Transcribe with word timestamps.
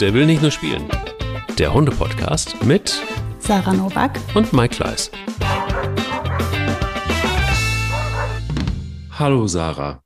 Der 0.00 0.14
will 0.14 0.24
nicht 0.24 0.40
nur 0.40 0.50
spielen. 0.50 0.88
Der 1.58 1.74
Hunde-Podcast 1.74 2.64
mit 2.64 3.02
Sarah 3.38 3.74
Novak 3.74 4.18
und 4.34 4.50
Mike 4.54 4.76
Kleiss. 4.76 5.10
Hallo 9.10 9.46
Sarah. 9.46 10.02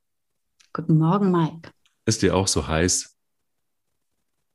Guten 0.72 0.98
Morgen, 0.98 1.30
Mike. 1.30 1.70
Ist 2.06 2.22
dir 2.22 2.34
auch 2.34 2.48
so 2.48 2.66
heiß? 2.66 3.16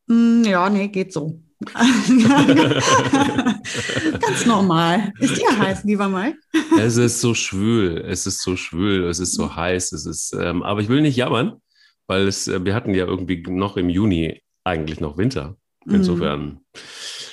Mm, 0.07 0.43
ja, 0.43 0.69
nee, 0.69 0.89
geht 0.89 1.13
so. 1.13 1.41
Ganz 4.19 4.45
normal. 4.45 5.13
Ist 5.19 5.37
dir 5.37 5.57
heiß, 5.57 5.85
lieber 5.85 6.09
Mike? 6.09 6.37
es 6.77 6.97
ist 6.97 7.21
so 7.21 7.33
schwül, 7.33 8.03
es 8.05 8.27
ist 8.27 8.41
so 8.41 8.57
schwül, 8.57 9.05
es 9.05 9.19
ist 9.19 9.35
so 9.35 9.55
heiß, 9.55 9.93
es 9.93 10.05
ist, 10.05 10.33
ähm, 10.37 10.63
aber 10.63 10.81
ich 10.81 10.89
will 10.89 10.99
nicht 10.99 11.15
jammern, 11.15 11.61
weil 12.07 12.27
es, 12.27 12.49
äh, 12.49 12.65
wir 12.65 12.75
hatten 12.75 12.93
ja 12.93 13.05
irgendwie 13.05 13.41
noch 13.47 13.77
im 13.77 13.87
Juni 13.87 14.41
eigentlich 14.69 14.99
noch 14.99 15.17
Winter. 15.17 15.57
Mhm. 15.85 15.95
Insofern. 15.95 16.59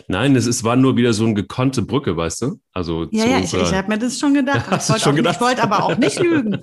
Nein, 0.08 0.36
es 0.36 0.46
ist, 0.46 0.62
war 0.64 0.76
nur 0.76 0.96
wieder 0.96 1.12
so 1.12 1.24
eine 1.24 1.34
gekonnte 1.34 1.82
Brücke, 1.82 2.16
weißt 2.16 2.42
du? 2.42 2.60
Also 2.72 3.08
Ja, 3.10 3.26
ja, 3.26 3.38
ich, 3.40 3.52
ich 3.52 3.74
habe 3.74 3.88
mir 3.88 3.98
das 3.98 4.18
schon 4.18 4.34
gedacht. 4.34 4.66
Ich 4.70 4.72
Hast 4.72 5.06
du 5.06 5.12
wollte? 5.12 5.30
Ich 5.30 5.40
wollte 5.40 5.62
aber 5.62 5.84
auch 5.84 5.96
nicht 5.96 6.18
lügen. 6.20 6.52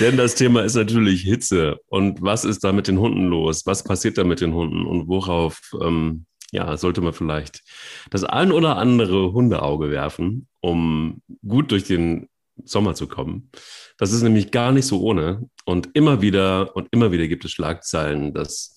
Denn 0.00 0.16
das 0.16 0.34
Thema 0.34 0.62
ist 0.62 0.74
natürlich 0.74 1.22
Hitze. 1.22 1.78
Und 1.86 2.20
was 2.22 2.44
ist 2.44 2.64
da 2.64 2.72
mit 2.72 2.88
den 2.88 2.98
Hunden 2.98 3.26
los? 3.26 3.64
Was 3.64 3.84
passiert 3.84 4.18
da 4.18 4.24
mit 4.24 4.40
den 4.40 4.52
Hunden? 4.54 4.84
Und 4.86 5.08
worauf 5.08 5.60
ähm, 5.80 6.26
ja, 6.52 6.76
sollte 6.76 7.00
man 7.00 7.14
vielleicht 7.14 7.62
das 8.10 8.24
ein 8.24 8.52
oder 8.52 8.76
andere 8.76 9.32
Hundeauge 9.32 9.90
werfen, 9.90 10.48
um 10.60 11.22
gut 11.46 11.70
durch 11.70 11.84
den 11.84 12.28
Sommer 12.64 12.94
zu 12.94 13.06
kommen? 13.06 13.50
Das 13.98 14.12
ist 14.12 14.22
nämlich 14.22 14.50
gar 14.50 14.72
nicht 14.72 14.86
so 14.86 15.00
ohne. 15.02 15.48
Und 15.64 15.90
immer 15.94 16.22
wieder 16.22 16.74
und 16.76 16.88
immer 16.90 17.12
wieder 17.12 17.28
gibt 17.28 17.44
es 17.44 17.52
Schlagzeilen, 17.52 18.34
dass 18.34 18.74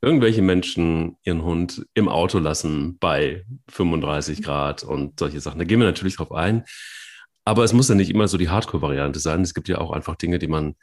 irgendwelche 0.00 0.42
Menschen 0.42 1.16
ihren 1.24 1.42
Hund 1.42 1.86
im 1.94 2.08
Auto 2.08 2.38
lassen 2.38 2.98
bei 2.98 3.44
35 3.68 4.42
Grad 4.42 4.82
und 4.82 5.18
solche 5.18 5.40
Sachen. 5.40 5.58
Da 5.58 5.64
gehen 5.64 5.80
wir 5.80 5.86
natürlich 5.86 6.16
drauf 6.16 6.32
ein. 6.32 6.64
Aber 7.44 7.64
es 7.64 7.72
muss 7.72 7.88
ja 7.88 7.94
nicht 7.94 8.10
immer 8.10 8.28
so 8.28 8.36
die 8.36 8.50
Hardcore-Variante 8.50 9.18
sein. 9.18 9.42
Es 9.42 9.54
gibt 9.54 9.68
ja 9.68 9.78
auch 9.78 9.90
einfach 9.90 10.16
Dinge, 10.16 10.38
die 10.38 10.48
man 10.48 10.76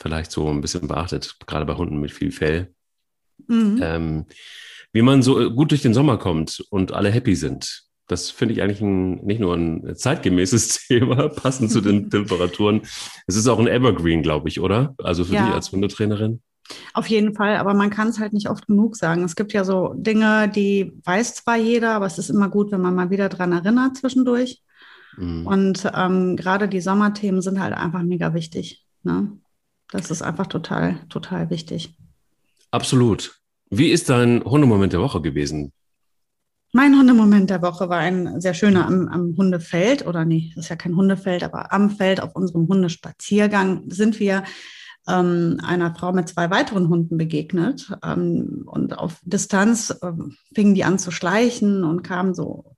vielleicht 0.00 0.30
so 0.30 0.48
ein 0.48 0.60
bisschen 0.60 0.88
beachtet, 0.88 1.36
gerade 1.46 1.66
bei 1.66 1.74
Hunden 1.74 1.98
mit 1.98 2.12
viel 2.12 2.30
Fell. 2.30 2.72
Mhm. 3.48 3.80
Ähm, 3.82 4.26
wie 4.92 5.02
man 5.02 5.22
so 5.22 5.50
gut 5.50 5.70
durch 5.70 5.82
den 5.82 5.94
Sommer 5.94 6.18
kommt 6.18 6.64
und 6.70 6.92
alle 6.92 7.10
happy 7.10 7.34
sind. 7.34 7.84
Das 8.12 8.30
finde 8.30 8.54
ich 8.54 8.62
eigentlich 8.62 8.80
ein, 8.80 9.16
nicht 9.24 9.40
nur 9.40 9.54
ein 9.56 9.96
zeitgemäßes 9.96 10.86
Thema, 10.86 11.28
passend 11.28 11.70
zu 11.70 11.80
den 11.80 12.10
Temperaturen. 12.10 12.82
Es 13.26 13.36
ist 13.36 13.48
auch 13.48 13.58
ein 13.58 13.66
Evergreen, 13.66 14.22
glaube 14.22 14.48
ich, 14.48 14.60
oder? 14.60 14.94
Also 14.98 15.24
für 15.24 15.34
Ja. 15.34 15.46
dich 15.46 15.54
als 15.54 15.72
Hundetrainerin. 15.72 16.40
Auf 16.94 17.08
jeden 17.08 17.34
Fall, 17.34 17.56
aber 17.56 17.74
man 17.74 17.90
kann 17.90 18.08
es 18.08 18.18
halt 18.20 18.32
nicht 18.32 18.48
oft 18.48 18.66
genug 18.66 18.96
sagen. 18.96 19.24
Es 19.24 19.34
gibt 19.34 19.52
ja 19.52 19.64
so 19.64 19.94
Dinge, 19.96 20.48
die 20.48 20.92
weiß 21.04 21.34
zwar 21.34 21.56
jeder, 21.56 21.90
aber 21.94 22.06
es 22.06 22.18
ist 22.18 22.30
immer 22.30 22.48
gut, 22.48 22.70
wenn 22.70 22.80
man 22.80 22.94
mal 22.94 23.10
wieder 23.10 23.28
dran 23.28 23.52
erinnert 23.52 23.96
zwischendurch. 23.96 24.62
Mhm. 25.16 25.46
Und 25.46 25.90
ähm, 25.94 26.36
gerade 26.36 26.68
die 26.68 26.80
Sommerthemen 26.80 27.42
sind 27.42 27.60
halt 27.60 27.74
einfach 27.74 28.02
mega 28.02 28.32
wichtig. 28.32 28.84
Ne? 29.02 29.32
Das 29.90 30.10
ist 30.10 30.22
einfach 30.22 30.46
total, 30.46 31.00
total 31.08 31.50
wichtig. 31.50 31.94
Absolut. 32.70 33.38
Wie 33.68 33.88
ist 33.90 34.08
dein 34.08 34.42
Hundemoment 34.44 34.92
der 34.92 35.00
Woche 35.00 35.20
gewesen? 35.20 35.72
Mein 36.74 36.98
Hundemoment 36.98 37.50
der 37.50 37.60
Woche 37.60 37.90
war 37.90 37.98
ein 37.98 38.40
sehr 38.40 38.54
schöner 38.54 38.86
am, 38.86 39.06
am 39.08 39.36
Hundefeld, 39.36 40.06
oder 40.06 40.24
nee, 40.24 40.52
das 40.54 40.64
ist 40.64 40.70
ja 40.70 40.76
kein 40.76 40.96
Hundefeld, 40.96 41.44
aber 41.44 41.70
am 41.70 41.90
Feld 41.90 42.22
auf 42.22 42.34
unserem 42.34 42.66
Hundespaziergang 42.66 43.84
sind 43.88 44.18
wir 44.18 44.42
ähm, 45.06 45.60
einer 45.62 45.94
Frau 45.94 46.12
mit 46.12 46.28
zwei 46.28 46.50
weiteren 46.50 46.88
Hunden 46.88 47.18
begegnet. 47.18 47.92
Ähm, 48.02 48.62
und 48.66 48.98
auf 48.98 49.20
Distanz 49.22 49.94
ähm, 50.02 50.36
fingen 50.54 50.74
die 50.74 50.84
an 50.84 50.98
zu 50.98 51.10
schleichen 51.10 51.84
und 51.84 52.02
kamen 52.02 52.34
so 52.34 52.76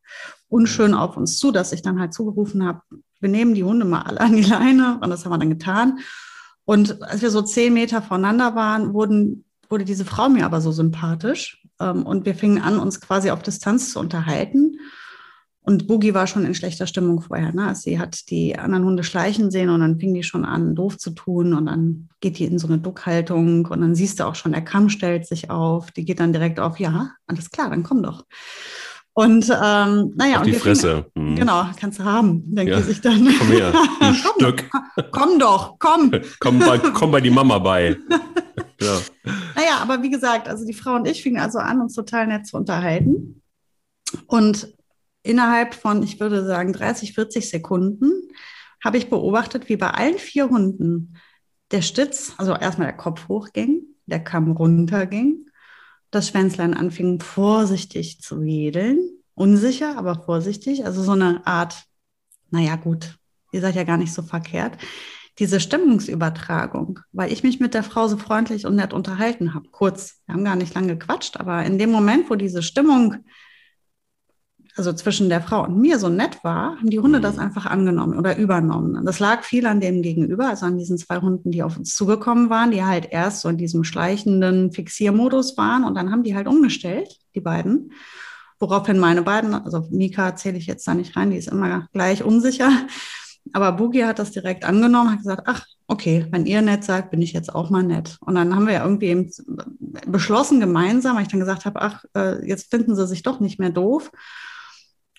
unschön 0.48 0.94
auf 0.94 1.16
uns 1.16 1.38
zu, 1.38 1.52
dass 1.52 1.72
ich 1.72 1.82
dann 1.82 2.00
halt 2.00 2.14
zugerufen 2.14 2.66
habe, 2.66 2.80
wir 3.20 3.28
nehmen 3.28 3.54
die 3.54 3.64
Hunde 3.64 3.84
mal 3.84 4.02
alle 4.02 4.20
an 4.20 4.34
die 4.34 4.42
Leine. 4.42 4.98
Und 5.00 5.10
das 5.10 5.24
haben 5.24 5.32
wir 5.32 5.38
dann 5.38 5.50
getan. 5.50 6.00
Und 6.64 7.02
als 7.02 7.22
wir 7.22 7.30
so 7.30 7.42
zehn 7.42 7.74
Meter 7.74 8.02
voneinander 8.02 8.54
waren, 8.54 8.92
wurden, 8.92 9.44
wurde 9.68 9.84
diese 9.84 10.04
Frau 10.04 10.28
mir 10.28 10.46
aber 10.46 10.60
so 10.60 10.72
sympathisch. 10.72 11.63
Ähm, 11.80 12.04
und 12.04 12.26
wir 12.26 12.34
fingen 12.34 12.62
an, 12.62 12.78
uns 12.78 13.00
quasi 13.00 13.30
auf 13.30 13.42
Distanz 13.42 13.92
zu 13.92 14.00
unterhalten. 14.00 14.78
Und 15.66 15.86
Boogie 15.86 16.12
war 16.12 16.26
schon 16.26 16.44
in 16.44 16.54
schlechter 16.54 16.86
Stimmung 16.86 17.22
vorher. 17.22 17.52
Ne? 17.52 17.74
Sie 17.74 17.98
hat 17.98 18.28
die 18.28 18.58
anderen 18.58 18.84
Hunde 18.84 19.02
schleichen 19.02 19.50
sehen 19.50 19.70
und 19.70 19.80
dann 19.80 19.98
fing 19.98 20.12
die 20.12 20.22
schon 20.22 20.44
an, 20.44 20.74
doof 20.74 20.98
zu 20.98 21.10
tun. 21.12 21.54
Und 21.54 21.66
dann 21.66 22.10
geht 22.20 22.38
die 22.38 22.44
in 22.44 22.58
so 22.58 22.66
eine 22.66 22.78
Duckhaltung 22.78 23.64
und 23.66 23.80
dann 23.80 23.94
siehst 23.94 24.20
du 24.20 24.24
auch 24.24 24.34
schon, 24.34 24.52
der 24.52 24.60
Kamm 24.60 24.90
stellt 24.90 25.26
sich 25.26 25.48
auf. 25.48 25.90
Die 25.90 26.04
geht 26.04 26.20
dann 26.20 26.34
direkt 26.34 26.60
auf, 26.60 26.78
ja, 26.78 27.12
alles 27.26 27.50
klar, 27.50 27.70
dann 27.70 27.82
komm 27.82 28.02
doch. 28.02 28.26
Und 29.16 29.44
ähm, 29.48 30.12
naja, 30.16 30.38
und 30.40 30.46
die 30.46 30.52
Fresse. 30.54 31.06
Fingen, 31.14 31.30
Mhm. 31.30 31.36
genau, 31.36 31.66
kannst 31.78 32.00
du 32.00 32.04
haben, 32.04 32.42
denkt 32.54 32.72
Ja. 32.72 32.82
sich 32.82 33.00
dann. 33.00 33.32
Komm 33.38 33.46
her, 33.48 33.72
ein 34.00 34.16
komm, 34.24 34.34
Stück. 34.40 34.70
komm 35.12 35.38
doch, 35.38 35.76
komm. 35.78 36.10
Komm 36.40 36.58
bei, 36.58 36.78
komm 36.78 37.10
bei 37.12 37.20
die 37.20 37.30
Mama 37.30 37.58
bei. 37.58 37.96
Ja. 38.80 38.98
Naja, 39.56 39.78
aber 39.80 40.02
wie 40.02 40.10
gesagt, 40.10 40.48
also 40.48 40.66
die 40.66 40.74
Frau 40.74 40.96
und 40.96 41.06
ich 41.06 41.22
fingen 41.22 41.40
also 41.40 41.58
an, 41.58 41.80
uns 41.80 41.94
total 41.94 42.26
nett 42.26 42.46
zu 42.46 42.56
unterhalten. 42.56 43.40
Und 44.26 44.68
innerhalb 45.22 45.74
von, 45.74 46.02
ich 46.02 46.20
würde 46.20 46.44
sagen, 46.44 46.72
30, 46.72 47.14
40 47.14 47.48
Sekunden 47.48 48.10
habe 48.84 48.98
ich 48.98 49.08
beobachtet, 49.08 49.68
wie 49.68 49.76
bei 49.76 49.90
allen 49.90 50.18
vier 50.18 50.50
Hunden 50.50 51.14
der 51.70 51.82
Stitz, 51.82 52.34
also 52.36 52.54
erstmal 52.54 52.88
der 52.88 52.96
Kopf 52.96 53.28
hochging, 53.28 53.82
der 54.06 54.22
Kamm 54.22 54.50
runterging, 54.52 55.46
das 56.14 56.28
Schwänzlein 56.28 56.74
anfing 56.74 57.20
vorsichtig 57.20 58.20
zu 58.20 58.42
wedeln, 58.42 58.98
unsicher, 59.34 59.98
aber 59.98 60.22
vorsichtig, 60.22 60.84
also 60.84 61.02
so 61.02 61.12
eine 61.12 61.46
Art, 61.46 61.84
naja 62.50 62.76
gut, 62.76 63.16
ihr 63.52 63.60
seid 63.60 63.74
ja 63.74 63.84
gar 63.84 63.96
nicht 63.96 64.12
so 64.12 64.22
verkehrt. 64.22 64.78
Diese 65.38 65.58
Stimmungsübertragung, 65.58 67.00
weil 67.12 67.32
ich 67.32 67.42
mich 67.42 67.58
mit 67.58 67.74
der 67.74 67.82
Frau 67.82 68.06
so 68.06 68.16
freundlich 68.16 68.66
und 68.66 68.76
nett 68.76 68.92
unterhalten 68.92 69.52
habe. 69.52 69.68
Kurz, 69.70 70.20
wir 70.26 70.34
haben 70.34 70.44
gar 70.44 70.54
nicht 70.54 70.74
lange 70.74 70.96
gequatscht, 70.96 71.36
aber 71.38 71.64
in 71.64 71.78
dem 71.78 71.90
Moment, 71.90 72.30
wo 72.30 72.36
diese 72.36 72.62
Stimmung, 72.62 73.16
also 74.76 74.92
zwischen 74.92 75.28
der 75.28 75.40
Frau 75.40 75.64
und 75.64 75.78
mir 75.78 75.98
so 75.98 76.08
nett 76.08 76.42
war, 76.42 76.76
haben 76.76 76.90
die 76.90 76.98
Hunde 76.98 77.18
Mhm. 77.18 77.22
das 77.22 77.38
einfach 77.38 77.66
angenommen 77.66 78.18
oder 78.18 78.36
übernommen. 78.36 79.04
Das 79.04 79.20
lag 79.20 79.44
viel 79.44 79.66
an 79.66 79.80
dem 79.80 80.02
Gegenüber, 80.02 80.48
also 80.48 80.66
an 80.66 80.78
diesen 80.78 80.98
zwei 80.98 81.18
Hunden, 81.20 81.50
die 81.50 81.62
auf 81.62 81.76
uns 81.76 81.94
zugekommen 81.94 82.50
waren, 82.50 82.70
die 82.72 82.84
halt 82.84 83.08
erst 83.10 83.40
so 83.42 83.48
in 83.48 83.56
diesem 83.56 83.84
schleichenden 83.84 84.72
Fixiermodus 84.72 85.56
waren 85.56 85.84
und 85.84 85.94
dann 85.94 86.10
haben 86.10 86.24
die 86.24 86.34
halt 86.34 86.48
umgestellt, 86.48 87.08
die 87.34 87.40
beiden. 87.40 87.92
Woraufhin 88.58 88.98
meine 88.98 89.22
beiden, 89.22 89.54
also 89.54 89.86
Mika 89.90 90.36
zähle 90.36 90.58
ich 90.58 90.66
jetzt 90.66 90.86
da 90.88 90.94
nicht 90.94 91.16
rein, 91.16 91.30
die 91.30 91.36
ist 91.36 91.48
immer 91.48 91.88
gleich 91.92 92.22
unsicher. 92.24 92.70
Aber 93.52 93.72
Boogie 93.72 94.04
hat 94.06 94.18
das 94.18 94.30
direkt 94.30 94.64
angenommen, 94.64 95.10
hat 95.10 95.18
gesagt, 95.18 95.42
ach, 95.44 95.66
okay, 95.86 96.26
wenn 96.30 96.46
ihr 96.46 96.62
nett 96.62 96.82
seid, 96.82 97.10
bin 97.10 97.20
ich 97.20 97.34
jetzt 97.34 97.54
auch 97.54 97.68
mal 97.68 97.82
nett. 97.82 98.16
Und 98.20 98.36
dann 98.36 98.54
haben 98.54 98.66
wir 98.66 98.74
ja 98.74 98.84
irgendwie 98.84 99.08
eben 99.08 99.30
beschlossen 100.06 100.60
gemeinsam, 100.60 101.16
weil 101.16 101.22
ich 101.24 101.28
dann 101.28 101.40
gesagt 101.40 101.66
habe, 101.66 101.82
ach, 101.82 102.04
äh, 102.16 102.46
jetzt 102.48 102.70
finden 102.70 102.96
sie 102.96 103.06
sich 103.06 103.22
doch 103.22 103.40
nicht 103.40 103.58
mehr 103.58 103.68
doof. 103.70 104.10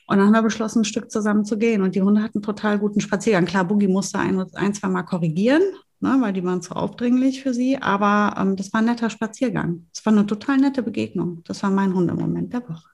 Und 0.08 0.18
dann 0.18 0.28
haben 0.28 0.34
wir 0.34 0.44
beschlossen, 0.44 0.82
ein 0.82 0.86
Stück 0.86 1.10
zusammen 1.10 1.46
zu 1.46 1.58
gehen. 1.58 1.82
Und 1.82 1.96
die 1.96 2.02
Hunde 2.02 2.22
hatten 2.22 2.38
einen 2.38 2.44
total 2.44 2.78
guten 2.80 3.02
Spaziergang. 3.02 3.46
Klar, 3.46 3.66
Boogie 3.66 3.88
musste 3.88 4.20
ein, 4.20 4.40
ein 4.54 4.74
zwei 4.74 4.88
Mal 4.88 5.04
korrigieren, 5.04 5.64
ne, 6.00 6.18
weil 6.22 6.34
die 6.34 6.44
waren 6.44 6.62
zu 6.62 6.76
aufdringlich 6.76 7.42
für 7.42 7.54
sie. 7.54 7.78
Aber 7.82 8.40
ähm, 8.40 8.56
das 8.56 8.72
war 8.72 8.82
ein 8.82 8.86
netter 8.86 9.10
Spaziergang. 9.10 9.88
Es 9.94 10.06
war 10.06 10.14
eine 10.14 10.26
total 10.26 10.58
nette 10.58 10.84
Begegnung. 10.84 11.42
Das 11.46 11.64
war 11.64 11.72
mein 11.72 11.94
Hundemoment 11.94 12.54
der 12.54 12.68
Woche. 12.70 12.90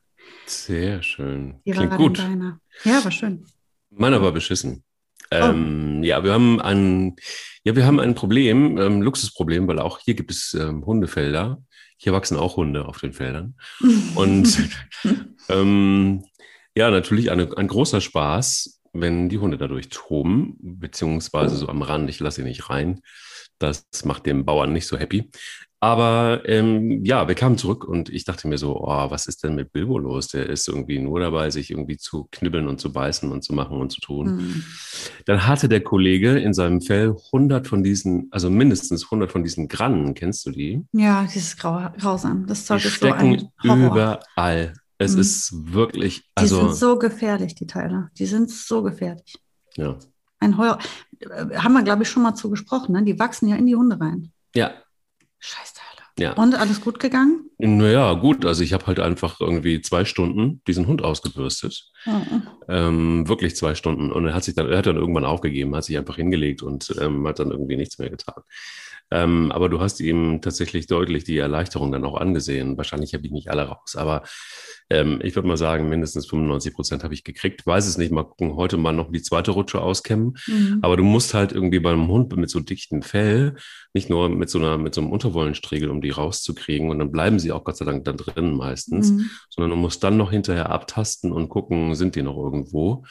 Sehr 0.45 1.03
schön. 1.03 1.55
Wie 1.63 1.71
Klingt 1.71 1.97
gut. 1.97 2.19
deiner? 2.19 2.59
Ja, 2.83 3.03
war 3.03 3.11
schön. 3.11 3.45
Meiner 3.89 4.21
war 4.21 4.31
beschissen. 4.31 4.83
Oh. 5.31 5.35
Ähm, 5.35 6.03
ja, 6.03 6.23
wir 6.23 6.33
haben 6.33 6.59
ein, 6.61 7.15
ja, 7.63 7.75
wir 7.75 7.85
haben 7.85 7.99
ein 7.99 8.15
Problem, 8.15 8.77
ähm, 8.77 9.01
Luxusproblem, 9.01 9.67
weil 9.67 9.79
auch 9.79 9.99
hier 9.99 10.13
gibt 10.13 10.31
es 10.31 10.53
ähm, 10.53 10.85
Hundefelder. 10.85 11.61
Hier 11.97 12.13
wachsen 12.13 12.35
auch 12.35 12.57
Hunde 12.57 12.85
auf 12.85 12.99
den 12.99 13.13
Feldern. 13.13 13.55
Und 14.15 14.69
ähm, 15.49 16.23
ja, 16.75 16.89
natürlich 16.91 17.31
eine, 17.31 17.55
ein 17.57 17.67
großer 17.67 18.01
Spaß, 18.01 18.81
wenn 18.93 19.29
die 19.29 19.39
Hunde 19.39 19.57
dadurch 19.57 19.89
toben, 19.89 20.57
beziehungsweise 20.59 21.55
so 21.55 21.67
am 21.69 21.81
Rand, 21.81 22.09
ich 22.09 22.19
lasse 22.19 22.41
sie 22.41 22.47
nicht 22.47 22.69
rein. 22.69 23.01
Das 23.59 23.85
macht 24.05 24.25
den 24.25 24.45
Bauern 24.45 24.73
nicht 24.73 24.87
so 24.87 24.97
happy. 24.97 25.29
Aber 25.83 26.43
ähm, 26.45 27.03
ja, 27.03 27.27
wir 27.27 27.33
kamen 27.33 27.57
zurück 27.57 27.85
und 27.85 28.09
ich 28.09 28.23
dachte 28.23 28.47
mir 28.47 28.59
so, 28.59 28.79
oh, 28.79 29.09
was 29.09 29.25
ist 29.25 29.43
denn 29.43 29.55
mit 29.55 29.73
Bilbo 29.73 29.97
los? 29.97 30.27
Der 30.27 30.47
ist 30.47 30.67
irgendwie 30.67 30.99
nur 30.99 31.19
dabei, 31.19 31.49
sich 31.49 31.71
irgendwie 31.71 31.97
zu 31.97 32.27
knibbeln 32.31 32.67
und 32.67 32.79
zu 32.79 32.93
beißen 32.93 33.31
und 33.31 33.43
zu 33.43 33.53
machen 33.53 33.77
und 33.77 33.91
zu 33.91 33.99
tun. 33.99 34.27
Hm. 34.27 34.63
Dann 35.25 35.47
hatte 35.47 35.69
der 35.69 35.81
Kollege 35.81 36.37
in 36.37 36.53
seinem 36.53 36.81
Fell 36.81 37.15
100 37.33 37.67
von 37.67 37.81
diesen, 37.81 38.27
also 38.29 38.51
mindestens 38.51 39.05
100 39.05 39.31
von 39.31 39.43
diesen 39.43 39.67
Grannen, 39.67 40.13
kennst 40.13 40.45
du 40.45 40.51
die? 40.51 40.83
Ja, 40.91 41.23
dieses 41.23 41.57
Grau, 41.57 41.89
grausam. 41.97 42.45
Das 42.45 42.59
Die 42.59 42.65
Zeug 42.65 42.77
ist 42.77 42.83
so 42.83 42.89
stecken 42.97 43.51
ein 43.63 43.67
Horror. 43.67 44.19
überall. 44.35 44.73
Es 45.01 45.15
Mhm. 45.15 45.21
ist 45.21 45.51
wirklich, 45.73 46.19
Die 46.21 46.27
also, 46.35 46.59
sind 46.67 46.75
so 46.75 46.99
gefährlich, 46.99 47.55
die 47.55 47.67
Teile. 47.67 48.09
Die 48.17 48.25
sind 48.25 48.49
so 48.51 48.83
gefährlich. 48.83 49.35
ja. 49.77 49.97
Ein 50.39 50.57
Heuer. 50.57 50.79
Äh, 51.19 51.55
Haben 51.57 51.73
wir, 51.73 51.83
glaube 51.83 52.01
ich, 52.03 52.09
schon 52.09 52.23
mal 52.23 52.33
zu 52.33 52.49
gesprochen. 52.49 52.93
Ne? 52.93 53.03
Die 53.03 53.19
wachsen 53.19 53.47
ja 53.47 53.55
in 53.55 53.67
die 53.67 53.75
Hunde 53.75 53.99
rein. 53.99 54.31
Ja, 54.55 54.71
Scheißteile. 55.39 55.87
Ja. 56.19 56.33
Und 56.33 56.55
alles 56.55 56.81
gut 56.81 56.99
gegangen? 56.99 57.49
Naja, 57.59 58.13
gut. 58.13 58.43
Also 58.45 58.63
ich 58.63 58.73
habe 58.73 58.85
halt 58.87 58.99
einfach 58.99 59.39
irgendwie 59.39 59.81
zwei 59.81 60.03
Stunden 60.03 60.61
diesen 60.67 60.87
Hund 60.87 61.03
ausgebürstet. 61.03 61.91
Mhm. 62.05 62.43
Ähm, 62.67 63.27
wirklich 63.27 63.55
zwei 63.55 63.75
Stunden. 63.75 64.11
Und 64.11 64.27
er 64.27 64.33
hat 64.33 64.43
sich 64.43 64.55
dann, 64.55 64.67
er 64.69 64.79
hat 64.79 64.85
dann 64.87 64.97
irgendwann 64.97 65.25
aufgegeben, 65.25 65.75
hat 65.75 65.83
sich 65.83 65.97
einfach 65.97 66.15
hingelegt 66.15 66.61
und 66.63 66.93
ähm, 66.99 67.27
hat 67.27 67.39
dann 67.39 67.51
irgendwie 67.51 67.77
nichts 67.77 67.97
mehr 67.99 68.09
getan. 68.09 68.41
Ähm, 69.11 69.51
aber 69.51 69.69
du 69.69 69.79
hast 69.79 69.99
ihm 69.99 70.41
tatsächlich 70.41 70.87
deutlich 70.87 71.23
die 71.23 71.37
Erleichterung 71.37 71.91
dann 71.91 72.05
auch 72.05 72.15
angesehen. 72.19 72.77
Wahrscheinlich 72.77 73.13
habe 73.13 73.25
ich 73.25 73.31
nicht 73.31 73.49
alle 73.49 73.63
raus, 73.63 73.95
aber 73.95 74.23
ähm, 74.91 75.19
ich 75.23 75.35
würde 75.35 75.47
mal 75.47 75.57
sagen, 75.57 75.87
mindestens 75.87 76.27
95 76.27 76.73
Prozent 76.73 77.03
habe 77.03 77.13
ich 77.13 77.23
gekriegt. 77.23 77.65
Weiß 77.65 77.87
es 77.87 77.97
nicht, 77.97 78.11
mal 78.11 78.23
gucken, 78.23 78.55
heute 78.55 78.75
mal 78.75 78.91
noch 78.91 79.09
die 79.09 79.21
zweite 79.21 79.51
Rutsche 79.51 79.81
auskämmen. 79.81 80.37
Mhm. 80.47 80.79
Aber 80.81 80.97
du 80.97 81.03
musst 81.03 81.33
halt 81.33 81.53
irgendwie 81.53 81.79
beim 81.79 82.07
Hund 82.09 82.35
mit 82.35 82.49
so 82.49 82.59
dichtem 82.59 83.01
Fell, 83.01 83.55
nicht 83.93 84.09
nur 84.09 84.27
mit 84.27 84.49
so 84.49 84.59
einer, 84.59 84.77
mit 84.77 84.93
so 84.93 85.01
einem 85.01 85.11
Unterwollenstriegel, 85.11 85.89
um 85.89 86.01
die 86.01 86.09
rauszukriegen. 86.09 86.89
Und 86.89 86.99
dann 86.99 87.11
bleiben 87.11 87.39
sie 87.39 87.53
auch 87.53 87.63
Gott 87.63 87.77
sei 87.77 87.85
Dank 87.85 88.03
da 88.03 88.11
drin 88.11 88.53
meistens, 88.53 89.11
mhm. 89.11 89.29
sondern 89.49 89.71
du 89.71 89.77
musst 89.77 90.03
dann 90.03 90.17
noch 90.17 90.31
hinterher 90.31 90.69
abtasten 90.69 91.31
und 91.31 91.47
gucken, 91.47 91.95
sind 91.95 92.15
die 92.15 92.21
noch 92.21 92.35
irgendwo. 92.35 93.05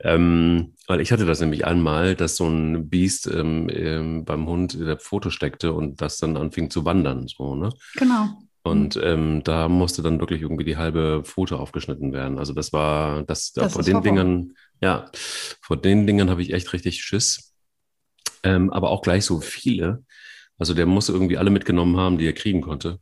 Ähm, 0.00 0.74
weil 0.88 1.00
ich 1.00 1.12
hatte 1.12 1.26
das 1.26 1.40
nämlich 1.40 1.64
einmal, 1.64 2.16
dass 2.16 2.36
so 2.36 2.46
ein 2.46 2.88
Biest 2.88 3.28
ähm, 3.28 3.68
ähm, 3.70 4.24
beim 4.24 4.46
Hund 4.48 4.74
in 4.74 4.86
der 4.86 4.98
Foto 4.98 5.30
steckte 5.30 5.72
und 5.72 6.00
das 6.00 6.18
dann 6.18 6.36
anfing 6.36 6.70
zu 6.70 6.84
wandern. 6.84 7.28
So, 7.28 7.54
ne? 7.54 7.70
Genau. 7.94 8.43
Und 8.66 8.98
ähm, 9.02 9.42
da 9.44 9.68
musste 9.68 10.02
dann 10.02 10.20
wirklich 10.20 10.40
irgendwie 10.40 10.64
die 10.64 10.78
halbe 10.78 11.22
Pfote 11.22 11.58
aufgeschnitten 11.58 12.14
werden. 12.14 12.38
Also 12.38 12.54
das 12.54 12.72
war, 12.72 13.22
das, 13.24 13.52
das 13.52 13.74
vor 13.74 13.82
den 13.82 13.96
Horror. 13.96 14.02
Dingen, 14.02 14.56
ja, 14.80 15.10
vor 15.60 15.76
den 15.76 16.06
Dingen 16.06 16.30
habe 16.30 16.40
ich 16.40 16.54
echt 16.54 16.72
richtig 16.72 17.02
Schiss. 17.04 17.54
Ähm, 18.42 18.72
aber 18.72 18.88
auch 18.88 19.02
gleich 19.02 19.26
so 19.26 19.40
viele. 19.40 20.04
Also 20.56 20.72
der 20.72 20.86
muss 20.86 21.10
irgendwie 21.10 21.36
alle 21.36 21.50
mitgenommen 21.50 21.98
haben, 21.98 22.16
die 22.16 22.26
er 22.26 22.32
kriegen 22.32 22.62
konnte. 22.62 23.00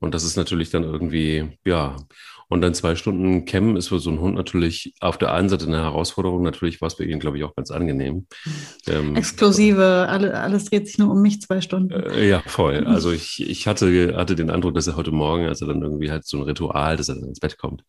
Und 0.00 0.14
das 0.14 0.22
ist 0.22 0.36
natürlich 0.36 0.68
dann 0.68 0.84
irgendwie, 0.84 1.58
ja, 1.64 1.96
und 2.50 2.62
dann 2.62 2.74
zwei 2.74 2.96
Stunden 2.96 3.44
Cammen 3.44 3.76
ist 3.76 3.88
für 3.88 4.00
so 4.00 4.10
einen 4.10 4.18
Hund 4.18 4.34
natürlich 4.34 4.92
auf 4.98 5.16
der 5.16 5.32
einen 5.32 5.48
Seite 5.48 5.66
eine 5.66 5.82
Herausforderung. 5.82 6.42
Natürlich 6.42 6.80
war 6.80 6.88
es 6.88 6.94
für 6.94 7.04
ihn, 7.04 7.20
glaube 7.20 7.38
ich, 7.38 7.44
auch 7.44 7.54
ganz 7.54 7.70
angenehm. 7.70 8.26
Ähm, 8.88 9.14
Exklusive, 9.14 10.08
alle, 10.08 10.34
alles 10.34 10.64
dreht 10.64 10.88
sich 10.88 10.98
nur 10.98 11.12
um 11.12 11.22
mich 11.22 11.40
zwei 11.40 11.60
Stunden. 11.60 11.92
Äh, 11.92 12.28
ja, 12.28 12.42
voll. 12.44 12.88
Also 12.88 13.12
ich, 13.12 13.48
ich 13.48 13.68
hatte, 13.68 14.16
hatte 14.16 14.34
den 14.34 14.50
Eindruck, 14.50 14.74
dass 14.74 14.88
er 14.88 14.96
heute 14.96 15.12
Morgen, 15.12 15.46
als 15.46 15.60
er 15.60 15.68
dann 15.68 15.80
irgendwie 15.80 16.10
halt 16.10 16.26
so 16.26 16.38
ein 16.38 16.42
Ritual, 16.42 16.96
dass 16.96 17.08
er 17.08 17.14
dann 17.14 17.28
ins 17.28 17.38
Bett 17.38 17.56
kommt. 17.56 17.84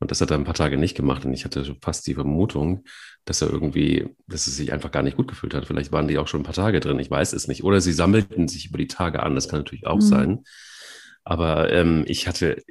Und 0.00 0.10
das 0.10 0.22
hat 0.22 0.30
er 0.30 0.38
ein 0.38 0.44
paar 0.44 0.54
Tage 0.54 0.78
nicht 0.78 0.96
gemacht. 0.96 1.26
Und 1.26 1.34
ich 1.34 1.44
hatte 1.44 1.76
fast 1.82 2.06
die 2.06 2.14
Vermutung, 2.14 2.84
dass 3.26 3.42
er 3.42 3.50
irgendwie, 3.50 4.08
dass 4.26 4.46
es 4.46 4.56
sich 4.56 4.72
einfach 4.72 4.90
gar 4.90 5.02
nicht 5.02 5.18
gut 5.18 5.28
gefühlt 5.28 5.52
hat. 5.52 5.66
Vielleicht 5.66 5.92
waren 5.92 6.08
die 6.08 6.16
auch 6.16 6.28
schon 6.28 6.40
ein 6.40 6.44
paar 6.44 6.54
Tage 6.54 6.80
drin. 6.80 6.98
Ich 6.98 7.10
weiß 7.10 7.34
es 7.34 7.46
nicht. 7.46 7.62
Oder 7.62 7.82
sie 7.82 7.92
sammelten 7.92 8.48
sich 8.48 8.70
über 8.70 8.78
die 8.78 8.88
Tage 8.88 9.22
an. 9.22 9.34
Das 9.34 9.48
kann 9.48 9.60
natürlich 9.60 9.86
auch 9.86 9.96
mhm. 9.96 10.00
sein. 10.00 10.44
Aber 11.24 11.72
ähm, 11.72 12.04
ich 12.06 12.26
hatte, 12.26 12.62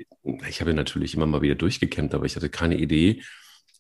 ich 0.48 0.62
habe 0.62 0.74
natürlich 0.74 1.16
immer 1.16 1.26
mal 1.26 1.42
wieder 1.42 1.56
durchgekämmt, 1.56 2.14
aber 2.14 2.26
ich 2.26 2.36
hatte 2.36 2.50
keine 2.50 2.78
Idee, 2.78 3.22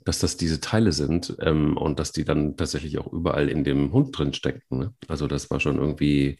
dass 0.05 0.19
das 0.19 0.37
diese 0.37 0.59
Teile 0.61 0.91
sind 0.91 1.35
ähm, 1.41 1.77
und 1.77 1.99
dass 1.99 2.11
die 2.11 2.25
dann 2.25 2.57
tatsächlich 2.57 2.97
auch 2.97 3.11
überall 3.11 3.49
in 3.49 3.63
dem 3.63 3.91
Hund 3.91 4.17
drin 4.17 4.33
steckten. 4.33 4.79
Ne? 4.79 4.93
Also 5.07 5.27
das 5.27 5.49
war 5.51 5.59
schon 5.59 5.77
irgendwie 5.77 6.39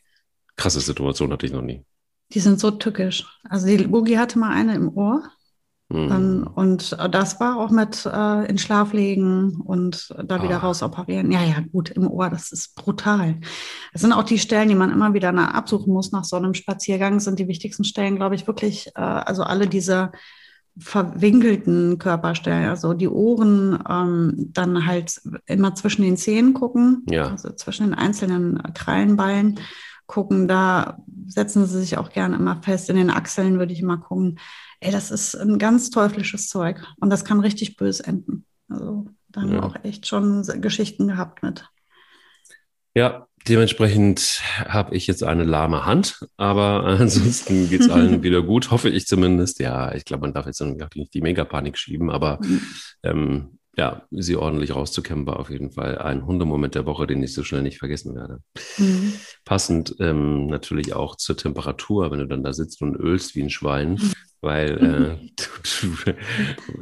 krasse 0.56 0.80
Situation, 0.80 1.32
hatte 1.32 1.46
ich 1.46 1.52
noch 1.52 1.62
nie. 1.62 1.86
Die 2.34 2.40
sind 2.40 2.60
so 2.60 2.72
tückisch. 2.72 3.26
Also 3.44 3.68
die 3.68 3.78
Boogie 3.88 4.18
hatte 4.18 4.40
mal 4.40 4.54
eine 4.54 4.76
im 4.76 4.90
Ohr 4.96 5.30
Mhm. 5.92 6.48
und 6.56 6.98
das 7.12 7.40
war 7.40 7.60
auch 7.60 7.70
mit 7.70 8.06
äh, 8.06 8.46
in 8.46 8.58
Schlaf 8.58 8.94
legen 8.94 9.62
und 9.66 10.16
da 10.24 10.42
wieder 10.42 10.58
ah. 10.58 10.60
raus 10.60 10.84
operieren. 10.84 11.32
Ja, 11.32 11.44
ja, 11.44 11.58
gut, 11.72 11.90
im 11.90 12.08
Ohr, 12.08 12.30
das 12.30 12.52
ist 12.52 12.76
brutal. 12.76 13.36
Das 13.92 14.02
sind 14.02 14.14
auch 14.14 14.24
die 14.24 14.40
Stellen, 14.40 14.70
die 14.70 14.76
man 14.76 14.92
immer 14.92 15.14
wieder 15.14 15.34
absuchen 15.54 15.92
muss 15.92 16.12
nach 16.12 16.24
so 16.24 16.38
einem 16.38 16.54
Spaziergang, 16.54 17.20
sind 17.20 17.40
die 17.40 17.48
wichtigsten 17.48 17.84
Stellen, 17.84 18.16
glaube 18.16 18.36
ich, 18.36 18.48
wirklich, 18.48 18.88
äh, 18.96 19.02
also 19.02 19.44
alle 19.44 19.68
diese 19.68 20.12
verwinkelten 20.78 21.98
Körperstellen, 21.98 22.70
also 22.70 22.94
die 22.94 23.10
Ohren, 23.10 23.78
ähm, 23.90 24.50
dann 24.54 24.86
halt 24.86 25.22
immer 25.46 25.76
zwischen 25.76 26.04
den 26.04 26.16
Zähnen 26.16 26.54
gucken, 26.54 27.06
ja. 27.10 27.28
also 27.28 27.52
zwischen 27.52 27.88
den 27.88 27.94
einzelnen 27.94 28.62
Krallenballen 28.74 29.60
gucken, 30.08 30.48
da 30.48 30.98
setzen 31.28 31.66
sie 31.66 31.80
sich 31.80 31.98
auch 31.98 32.12
gerne 32.12 32.36
immer 32.36 32.62
fest. 32.62 32.90
In 32.90 32.96
den 32.96 33.10
Achseln 33.10 33.60
würde 33.60 33.74
ich 33.74 33.82
immer 33.82 33.98
gucken 33.98 34.40
ey, 34.82 34.92
das 34.92 35.12
ist 35.12 35.36
ein 35.36 35.60
ganz 35.60 35.90
teuflisches 35.90 36.50
Zeug 36.50 36.84
und 37.00 37.10
das 37.10 37.24
kann 37.24 37.40
richtig 37.40 37.78
böse 37.78 38.06
enden. 38.06 38.46
Also 38.68 39.06
da 39.30 39.42
haben 39.42 39.54
ja. 39.54 39.62
wir 39.62 39.64
auch 39.64 39.76
echt 39.84 40.08
schon 40.08 40.44
Geschichten 40.62 41.08
gehabt 41.08 41.44
mit. 41.44 41.66
Ja, 42.94 43.28
dementsprechend 43.48 44.42
habe 44.66 44.96
ich 44.96 45.08
jetzt 45.08 45.24
eine 45.24 45.44
lahme 45.44 45.86
Hand, 45.86 46.20
aber 46.36 46.84
ansonsten 47.00 47.70
geht 47.70 47.82
es 47.82 47.90
allen 47.90 48.24
wieder 48.24 48.42
gut, 48.42 48.72
hoffe 48.72 48.90
ich 48.90 49.06
zumindest. 49.06 49.60
Ja, 49.60 49.94
ich 49.94 50.04
glaube, 50.04 50.22
man 50.22 50.34
darf 50.34 50.48
jetzt 50.48 50.62
nicht 50.62 51.14
die 51.14 51.22
Megapanik 51.22 51.78
schieben, 51.78 52.10
aber 52.10 52.40
mhm. 52.42 52.62
ähm, 53.04 53.58
ja, 53.78 54.06
sie 54.12 54.36
ordentlich 54.36 54.76
rauszukämmen 54.76 55.26
war 55.26 55.40
auf 55.40 55.50
jeden 55.50 55.72
Fall 55.72 55.98
ein 56.00 56.26
Hundemoment 56.26 56.76
der 56.76 56.86
Woche, 56.86 57.08
den 57.08 57.24
ich 57.24 57.34
so 57.34 57.44
schnell 57.44 57.62
nicht 57.62 57.78
vergessen 57.78 58.16
werde. 58.16 58.40
Mhm. 58.78 59.14
Passend 59.46 59.96
ähm, 60.00 60.48
natürlich 60.48 60.94
auch 60.94 61.16
zur 61.16 61.38
Temperatur, 61.38 62.12
wenn 62.12 62.20
du 62.20 62.28
dann 62.28 62.44
da 62.44 62.52
sitzt 62.52 62.82
und 62.82 62.98
ölst 62.98 63.34
wie 63.36 63.44
ein 63.44 63.50
Schwein, 63.50 63.92
mhm 63.92 64.12
weil 64.42 65.20
äh, 65.32 66.16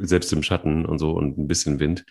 selbst 0.00 0.32
im 0.32 0.42
Schatten 0.42 0.86
und 0.86 0.98
so 0.98 1.12
und 1.12 1.38
ein 1.38 1.46
bisschen 1.46 1.78
Wind. 1.78 2.04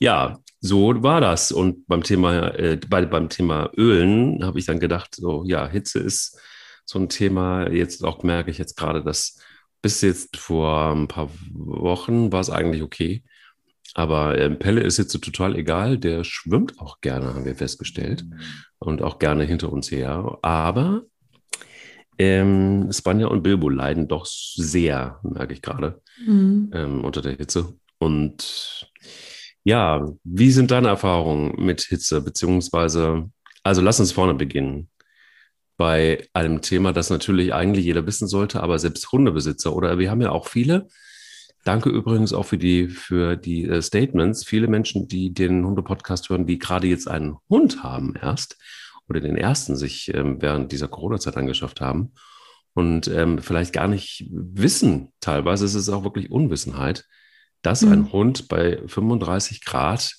Ja, 0.00 0.38
so 0.60 1.02
war 1.02 1.20
das. 1.20 1.52
Und 1.52 1.86
beim 1.86 2.02
Thema, 2.02 2.54
äh, 2.54 2.80
bei, 2.88 3.04
beim 3.04 3.28
Thema 3.28 3.70
Ölen 3.76 4.44
habe 4.44 4.58
ich 4.58 4.66
dann 4.66 4.80
gedacht, 4.80 5.14
so 5.14 5.44
ja, 5.46 5.68
Hitze 5.68 5.98
ist 6.00 6.40
so 6.84 6.98
ein 6.98 7.08
Thema. 7.08 7.70
Jetzt 7.70 8.04
auch 8.04 8.22
merke 8.22 8.50
ich 8.50 8.58
jetzt 8.58 8.76
gerade, 8.76 9.04
dass 9.04 9.38
bis 9.82 10.00
jetzt 10.00 10.36
vor 10.36 10.92
ein 10.92 11.06
paar 11.06 11.30
Wochen 11.52 12.32
war 12.32 12.40
es 12.40 12.50
eigentlich 12.50 12.82
okay. 12.82 13.22
Aber 13.94 14.38
äh, 14.38 14.50
Pelle 14.50 14.80
ist 14.80 14.98
jetzt 14.98 15.12
so 15.12 15.18
total 15.18 15.56
egal. 15.56 15.98
Der 15.98 16.24
schwimmt 16.24 16.78
auch 16.78 17.00
gerne, 17.00 17.34
haben 17.34 17.44
wir 17.44 17.56
festgestellt. 17.56 18.24
Mhm. 18.24 18.40
Und 18.78 19.02
auch 19.02 19.18
gerne 19.18 19.44
hinter 19.44 19.72
uns 19.72 19.90
her. 19.90 20.38
Aber 20.42 21.02
ähm, 22.18 22.88
Spanja 22.92 23.28
und 23.28 23.42
Bilbo 23.42 23.68
leiden 23.68 24.08
doch 24.08 24.26
sehr, 24.26 25.20
merke 25.22 25.54
ich 25.54 25.62
gerade, 25.62 26.02
mhm. 26.26 26.70
ähm, 26.74 27.04
unter 27.04 27.22
der 27.22 27.36
Hitze. 27.36 27.74
Und 27.98 28.90
ja, 29.64 30.06
wie 30.24 30.50
sind 30.50 30.70
deine 30.70 30.88
Erfahrungen 30.88 31.64
mit 31.64 31.82
Hitze? 31.82 32.20
Beziehungsweise, 32.20 33.30
also 33.62 33.82
lass 33.82 34.00
uns 34.00 34.12
vorne 34.12 34.34
beginnen. 34.34 34.88
Bei 35.76 36.26
einem 36.32 36.60
Thema, 36.60 36.92
das 36.92 37.10
natürlich 37.10 37.54
eigentlich 37.54 37.84
jeder 37.84 38.04
wissen 38.06 38.26
sollte, 38.26 38.62
aber 38.62 38.78
selbst 38.78 39.12
Hundebesitzer 39.12 39.74
oder 39.74 39.98
wir 39.98 40.10
haben 40.10 40.20
ja 40.20 40.30
auch 40.30 40.48
viele, 40.48 40.88
Danke 41.68 41.90
übrigens 41.90 42.32
auch 42.32 42.44
für 42.44 42.56
die, 42.56 42.88
für 42.88 43.36
die 43.36 43.64
äh, 43.64 43.82
Statements. 43.82 44.42
Viele 44.42 44.68
Menschen, 44.68 45.06
die 45.06 45.34
den 45.34 45.66
Hunde-Podcast 45.66 46.30
hören, 46.30 46.46
die 46.46 46.58
gerade 46.58 46.86
jetzt 46.86 47.08
einen 47.08 47.36
Hund 47.50 47.82
haben 47.82 48.14
erst 48.20 48.56
oder 49.08 49.20
den 49.20 49.36
ersten 49.36 49.76
sich 49.76 50.12
ähm, 50.14 50.40
während 50.40 50.72
dieser 50.72 50.88
Corona-Zeit 50.88 51.36
angeschafft 51.36 51.80
haben 51.80 52.12
und 52.74 53.08
ähm, 53.08 53.38
vielleicht 53.38 53.72
gar 53.72 53.88
nicht 53.88 54.26
wissen, 54.30 55.12
teilweise 55.20 55.64
ist 55.64 55.74
es 55.74 55.88
auch 55.88 56.04
wirklich 56.04 56.30
Unwissenheit, 56.30 57.06
dass 57.62 57.82
mhm. 57.82 57.92
ein 57.92 58.12
Hund 58.12 58.48
bei 58.48 58.80
35 58.86 59.64
Grad 59.64 60.16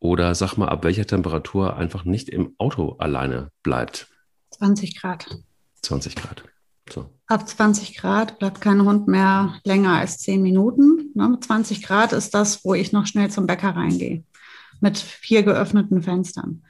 oder 0.00 0.34
sag 0.34 0.56
mal 0.56 0.68
ab 0.68 0.84
welcher 0.84 1.06
Temperatur 1.06 1.76
einfach 1.76 2.04
nicht 2.04 2.28
im 2.28 2.54
Auto 2.58 2.96
alleine 2.98 3.50
bleibt. 3.62 4.08
20 4.50 5.00
Grad. 5.00 5.26
20 5.82 6.14
Grad. 6.16 6.44
So. 6.90 7.10
Ab 7.26 7.48
20 7.48 7.96
Grad 7.96 8.38
bleibt 8.38 8.60
kein 8.60 8.84
Hund 8.84 9.08
mehr 9.08 9.58
länger 9.64 9.94
als 9.94 10.18
10 10.18 10.42
Minuten. 10.42 11.12
Ne? 11.14 11.38
20 11.40 11.82
Grad 11.82 12.12
ist 12.12 12.34
das, 12.34 12.64
wo 12.64 12.74
ich 12.74 12.92
noch 12.92 13.06
schnell 13.06 13.30
zum 13.30 13.46
Bäcker 13.46 13.70
reingehe. 13.70 14.24
Mit 14.80 14.98
vier 14.98 15.42
geöffneten 15.42 16.02
Fenstern. 16.02 16.64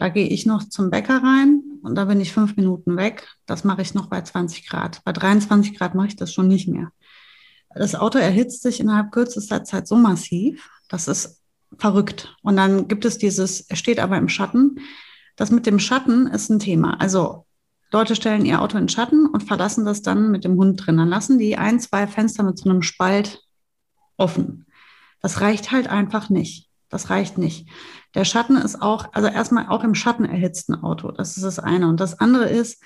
Da 0.00 0.08
gehe 0.08 0.26
ich 0.26 0.46
noch 0.46 0.66
zum 0.66 0.88
Bäcker 0.88 1.22
rein 1.22 1.62
und 1.82 1.94
da 1.94 2.06
bin 2.06 2.22
ich 2.22 2.32
fünf 2.32 2.56
Minuten 2.56 2.96
weg. 2.96 3.28
Das 3.44 3.64
mache 3.64 3.82
ich 3.82 3.92
noch 3.92 4.06
bei 4.06 4.22
20 4.22 4.66
Grad. 4.66 5.04
Bei 5.04 5.12
23 5.12 5.76
Grad 5.76 5.94
mache 5.94 6.06
ich 6.06 6.16
das 6.16 6.32
schon 6.32 6.48
nicht 6.48 6.68
mehr. 6.68 6.90
Das 7.74 7.94
Auto 7.94 8.18
erhitzt 8.18 8.62
sich 8.62 8.80
innerhalb 8.80 9.12
kürzester 9.12 9.62
Zeit 9.62 9.86
so 9.86 9.96
massiv, 9.96 10.70
das 10.88 11.06
ist 11.06 11.42
verrückt. 11.76 12.34
Und 12.42 12.56
dann 12.56 12.88
gibt 12.88 13.04
es 13.04 13.18
dieses, 13.18 13.60
er 13.60 13.76
steht 13.76 14.00
aber 14.00 14.16
im 14.16 14.30
Schatten. 14.30 14.80
Das 15.36 15.50
mit 15.50 15.66
dem 15.66 15.78
Schatten 15.78 16.28
ist 16.28 16.48
ein 16.48 16.60
Thema. 16.60 16.98
Also 16.98 17.44
Leute 17.92 18.16
stellen 18.16 18.46
ihr 18.46 18.62
Auto 18.62 18.78
in 18.78 18.88
Schatten 18.88 19.26
und 19.26 19.42
verlassen 19.42 19.84
das 19.84 20.00
dann 20.00 20.30
mit 20.30 20.44
dem 20.44 20.56
Hund 20.56 20.86
drin. 20.86 20.96
Dann 20.96 21.10
lassen 21.10 21.38
die 21.38 21.58
ein, 21.58 21.78
zwei 21.78 22.06
Fenster 22.06 22.42
mit 22.42 22.56
so 22.56 22.70
einem 22.70 22.80
Spalt 22.80 23.42
offen. 24.16 24.64
Das 25.20 25.42
reicht 25.42 25.72
halt 25.72 25.88
einfach 25.88 26.30
nicht. 26.30 26.70
Das 26.88 27.10
reicht 27.10 27.36
nicht. 27.36 27.68
Der 28.14 28.24
Schatten 28.24 28.56
ist 28.56 28.82
auch, 28.82 29.12
also 29.12 29.28
erstmal 29.28 29.68
auch 29.68 29.84
im 29.84 29.94
Schatten 29.94 30.24
erhitzten 30.24 30.74
Auto. 30.74 31.10
Das 31.12 31.36
ist 31.36 31.44
das 31.44 31.58
eine. 31.58 31.88
Und 31.88 32.00
das 32.00 32.18
andere 32.18 32.48
ist, 32.48 32.82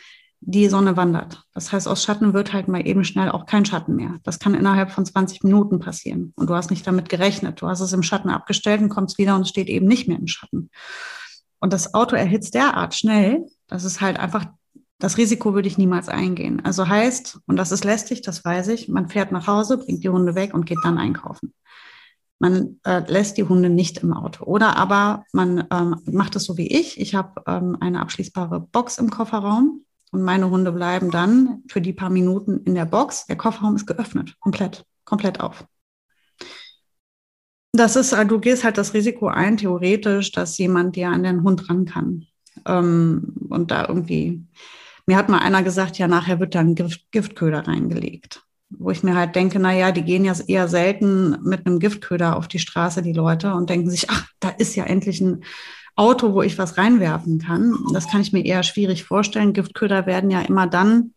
die 0.47 0.69
Sonne 0.69 0.97
wandert. 0.97 1.43
Das 1.55 1.73
heißt, 1.73 1.89
aus 1.89 2.05
Schatten 2.05 2.35
wird 2.35 2.53
halt 2.53 2.69
mal 2.69 2.87
eben 2.87 3.05
schnell 3.05 3.31
auch 3.31 3.47
kein 3.47 3.65
Schatten 3.65 3.97
mehr. 3.97 4.19
Das 4.25 4.39
kann 4.39 4.55
innerhalb 4.55 4.91
von 4.91 5.07
20 5.07 5.43
Minuten 5.43 5.79
passieren. 5.79 6.35
Und 6.37 6.51
du 6.51 6.55
hast 6.55 6.71
nicht 6.71 6.87
damit 6.87 7.09
gerechnet. 7.09 7.63
Du 7.63 7.69
hast 7.69 7.81
es 7.81 7.95
im 7.95 8.03
Schatten 8.03 8.29
abgestellt 8.29 8.83
und 8.83 8.91
kommst 8.91 9.17
wieder 9.17 9.37
und 9.37 9.49
steht 9.49 9.69
eben 9.69 9.87
nicht 9.87 10.07
mehr 10.07 10.19
im 10.19 10.27
Schatten. 10.27 10.71
Und 11.61 11.73
das 11.73 11.95
Auto 11.95 12.15
erhitzt 12.15 12.55
derart 12.55 12.95
schnell, 12.95 13.47
dass 13.69 13.85
es 13.85 14.03
halt 14.03 14.19
einfach 14.19 14.45
Das 14.99 15.17
Risiko 15.19 15.55
würde 15.55 15.69
ich 15.69 15.79
niemals 15.79 16.09
eingehen. 16.09 16.65
Also 16.65 16.89
heißt, 16.89 17.41
und 17.47 17.57
das 17.57 17.73
ist 17.73 17.85
lästig, 17.85 18.23
das 18.23 18.45
weiß 18.45 18.69
ich, 18.69 18.89
man 18.89 19.09
fährt 19.09 19.33
nach 19.33 19.47
Hause, 19.47 19.79
bringt 19.79 20.05
die 20.05 20.09
Hunde 20.09 20.35
weg 20.35 20.55
und 20.55 20.67
geht 20.67 20.79
dann 20.85 20.99
einkaufen. 20.99 21.53
Man 22.45 22.79
äh, 22.85 23.01
lässt 23.11 23.39
die 23.39 23.45
Hunde 23.45 23.71
nicht 23.71 24.03
im 24.03 24.13
Auto. 24.13 24.45
Oder 24.45 24.77
aber 24.77 25.25
man 25.33 25.67
ähm, 25.73 25.97
macht 26.05 26.37
es 26.37 26.45
so 26.45 26.59
wie 26.59 26.67
ich. 26.67 27.01
Ich 27.01 27.15
habe 27.15 27.43
ähm, 27.47 27.79
eine 27.81 28.03
abschließbare 28.03 28.61
Box 28.61 28.99
im 28.99 29.09
Kofferraum 29.09 29.83
und 30.13 30.23
meine 30.23 30.51
Hunde 30.51 30.71
bleiben 30.71 31.11
dann 31.11 31.63
für 31.69 31.81
die 31.81 31.95
paar 31.95 32.11
Minuten 32.11 32.59
in 32.65 32.75
der 32.75 32.85
Box. 32.85 33.25
Der 33.25 33.37
Kofferraum 33.37 33.77
ist 33.77 33.87
geöffnet, 33.87 34.35
komplett, 34.41 34.85
komplett 35.07 35.41
auf. 35.41 35.65
Das 37.73 37.97
ist, 37.97 38.13
äh, 38.13 38.27
du 38.27 38.39
gehst 38.39 38.63
halt 38.63 38.77
das 38.77 38.93
Risiko 38.93 39.29
ein, 39.29 39.57
theoretisch, 39.57 40.31
dass 40.31 40.59
jemand 40.59 40.97
dir 40.97 41.09
an 41.09 41.23
den 41.23 41.45
Hund 41.45 41.71
ran 41.71 41.87
kann. 41.87 42.27
Ähm, 42.67 43.37
und 43.49 43.71
da 43.71 43.89
irgendwie, 43.89 44.45
mir 45.07 45.17
hat 45.17 45.31
mal 45.31 45.39
einer 45.39 45.63
gesagt, 45.63 45.97
ja, 45.97 46.09
nachher 46.09 46.41
wird 46.41 46.55
dann 46.55 46.75
Gift, 46.75 47.11
Giftköder 47.11 47.67
reingelegt. 47.67 48.44
Wo 48.79 48.91
ich 48.91 49.03
mir 49.03 49.15
halt 49.15 49.37
denke, 49.37 49.59
na 49.59 49.73
ja, 49.73 49.93
die 49.93 50.03
gehen 50.03 50.25
ja 50.25 50.35
eher 50.47 50.69
selten 50.69 51.37
mit 51.43 51.67
einem 51.67 51.79
Giftköder 51.79 52.37
auf 52.37 52.49
die 52.49 52.59
Straße, 52.59 53.03
die 53.03 53.13
Leute, 53.13 53.55
und 53.55 53.71
denken 53.71 53.91
sich, 53.91 54.11
ach, 54.11 54.27
da 54.41 54.49
ist 54.49 54.75
ja 54.75 54.85
endlich 54.85 55.21
ein 55.21 55.45
Auto, 55.97 56.33
wo 56.33 56.43
ich 56.43 56.59
was 56.59 56.77
reinwerfen 56.77 57.39
kann. 57.39 57.75
Das 57.93 58.09
kann 58.09 58.21
ich 58.21 58.33
mir 58.33 58.45
eher 58.45 58.63
schwierig 58.63 59.05
vorstellen. 59.05 59.53
Giftköder 59.53 60.07
werden 60.07 60.31
ja 60.31 60.41
immer 60.41 60.67
dann 60.67 61.13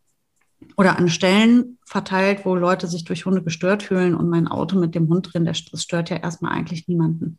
oder 0.76 0.98
an 0.98 1.10
Stellen 1.10 1.78
verteilt, 1.86 2.46
wo 2.46 2.56
Leute 2.56 2.88
sich 2.88 3.04
durch 3.04 3.26
Hunde 3.26 3.44
gestört 3.44 3.84
fühlen 3.84 4.16
und 4.16 4.30
mein 4.30 4.48
Auto 4.48 4.78
mit 4.78 4.96
dem 4.96 5.08
Hund 5.10 5.34
drin, 5.34 5.46
das 5.46 5.60
stört 5.60 6.10
ja 6.10 6.18
erstmal 6.18 6.52
eigentlich 6.52 6.88
niemanden. 6.88 7.38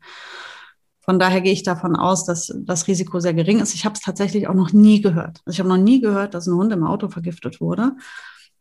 Von 1.00 1.18
daher 1.18 1.40
gehe 1.40 1.52
ich 1.52 1.62
davon 1.62 1.96
aus, 1.96 2.26
dass 2.26 2.54
das 2.64 2.86
Risiko 2.86 3.18
sehr 3.18 3.34
gering 3.34 3.60
ist. 3.60 3.74
Ich 3.74 3.84
habe 3.84 3.94
es 3.94 4.00
tatsächlich 4.00 4.46
auch 4.46 4.54
noch 4.54 4.72
nie 4.72 5.00
gehört. 5.00 5.40
Also 5.46 5.56
ich 5.56 5.58
habe 5.58 5.68
noch 5.68 5.82
nie 5.82 6.00
gehört, 6.00 6.34
dass 6.34 6.46
ein 6.46 6.54
Hund 6.54 6.72
im 6.72 6.84
Auto 6.84 7.08
vergiftet 7.08 7.60
wurde. 7.60 7.92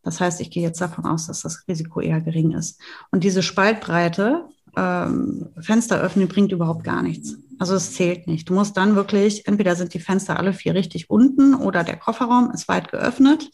Das 0.02 0.20
heißt, 0.20 0.40
ich 0.40 0.50
gehe 0.50 0.62
jetzt 0.62 0.80
davon 0.80 1.04
aus, 1.04 1.26
dass 1.26 1.42
das 1.42 1.64
Risiko 1.68 2.00
eher 2.00 2.20
gering 2.20 2.52
ist. 2.52 2.80
Und 3.10 3.24
diese 3.24 3.42
Spaltbreite, 3.42 4.44
ähm, 4.76 5.48
Fenster 5.60 6.00
öffnen, 6.00 6.28
bringt 6.28 6.52
überhaupt 6.52 6.84
gar 6.84 7.02
nichts. 7.02 7.36
Also 7.58 7.74
es 7.74 7.94
zählt 7.94 8.26
nicht. 8.26 8.48
Du 8.48 8.54
musst 8.54 8.76
dann 8.76 8.94
wirklich, 8.94 9.46
entweder 9.46 9.74
sind 9.74 9.94
die 9.94 10.00
Fenster 10.00 10.38
alle 10.38 10.52
vier 10.52 10.74
richtig 10.74 11.10
unten 11.10 11.54
oder 11.54 11.82
der 11.84 11.96
Kofferraum 11.96 12.52
ist 12.52 12.68
weit 12.68 12.90
geöffnet 12.90 13.50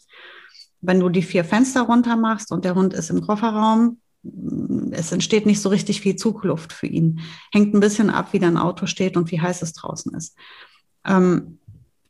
wenn 0.87 0.99
du 0.99 1.09
die 1.09 1.21
vier 1.21 1.43
Fenster 1.43 1.81
runter 1.83 2.15
machst 2.15 2.51
und 2.51 2.65
der 2.65 2.75
Hund 2.75 2.93
ist 2.93 3.09
im 3.09 3.21
Kofferraum, 3.21 3.99
es 4.91 5.11
entsteht 5.11 5.45
nicht 5.45 5.61
so 5.61 5.69
richtig 5.69 6.01
viel 6.01 6.15
Zugluft 6.15 6.73
für 6.73 6.87
ihn. 6.87 7.19
Hängt 7.51 7.73
ein 7.73 7.79
bisschen 7.79 8.09
ab, 8.09 8.29
wie 8.31 8.39
dein 8.39 8.57
Auto 8.57 8.87
steht 8.87 9.17
und 9.17 9.31
wie 9.31 9.39
heiß 9.39 9.61
es 9.61 9.73
draußen 9.73 10.13
ist. 10.15 10.35
Ähm, 11.05 11.59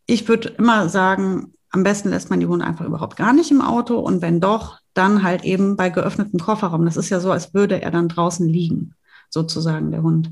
ich 0.06 0.28
würde 0.28 0.50
immer 0.50 0.88
sagen, 0.88 1.54
am 1.76 1.84
besten 1.84 2.10
lässt 2.10 2.30
man 2.30 2.40
die 2.40 2.46
Hunde 2.46 2.66
einfach 2.66 2.86
überhaupt 2.86 3.18
gar 3.18 3.34
nicht 3.34 3.52
im 3.52 3.62
Auto 3.62 4.00
und 4.00 4.22
wenn 4.22 4.40
doch, 4.40 4.80
dann 4.94 5.24
halt 5.24 5.44
eben 5.44 5.76
bei 5.76 5.90
geöffnetem 5.90 6.40
Kofferraum. 6.40 6.86
Das 6.86 6.96
ist 6.96 7.10
ja 7.10 7.20
so, 7.20 7.30
als 7.34 7.54
würde 7.54 7.82
er 7.82 7.92
dann 7.92 8.08
draußen 8.08 8.48
liegen, 8.48 8.96
sozusagen 9.30 9.92
der 9.92 10.02
Hund. 10.02 10.32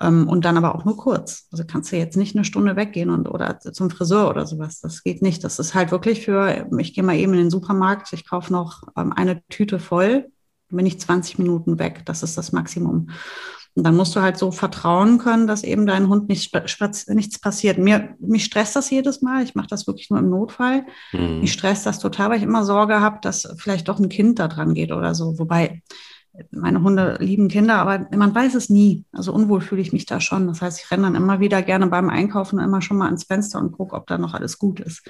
Ähm, 0.00 0.28
und 0.28 0.44
dann 0.44 0.56
aber 0.56 0.76
auch 0.76 0.84
nur 0.84 0.96
kurz. 0.96 1.48
Also 1.50 1.64
kannst 1.66 1.90
du 1.90 1.96
jetzt 1.96 2.16
nicht 2.16 2.36
eine 2.36 2.44
Stunde 2.44 2.76
weggehen 2.76 3.10
und 3.10 3.28
oder 3.28 3.58
zum 3.58 3.90
Friseur 3.90 4.30
oder 4.30 4.46
sowas. 4.46 4.80
Das 4.80 5.02
geht 5.02 5.20
nicht. 5.20 5.42
Das 5.42 5.58
ist 5.58 5.74
halt 5.74 5.90
wirklich 5.90 6.24
für, 6.24 6.68
ich 6.78 6.94
gehe 6.94 7.02
mal 7.02 7.16
eben 7.16 7.32
in 7.32 7.40
den 7.40 7.50
Supermarkt, 7.50 8.12
ich 8.12 8.24
kaufe 8.24 8.52
noch 8.52 8.84
ähm, 8.96 9.12
eine 9.12 9.42
Tüte 9.48 9.80
voll, 9.80 10.28
bin 10.68 10.86
ich 10.86 11.00
20 11.00 11.40
Minuten 11.40 11.80
weg. 11.80 12.02
Das 12.04 12.22
ist 12.22 12.38
das 12.38 12.52
Maximum. 12.52 13.10
Und 13.78 13.84
dann 13.84 13.94
musst 13.94 14.16
du 14.16 14.20
halt 14.20 14.36
so 14.36 14.50
vertrauen 14.50 15.18
können, 15.18 15.46
dass 15.46 15.62
eben 15.62 15.86
dein 15.86 16.08
Hund 16.08 16.28
nicht, 16.28 16.52
nichts 17.06 17.38
passiert. 17.38 17.78
Mir, 17.78 18.16
mich 18.18 18.44
stresst 18.44 18.74
das 18.74 18.90
jedes 18.90 19.22
Mal. 19.22 19.44
Ich 19.44 19.54
mache 19.54 19.68
das 19.68 19.86
wirklich 19.86 20.10
nur 20.10 20.18
im 20.18 20.30
Notfall. 20.30 20.84
Mhm. 21.12 21.42
Mich 21.42 21.52
stresst 21.52 21.86
das 21.86 22.00
total, 22.00 22.30
weil 22.30 22.38
ich 22.38 22.42
immer 22.42 22.64
Sorge 22.64 23.00
habe, 23.00 23.18
dass 23.22 23.48
vielleicht 23.56 23.86
doch 23.86 24.00
ein 24.00 24.08
Kind 24.08 24.40
da 24.40 24.48
dran 24.48 24.74
geht 24.74 24.90
oder 24.90 25.14
so. 25.14 25.38
Wobei 25.38 25.80
meine 26.50 26.82
Hunde 26.82 27.18
lieben 27.20 27.46
Kinder, 27.46 27.76
aber 27.76 28.08
man 28.16 28.34
weiß 28.34 28.56
es 28.56 28.68
nie. 28.68 29.04
Also 29.12 29.32
unwohl 29.32 29.60
fühle 29.60 29.80
ich 29.80 29.92
mich 29.92 30.06
da 30.06 30.20
schon. 30.20 30.48
Das 30.48 30.60
heißt, 30.60 30.80
ich 30.82 30.90
renne 30.90 31.04
dann 31.04 31.14
immer 31.14 31.38
wieder 31.38 31.62
gerne 31.62 31.86
beim 31.86 32.10
Einkaufen 32.10 32.58
immer 32.58 32.82
schon 32.82 32.96
mal 32.96 33.06
ans 33.06 33.24
Fenster 33.24 33.60
und 33.60 33.70
gucke, 33.70 33.94
ob 33.94 34.08
da 34.08 34.18
noch 34.18 34.34
alles 34.34 34.58
gut 34.58 34.80
ist. 34.80 35.08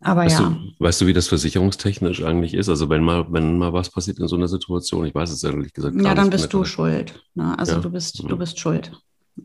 Aber 0.00 0.20
weißt 0.22 0.38
ja. 0.38 0.50
Du, 0.50 0.84
weißt 0.84 1.00
du, 1.00 1.06
wie 1.06 1.12
das 1.12 1.28
versicherungstechnisch 1.28 2.22
eigentlich 2.22 2.54
ist? 2.54 2.68
Also 2.68 2.88
wenn 2.88 3.02
mal, 3.02 3.26
wenn 3.30 3.58
mal 3.58 3.72
was 3.72 3.90
passiert 3.90 4.18
in 4.20 4.28
so 4.28 4.36
einer 4.36 4.48
Situation, 4.48 5.06
ich 5.06 5.14
weiß 5.14 5.30
es 5.30 5.42
ehrlich 5.42 5.72
gesagt 5.72 5.96
Ja, 6.00 6.14
dann 6.14 6.30
bist 6.30 6.52
du 6.52 6.64
schuld. 6.64 7.20
Ne? 7.34 7.58
Also 7.58 7.72
ja. 7.72 7.78
du 7.80 7.90
bist, 7.90 8.20
du 8.20 8.34
mhm. 8.34 8.38
bist 8.38 8.60
schuld. 8.60 8.92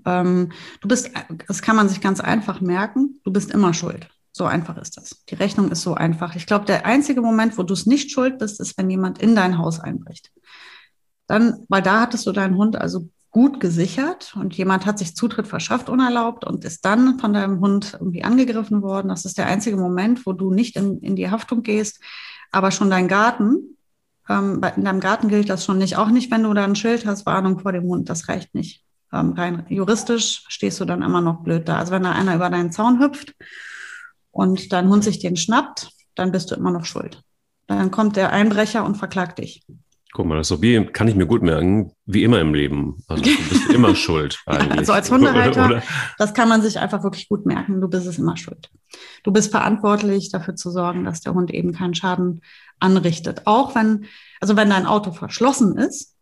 Ähm, 0.06 0.52
du 0.82 0.88
bist, 0.88 1.10
das 1.48 1.62
kann 1.62 1.76
man 1.76 1.90
sich 1.90 2.02
ganz 2.02 2.20
einfach 2.20 2.62
merken, 2.62 3.20
du 3.24 3.32
bist 3.32 3.52
immer 3.52 3.74
schuld. 3.74 4.08
So 4.32 4.46
einfach 4.46 4.78
ist 4.78 4.98
das. 4.98 5.24
Die 5.30 5.36
Rechnung 5.36 5.72
ist 5.72 5.84
so 5.84 5.94
einfach. 5.94 6.36
Ich 6.36 6.48
glaube, 6.48 6.66
der 6.66 6.86
einzige 6.86 7.22
Moment, 7.22 7.58
wo 7.58 7.64
du 7.64 7.74
es 7.74 7.86
nicht 7.86 8.12
schuld 8.12 8.40
bist, 8.40 8.60
ist, 8.60 8.78
wenn 8.78 8.90
jemand 8.90 9.20
in 9.20 9.36
dein 9.36 9.60
Haus 9.60 9.80
einbricht. 9.80 10.32
Dann, 11.28 11.66
weil 11.70 11.84
da 11.84 12.02
hattest 12.02 12.26
du 12.26 12.32
deinen 12.32 12.58
Hund 12.58 12.76
also 12.76 13.10
gut 13.34 13.60
gesichert 13.60 14.34
und 14.40 14.56
jemand 14.56 14.86
hat 14.86 14.98
sich 14.98 15.16
Zutritt 15.16 15.48
verschafft 15.48 15.90
unerlaubt 15.90 16.46
und 16.46 16.64
ist 16.64 16.86
dann 16.86 17.20
von 17.20 17.34
deinem 17.34 17.60
Hund 17.60 17.98
irgendwie 18.00 18.24
angegriffen 18.24 18.82
worden. 18.82 19.10
Das 19.10 19.26
ist 19.26 19.38
der 19.38 19.48
einzige 19.48 19.76
Moment, 19.76 20.26
wo 20.26 20.32
du 20.32 20.54
nicht 20.54 20.78
in, 20.78 21.00
in 21.00 21.18
die 21.18 21.30
Haftung 21.30 21.62
gehst, 21.62 22.00
aber 22.52 22.72
schon 22.72 22.90
dein 22.90 23.10
Garten. 23.10 23.78
Ähm, 24.30 24.62
in 24.78 24.86
deinem 24.86 25.02
Garten 25.02 25.28
gilt 25.28 25.50
das 25.50 25.66
schon 25.66 25.80
nicht. 25.80 25.98
Auch 25.98 26.10
nicht, 26.10 26.32
wenn 26.32 26.44
du 26.44 26.54
da 26.54 26.64
ein 26.64 26.78
Schild 26.78 27.06
hast, 27.06 27.26
Warnung 27.26 27.60
vor 27.60 27.74
dem 27.74 27.84
Hund. 27.84 28.08
Das 28.08 28.30
reicht 28.30 28.56
nicht. 28.56 28.86
Ähm, 29.12 29.34
rein 29.34 29.66
juristisch 29.68 30.46
stehst 30.48 30.80
du 30.80 30.86
dann 30.86 31.02
immer 31.02 31.20
noch 31.20 31.44
blöd 31.44 31.68
da. 31.68 31.80
Also 31.80 31.92
wenn 31.92 32.04
da 32.04 32.14
einer 32.14 32.36
über 32.36 32.50
deinen 32.50 32.72
Zaun 32.72 33.02
hüpft, 33.02 33.34
und 34.34 34.74
dein 34.74 34.90
Hund 34.90 35.06
sich 35.06 35.20
den 35.20 35.38
schnappt, 35.38 35.92
dann 36.16 36.32
bist 36.32 36.52
du 36.52 36.56
immer 36.56 36.72
noch 36.72 36.86
schuld. 36.86 37.22
Dann 37.68 37.92
kommt 37.92 38.18
der 38.18 38.34
Einbrecher 38.34 38.84
und 38.84 38.96
verklagt 38.96 39.40
dich. 39.40 39.64
Guck 40.14 40.28
mal, 40.28 40.36
das 40.36 40.48
so 40.48 40.62
wie, 40.62 40.86
kann 40.86 41.08
ich 41.08 41.16
mir 41.16 41.26
gut 41.26 41.42
merken, 41.42 41.92
wie 42.06 42.24
immer 42.24 42.40
im 42.40 42.54
Leben. 42.54 43.04
Also 43.08 43.24
du 43.24 43.30
bist 43.50 43.70
immer 43.72 43.96
schuld 43.96 44.40
eigentlich. 44.46 44.78
Also 44.78 44.94
als 44.94 45.10
Hundehalter, 45.10 45.82
das 46.20 46.36
kann 46.36 46.48
man 46.48 46.62
sich 46.62 46.78
einfach 46.78 47.04
wirklich 47.04 47.28
gut 47.28 47.48
merken. 47.48 47.82
Du 47.82 47.88
bist 47.88 48.06
es 48.06 48.20
immer 48.20 48.38
schuld. 48.38 48.70
Du 49.24 49.32
bist 49.32 49.50
verantwortlich 49.50 50.30
dafür 50.32 50.56
zu 50.56 50.70
sorgen, 50.70 51.04
dass 51.04 51.22
der 51.22 51.34
Hund 51.34 51.52
eben 51.52 51.74
keinen 51.74 51.96
Schaden 51.96 52.42
anrichtet. 52.80 53.42
Auch 53.46 53.74
wenn, 53.74 54.06
also 54.40 54.56
wenn 54.56 54.70
dein 54.70 54.86
Auto 54.86 55.12
verschlossen 55.12 55.78
ist 55.78 56.16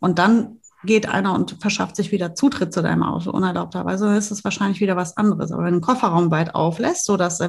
und 0.00 0.18
dann 0.18 0.59
geht 0.84 1.08
einer 1.08 1.34
und 1.34 1.56
verschafft 1.60 1.96
sich 1.96 2.12
wieder 2.12 2.34
Zutritt 2.34 2.72
zu 2.72 2.82
deinem 2.82 3.02
Auto 3.02 3.30
unerlaubterweise, 3.30 4.16
ist 4.16 4.30
es 4.30 4.44
wahrscheinlich 4.44 4.80
wieder 4.80 4.96
was 4.96 5.16
anderes. 5.16 5.52
Aber 5.52 5.64
wenn 5.64 5.74
du 5.74 5.80
den 5.80 5.84
Kofferraum 5.84 6.30
weit 6.30 6.54
auflässt, 6.54 7.04
sodass 7.04 7.40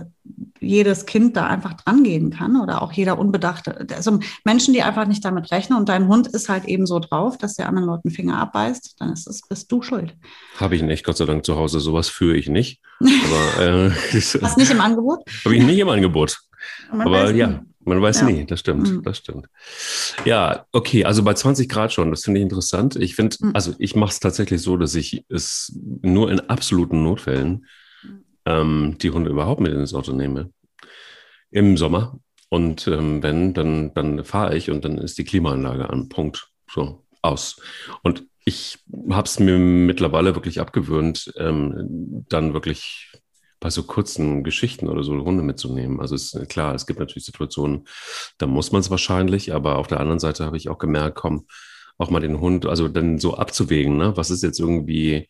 jedes 0.60 1.06
Kind 1.06 1.38
da 1.38 1.48
einfach 1.48 1.74
dran 1.74 2.04
gehen 2.04 2.30
kann 2.30 2.62
oder 2.62 2.82
auch 2.82 2.92
jeder 2.92 3.18
Unbedachte, 3.18 3.88
also 3.96 4.20
Menschen, 4.44 4.74
die 4.74 4.84
einfach 4.84 5.08
nicht 5.08 5.24
damit 5.24 5.52
rechnen 5.52 5.78
und 5.80 5.90
dein 5.90 6.08
Hund 6.08 6.28
ist 6.28 6.50
halt 6.50 6.66
eben 6.66 6.86
so 6.86 7.00
drauf, 7.00 7.38
dass 7.38 7.56
der 7.56 7.68
anderen 7.68 7.88
Leuten 7.88 8.12
Finger 8.12 8.38
abbeißt, 8.40 8.96
dann 9.00 9.14
ist 9.14 9.28
es, 9.28 9.42
bist 9.48 9.72
du 9.72 9.82
schuld. 9.82 10.16
Habe 10.58 10.76
ich 10.76 10.82
nicht, 10.82 11.06
Gott 11.06 11.18
sei 11.18 11.26
Dank 11.26 11.46
zu 11.46 11.56
Hause. 11.56 11.80
Sowas 11.80 12.10
führe 12.10 12.36
ich 12.36 12.50
nicht. 12.50 12.82
Aber, 13.00 13.66
äh, 13.66 13.92
Hast 14.14 14.58
nicht 14.58 14.72
im 14.72 14.82
Angebot? 14.82 15.20
Habe 15.46 15.56
ich 15.56 15.64
nicht 15.64 15.80
im 15.80 15.90
Angebot. 15.90 16.40
Aber 16.92 17.32
ja, 17.32 17.62
man 17.84 18.02
weiß 18.02 18.22
ja. 18.22 18.28
nie, 18.28 18.46
das 18.46 18.60
stimmt, 18.60 18.90
mhm. 18.90 19.04
das 19.04 19.18
stimmt. 19.18 19.48
Ja, 20.26 20.66
okay, 20.72 21.06
also 21.06 21.24
bei 21.24 21.34
20 21.34 21.70
Grad 21.70 21.94
schon, 21.94 22.12
das 22.12 22.24
finde 22.24 22.40
ich 22.40 22.44
interessant. 22.44 22.96
Ich 22.96 23.16
finde, 23.16 23.38
mhm. 23.40 23.52
also 23.54 23.74
ich 23.80 23.96
mache 23.96 24.12
es 24.12 24.20
tatsächlich 24.20 24.62
so, 24.62 24.78
dass 24.78 24.96
ich 24.96 25.26
es 25.30 25.74
nur 26.02 26.32
in 26.32 26.40
absoluten 26.42 27.04
Notfällen 27.04 27.66
ähm, 28.46 28.98
die 29.02 29.10
Hunde 29.10 29.30
überhaupt 29.30 29.62
mit 29.62 29.74
ins 29.74 29.94
Auto 29.94 30.14
nehme. 30.14 30.52
Im 31.52 31.78
Sommer. 31.78 32.20
Und 32.50 32.88
ähm, 32.88 33.24
wenn, 33.24 33.54
dann, 33.54 33.94
dann 33.94 34.26
fahre 34.26 34.58
ich 34.58 34.70
und 34.70 34.84
dann 34.84 34.98
ist 34.98 35.18
die 35.18 35.24
Klimaanlage 35.24 35.90
an. 35.90 36.10
Punkt. 36.10 36.50
So, 36.70 37.06
aus. 37.22 37.62
Und 38.04 38.26
ich 38.46 38.80
habe 39.10 39.26
es 39.26 39.40
mir 39.40 39.58
mittlerweile 39.58 40.36
wirklich 40.36 40.60
abgewöhnt, 40.60 41.32
ähm, 41.38 42.26
dann 42.30 42.54
wirklich 42.54 43.12
bei 43.62 43.70
so 43.70 43.84
kurzen 43.84 44.44
Geschichten 44.44 44.89
oder 44.89 45.03
so 45.03 45.13
Hunde 45.24 45.44
mitzunehmen. 45.44 46.01
Also 46.01 46.15
ist 46.15 46.38
klar, 46.50 46.75
es 46.75 46.88
gibt 46.88 47.00
natürlich 47.00 47.25
Situationen, 47.25 47.88
da 48.39 48.48
muss 48.48 48.72
man 48.74 48.82
es 48.82 48.89
wahrscheinlich, 48.89 49.53
aber 49.53 49.77
auf 49.77 49.88
der 49.88 50.01
anderen 50.01 50.20
Seite 50.20 50.46
habe 50.46 50.58
ich 50.58 50.68
auch 50.68 50.80
gemerkt, 50.80 51.15
komm, 51.15 51.46
auch 51.98 52.10
mal 52.10 52.20
den 52.20 52.41
Hund, 52.41 52.65
also 52.65 52.88
dann 52.88 53.20
so 53.20 53.36
abzuwägen, 53.36 53.96
ne? 53.96 54.18
was 54.18 54.32
ist 54.32 54.41
jetzt 54.41 54.60
irgendwie 54.60 55.30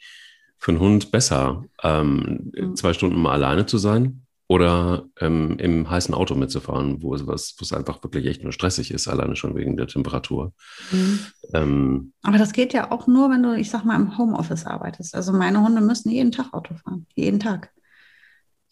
für 0.58 0.72
einen 0.72 0.80
Hund 0.80 1.12
besser, 1.12 1.66
ähm, 1.84 2.52
mhm. 2.56 2.76
zwei 2.76 2.94
Stunden 2.94 3.22
mal 3.22 3.34
alleine 3.34 3.66
zu 3.66 3.78
sein 3.78 4.26
oder 4.48 5.06
ähm, 5.20 5.58
im 5.60 5.90
heißen 5.90 6.14
Auto 6.14 6.36
mitzufahren, 6.36 7.02
wo 7.02 7.14
es, 7.14 7.28
was, 7.28 7.56
wo 7.60 7.64
es 7.64 7.74
einfach 7.74 8.02
wirklich 8.02 8.28
echt 8.28 8.44
nur 8.44 8.54
stressig 8.54 8.92
ist, 8.92 9.10
alleine 9.10 9.36
schon 9.36 9.56
wegen 9.56 9.76
der 9.76 9.88
Temperatur. 9.88 10.54
Mhm. 10.92 11.20
Ähm, 11.54 12.14
Aber 12.22 12.38
das 12.38 12.54
geht 12.54 12.72
ja 12.72 12.92
auch 12.92 13.08
nur, 13.08 13.30
wenn 13.30 13.44
du, 13.44 13.58
ich 13.58 13.70
sag 13.70 13.84
mal, 13.84 13.98
im 13.98 14.18
Homeoffice 14.18 14.66
arbeitest. 14.66 15.16
Also 15.16 15.34
meine 15.34 15.62
Hunde 15.62 15.82
müssen 15.82 16.10
jeden 16.10 16.32
Tag 16.32 16.54
Auto 16.54 16.76
fahren, 16.76 17.06
jeden 17.16 17.42
Tag. 17.42 17.74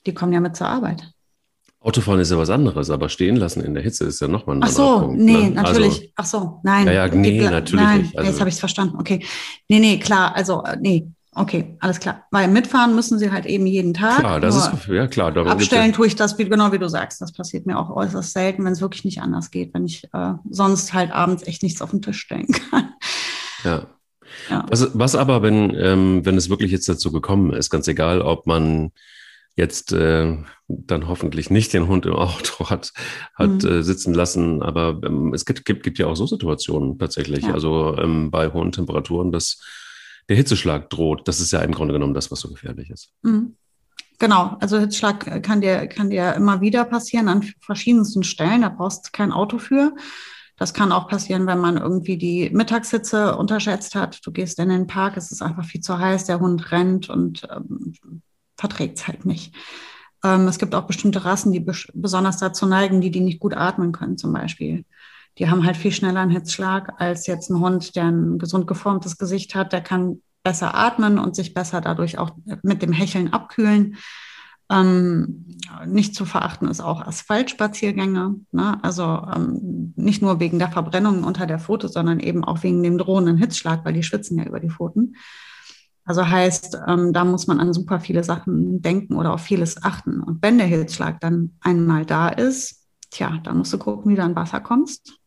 Die 0.06 0.13
kommen 0.13 0.34
ja 0.34 0.39
mit 0.39 0.56
zur 0.56 0.68
Arbeit. 0.68 1.12
Autofahren 1.82 2.20
ist 2.20 2.29
ja 2.29 2.38
was 2.38 2.50
anderes, 2.50 2.89
aber 2.89 3.08
stehen 3.08 3.38
lassen 3.38 3.63
in 3.63 3.74
der 3.74 3.82
Hitze 3.82 4.03
ist 4.03 4.20
ja 4.20 4.27
nochmal 4.27 4.58
ein 4.58 4.63
Ach 4.63 4.70
so, 4.70 5.00
Punkt, 5.00 5.22
nee, 5.22 5.50
ne? 5.50 5.51
natürlich. 5.51 5.94
Also, 5.94 6.12
Ach 6.15 6.25
so, 6.25 6.60
nein. 6.63 6.88
Ja, 6.88 6.91
ja 6.91 7.08
nee, 7.08 7.39
natürlich 7.39 7.86
nein, 7.86 8.01
nicht. 8.01 8.18
Also, 8.18 8.29
jetzt 8.29 8.39
habe 8.41 8.50
ich 8.50 8.56
es 8.56 8.60
verstanden. 8.60 8.98
Okay. 9.00 9.25
Nee, 9.70 9.79
nee, 9.79 9.98
klar. 9.98 10.36
Also, 10.36 10.63
äh, 10.63 10.77
nee. 10.79 11.08
Okay, 11.36 11.77
alles 11.79 12.01
klar. 12.01 12.25
Weil 12.32 12.50
mitfahren 12.50 12.96
müssen 12.96 13.18
sie 13.18 13.32
halt 13.32 13.46
eben 13.46 13.65
jeden 13.65 13.94
Tag. 13.94 14.20
Klar, 14.20 14.41
das 14.41 14.58
ist, 14.58 14.88
ja 14.88 15.08
klar. 15.08 15.36
Abstellen 15.48 15.94
tue 15.94 16.08
ich 16.08 16.18
das, 16.18 16.38
wie, 16.38 16.50
genau 16.50 16.74
wie 16.74 16.79
du 16.79 16.89
sagst. 16.89 17.22
Das 17.22 17.32
passiert 17.32 17.65
mir 17.65 17.79
auch 17.79 17.96
äußerst 17.96 18.34
selten, 18.34 18.65
wenn 18.65 18.74
es 18.74 18.82
wirklich 18.82 19.06
nicht 19.06 19.22
anders 19.22 19.50
geht, 19.50 19.74
wenn 19.74 19.86
ich 19.86 20.03
äh, 20.12 20.34
sonst 20.50 20.94
halt 20.94 21.12
abends 21.12 21.48
echt 21.48 21.63
nichts 21.63 21.82
auf 21.82 21.91
den 21.91 22.01
Tisch 22.01 22.20
stellen 22.20 22.48
kann. 22.48 22.94
Ja. 23.63 23.88
ja. 24.50 24.65
Was, 24.70 24.89
was 24.98 25.15
aber, 25.15 25.41
wenn, 25.44 25.74
ähm, 25.75 26.25
wenn 26.25 26.36
es 26.36 26.50
wirklich 26.50 26.72
jetzt 26.72 26.89
dazu 26.89 27.12
gekommen 27.12 27.53
ist, 27.53 27.70
ganz 27.70 27.88
egal, 27.88 28.22
ob 28.22 28.46
man 28.46 28.91
jetzt 29.60 29.92
äh, 29.92 30.38
dann 30.68 31.08
hoffentlich 31.08 31.50
nicht 31.50 31.74
den 31.74 31.88
Hund 31.88 32.06
im 32.06 32.13
Auto 32.13 32.70
hat, 32.70 32.94
hat 33.36 33.63
mhm. 33.63 33.70
äh, 33.70 33.84
sitzen 33.84 34.13
lassen. 34.13 34.63
Aber 34.63 35.00
ähm, 35.06 35.34
es 35.34 35.46
gibt, 35.46 35.66
gibt, 35.66 35.84
gibt 35.84 36.00
ja 36.00 36.08
auch 36.08 36.16
so 36.16 36.25
Situationen 36.25 36.98
tatsächlich. 36.98 37.44
Ja. 37.44 37.54
Also 37.54 37.96
ähm, 37.98 38.32
bei 38.32 38.51
hohen 38.51 38.72
Temperaturen, 38.72 39.32
dass 39.32 39.62
der 40.28 40.38
Hitzeschlag 40.38 40.89
droht. 40.89 41.28
Das 41.28 41.39
ist 41.39 41.51
ja 41.51 41.60
im 41.62 41.74
Grunde 41.74 41.94
genommen 41.94 42.13
das, 42.13 42.32
was 42.32 42.39
so 42.39 42.50
gefährlich 42.50 42.89
ist. 42.89 43.12
Mhm. 43.22 43.56
Genau, 44.20 44.58
also 44.60 44.78
Hitzschlag 44.80 45.44
kann 45.44 45.62
dir, 45.62 45.88
kann 45.88 46.10
dir 46.10 46.34
immer 46.34 46.60
wieder 46.60 46.84
passieren 46.84 47.30
an 47.30 47.44
verschiedensten 47.62 48.24
Stellen. 48.24 48.63
Da 48.63 48.70
brauchst 48.70 49.08
du 49.08 49.10
kein 49.13 49.32
Auto 49.32 49.60
für. 49.60 49.96
Das 50.58 50.74
kann 50.74 50.92
auch 50.92 51.08
passieren, 51.08 51.48
wenn 51.48 51.60
man 51.60 51.78
irgendwie 51.78 52.18
die 52.18 52.50
Mittagshitze 52.50 53.38
unterschätzt 53.38 53.96
hat. 53.96 54.20
Du 54.25 54.34
gehst 54.34 54.60
in 54.60 54.68
den 54.68 54.88
Park, 54.88 55.16
es 55.16 55.32
ist 55.32 55.42
einfach 55.42 55.63
viel 55.63 55.80
zu 55.80 55.98
heiß, 55.98 56.25
der 56.25 56.42
Hund 56.42 56.72
rennt 56.74 57.10
und 57.10 57.48
ähm, 57.50 57.94
verträgt 58.60 59.00
es 59.00 59.08
halt 59.08 59.25
nicht. 59.25 59.56
Ähm, 60.24 60.48
es 60.48 60.60
gibt 60.60 60.75
auch 60.75 60.86
bestimmte 60.86 61.25
Rassen, 61.25 61.51
die 61.51 61.66
besonders 61.94 62.38
dazu 62.38 62.66
neigen, 62.66 63.01
die, 63.01 63.12
die 63.12 63.22
nicht 63.22 63.39
gut 63.39 63.56
atmen 63.56 63.92
können, 63.92 64.18
zum 64.18 64.34
Beispiel. 64.34 64.86
Die 65.38 65.50
haben 65.50 65.66
halt 65.66 65.78
viel 65.78 65.92
schneller 65.92 66.20
einen 66.20 66.32
Hitzschlag 66.32 67.00
als 67.00 67.28
jetzt 67.28 67.50
ein 67.50 67.60
Hund, 67.60 67.96
der 67.96 68.06
ein 68.06 68.38
gesund 68.39 68.68
geformtes 68.68 69.18
Gesicht 69.18 69.56
hat. 69.56 69.72
Der 69.72 69.82
kann 69.82 70.22
besser 70.44 70.75
atmen 70.75 71.18
und 71.20 71.36
sich 71.36 71.54
besser 71.54 71.82
dadurch 71.82 72.18
auch 72.18 72.32
mit 72.63 72.82
dem 72.82 72.92
Hecheln 72.92 73.32
abkühlen. 73.32 73.96
Ähm, 74.72 75.46
nicht 75.88 76.13
zu 76.13 76.25
verachten 76.25 76.68
ist 76.68 76.82
auch 76.82 77.01
Asphaltspaziergänge. 77.01 78.36
Ne? 78.51 78.84
Also 78.84 79.04
ähm, 79.04 79.94
nicht 79.96 80.22
nur 80.22 80.39
wegen 80.39 80.60
der 80.60 80.70
Verbrennungen 80.70 81.24
unter 81.24 81.48
der 81.48 81.60
Pfote, 81.60 81.88
sondern 81.88 82.20
eben 82.20 82.44
auch 82.44 82.62
wegen 82.63 82.84
dem 82.84 82.98
drohenden 82.98 83.38
Hitzschlag, 83.38 83.86
weil 83.86 83.94
die 83.94 84.04
schwitzen 84.04 84.38
ja 84.38 84.44
über 84.44 84.60
die 84.60 84.70
Pfoten. 84.70 85.16
Also 86.10 86.28
heißt, 86.28 86.75
ähm, 86.88 87.13
da 87.13 87.24
muss 87.24 87.46
man 87.46 87.60
an 87.60 87.72
super 87.72 88.00
viele 88.00 88.24
Sachen 88.24 88.82
denken 88.82 89.16
oder 89.16 89.32
auf 89.32 89.42
vieles 89.42 89.84
achten. 89.84 90.22
Und 90.22 90.42
wenn 90.42 90.58
der 90.58 90.66
Hitzschlag 90.66 91.20
dann 91.20 91.51
einmal 91.62 92.04
da 92.04 92.30
ist, 92.30 92.88
tja, 93.12 93.39
dann 93.44 93.60
musst 93.60 93.74
du 93.74 93.78
gucken, 93.78 94.12
wie 94.12 94.16
du 94.16 94.24
an 94.24 94.36
Wasser 94.36 94.60
kommst. 94.60 95.20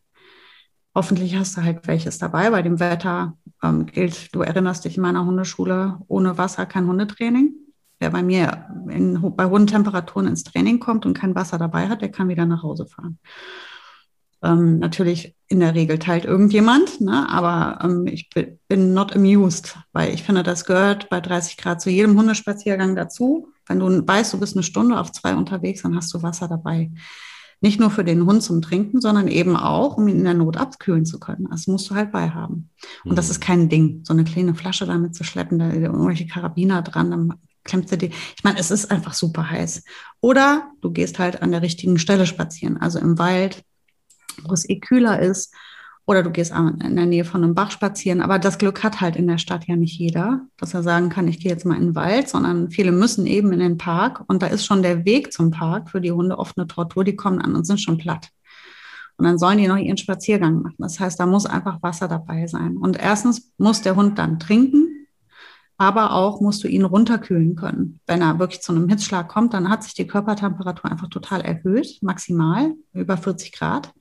Hoffentlich 0.93 1.37
hast 1.37 1.55
du 1.55 1.63
halt 1.63 1.87
welches 1.87 2.17
dabei. 2.17 2.49
Bei 2.49 2.61
dem 2.61 2.81
Wetter 2.81 3.37
ähm, 3.63 3.85
gilt, 3.85 4.35
du 4.35 4.41
erinnerst 4.41 4.83
dich 4.83 4.97
in 4.97 5.03
meiner 5.03 5.25
Hundeschule, 5.25 5.99
ohne 6.09 6.37
Wasser 6.37 6.65
kein 6.65 6.85
Hundetraining. 6.85 7.53
Wer 8.01 8.09
bei 8.09 8.21
mir 8.21 8.67
in, 8.89 9.21
bei 9.37 9.45
hohen 9.45 9.67
Temperaturen 9.67 10.27
ins 10.27 10.43
Training 10.43 10.81
kommt 10.81 11.05
und 11.05 11.17
kein 11.17 11.33
Wasser 11.33 11.57
dabei 11.57 11.87
hat, 11.87 12.01
der 12.01 12.11
kann 12.11 12.27
wieder 12.27 12.45
nach 12.45 12.61
Hause 12.61 12.87
fahren. 12.87 13.19
Ähm, 14.41 14.79
natürlich 14.79 15.33
in 15.53 15.61
der 15.61 15.75
Regel 15.75 15.99
teilt 15.99 16.25
irgendjemand, 16.25 16.99
ne? 16.99 17.29
aber 17.29 17.79
ähm, 17.83 18.07
ich 18.07 18.29
bin 18.67 18.93
not 18.93 19.15
amused, 19.15 19.77
weil 19.93 20.13
ich 20.13 20.23
finde, 20.23 20.43
das 20.43 20.65
gehört 20.65 21.09
bei 21.09 21.21
30 21.21 21.57
Grad 21.57 21.79
zu 21.79 21.89
jedem 21.89 22.17
Hundespaziergang 22.17 22.95
dazu. 22.95 23.47
Wenn 23.67 23.79
du 23.79 24.05
weißt, 24.05 24.33
du 24.33 24.39
bist 24.39 24.55
eine 24.55 24.63
Stunde 24.63 24.99
auf 24.99 25.11
zwei 25.11 25.35
unterwegs, 25.35 25.83
dann 25.83 25.95
hast 25.95 26.13
du 26.13 26.21
Wasser 26.21 26.47
dabei. 26.47 26.91
Nicht 27.61 27.79
nur 27.79 27.91
für 27.91 28.03
den 28.03 28.25
Hund 28.25 28.43
zum 28.43 28.61
Trinken, 28.61 28.99
sondern 28.99 29.29
eben 29.29 29.55
auch, 29.55 29.95
um 29.95 30.07
ihn 30.09 30.17
in 30.17 30.23
der 30.25 30.33
Not 30.33 30.57
abkühlen 30.57 31.05
zu 31.05 31.19
können. 31.19 31.47
Das 31.49 31.67
musst 31.67 31.89
du 31.89 31.95
halt 31.95 32.11
beihaben. 32.11 32.69
Und 33.05 33.15
das 33.15 33.29
ist 33.29 33.39
mhm. 33.39 33.43
kein 33.43 33.69
Ding, 33.69 34.01
so 34.03 34.11
eine 34.11 34.25
kleine 34.25 34.55
Flasche 34.55 34.85
damit 34.85 35.15
zu 35.15 35.23
schleppen, 35.23 35.59
da 35.59 35.71
irgendwelche 35.71 36.27
Karabiner 36.27 36.81
dran, 36.81 37.11
dann 37.11 37.33
klemmt 37.63 37.87
sie 37.87 37.97
die. 37.97 38.11
Ich 38.35 38.43
meine, 38.43 38.59
es 38.59 38.71
ist 38.71 38.91
einfach 38.91 39.13
super 39.13 39.49
heiß. 39.49 39.83
Oder 40.19 40.71
du 40.81 40.91
gehst 40.91 41.19
halt 41.19 41.41
an 41.41 41.51
der 41.51 41.61
richtigen 41.61 41.99
Stelle 41.99 42.25
spazieren, 42.25 42.77
also 42.77 42.99
im 42.99 43.17
Wald, 43.17 43.63
wo 44.43 44.53
es 44.53 44.67
eh 44.69 44.79
kühler 44.79 45.19
ist. 45.19 45.53
Oder 46.05 46.21
du 46.21 46.31
gehst 46.31 46.51
in 46.51 46.95
der 46.97 47.05
Nähe 47.05 47.23
von 47.23 47.43
einem 47.43 47.55
Bach 47.55 47.71
spazieren. 47.71 48.21
Aber 48.21 48.37
das 48.37 48.57
Glück 48.57 48.83
hat 48.83 48.99
halt 48.99 49.15
in 49.15 49.25
der 49.25 49.37
Stadt 49.37 49.65
ja 49.67 49.77
nicht 49.77 49.97
jeder, 49.97 50.41
dass 50.57 50.73
er 50.73 50.83
sagen 50.83 51.07
kann, 51.07 51.29
ich 51.29 51.39
gehe 51.39 51.51
jetzt 51.51 51.65
mal 51.65 51.77
in 51.77 51.87
den 51.87 51.95
Wald, 51.95 52.27
sondern 52.27 52.71
viele 52.71 52.91
müssen 52.91 53.25
eben 53.25 53.53
in 53.53 53.59
den 53.59 53.77
Park. 53.77 54.21
Und 54.27 54.43
da 54.43 54.47
ist 54.47 54.65
schon 54.65 54.83
der 54.83 55.05
Weg 55.05 55.31
zum 55.31 55.51
Park 55.51 55.89
für 55.89 56.01
die 56.01 56.11
Hunde 56.11 56.37
oft 56.37 56.57
eine 56.57 56.67
Tortur. 56.67 57.05
Die 57.05 57.15
kommen 57.15 57.39
an 57.39 57.55
und 57.55 57.65
sind 57.65 57.79
schon 57.79 57.97
platt. 57.97 58.29
Und 59.15 59.25
dann 59.25 59.37
sollen 59.37 59.59
die 59.59 59.67
noch 59.67 59.77
ihren 59.77 59.97
Spaziergang 59.97 60.61
machen. 60.61 60.75
Das 60.79 60.99
heißt, 60.99 61.19
da 61.19 61.25
muss 61.25 61.45
einfach 61.45 61.81
Wasser 61.81 62.09
dabei 62.09 62.47
sein. 62.47 62.75
Und 62.75 62.97
erstens 62.99 63.53
muss 63.57 63.81
der 63.81 63.95
Hund 63.95 64.17
dann 64.19 64.39
trinken, 64.39 65.02
aber 65.77 66.13
auch 66.13 66.39
musst 66.39 66.63
du 66.63 66.67
ihn 66.67 66.85
runterkühlen 66.85 67.55
können. 67.55 67.99
Wenn 68.05 68.21
er 68.21 68.39
wirklich 68.39 68.61
zu 68.61 68.71
einem 68.71 68.87
Hitzschlag 68.89 69.27
kommt, 69.27 69.53
dann 69.53 69.69
hat 69.69 69.83
sich 69.83 69.93
die 69.93 70.07
Körpertemperatur 70.07 70.89
einfach 70.89 71.09
total 71.09 71.41
erhöht, 71.41 71.99
maximal 72.01 72.73
über 72.93 73.17
40 73.17 73.51
Grad. 73.51 73.93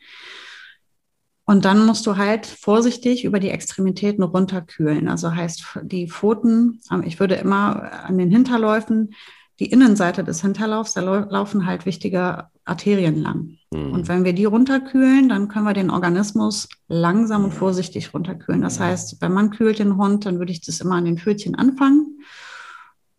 Und 1.44 1.64
dann 1.64 1.84
musst 1.86 2.06
du 2.06 2.16
halt 2.16 2.46
vorsichtig 2.46 3.24
über 3.24 3.40
die 3.40 3.50
Extremitäten 3.50 4.22
runterkühlen. 4.22 5.08
Also 5.08 5.34
heißt 5.34 5.80
die 5.82 6.08
Pfoten, 6.08 6.80
ich 7.04 7.18
würde 7.18 7.34
immer 7.34 8.04
an 8.04 8.16
den 8.16 8.30
Hinterläufen, 8.30 9.14
die 9.58 9.70
Innenseite 9.70 10.24
des 10.24 10.40
Hinterlaufs, 10.40 10.94
da 10.94 11.00
laufen 11.00 11.66
halt 11.66 11.84
wichtige 11.84 12.48
Arterien 12.64 13.16
lang. 13.16 13.58
Mhm. 13.72 13.92
Und 13.92 14.08
wenn 14.08 14.24
wir 14.24 14.32
die 14.32 14.44
runterkühlen, 14.44 15.28
dann 15.28 15.48
können 15.48 15.64
wir 15.64 15.72
den 15.72 15.90
Organismus 15.90 16.68
langsam 16.88 17.44
und 17.44 17.52
vorsichtig 17.52 18.12
runterkühlen. 18.12 18.60
Das 18.60 18.78
heißt, 18.78 19.20
wenn 19.20 19.32
man 19.32 19.50
kühlt 19.50 19.78
den 19.78 19.96
Hund, 19.96 20.26
dann 20.26 20.38
würde 20.38 20.52
ich 20.52 20.60
das 20.60 20.80
immer 20.80 20.96
an 20.96 21.06
den 21.06 21.18
Pfötchen 21.18 21.54
anfangen 21.54 22.18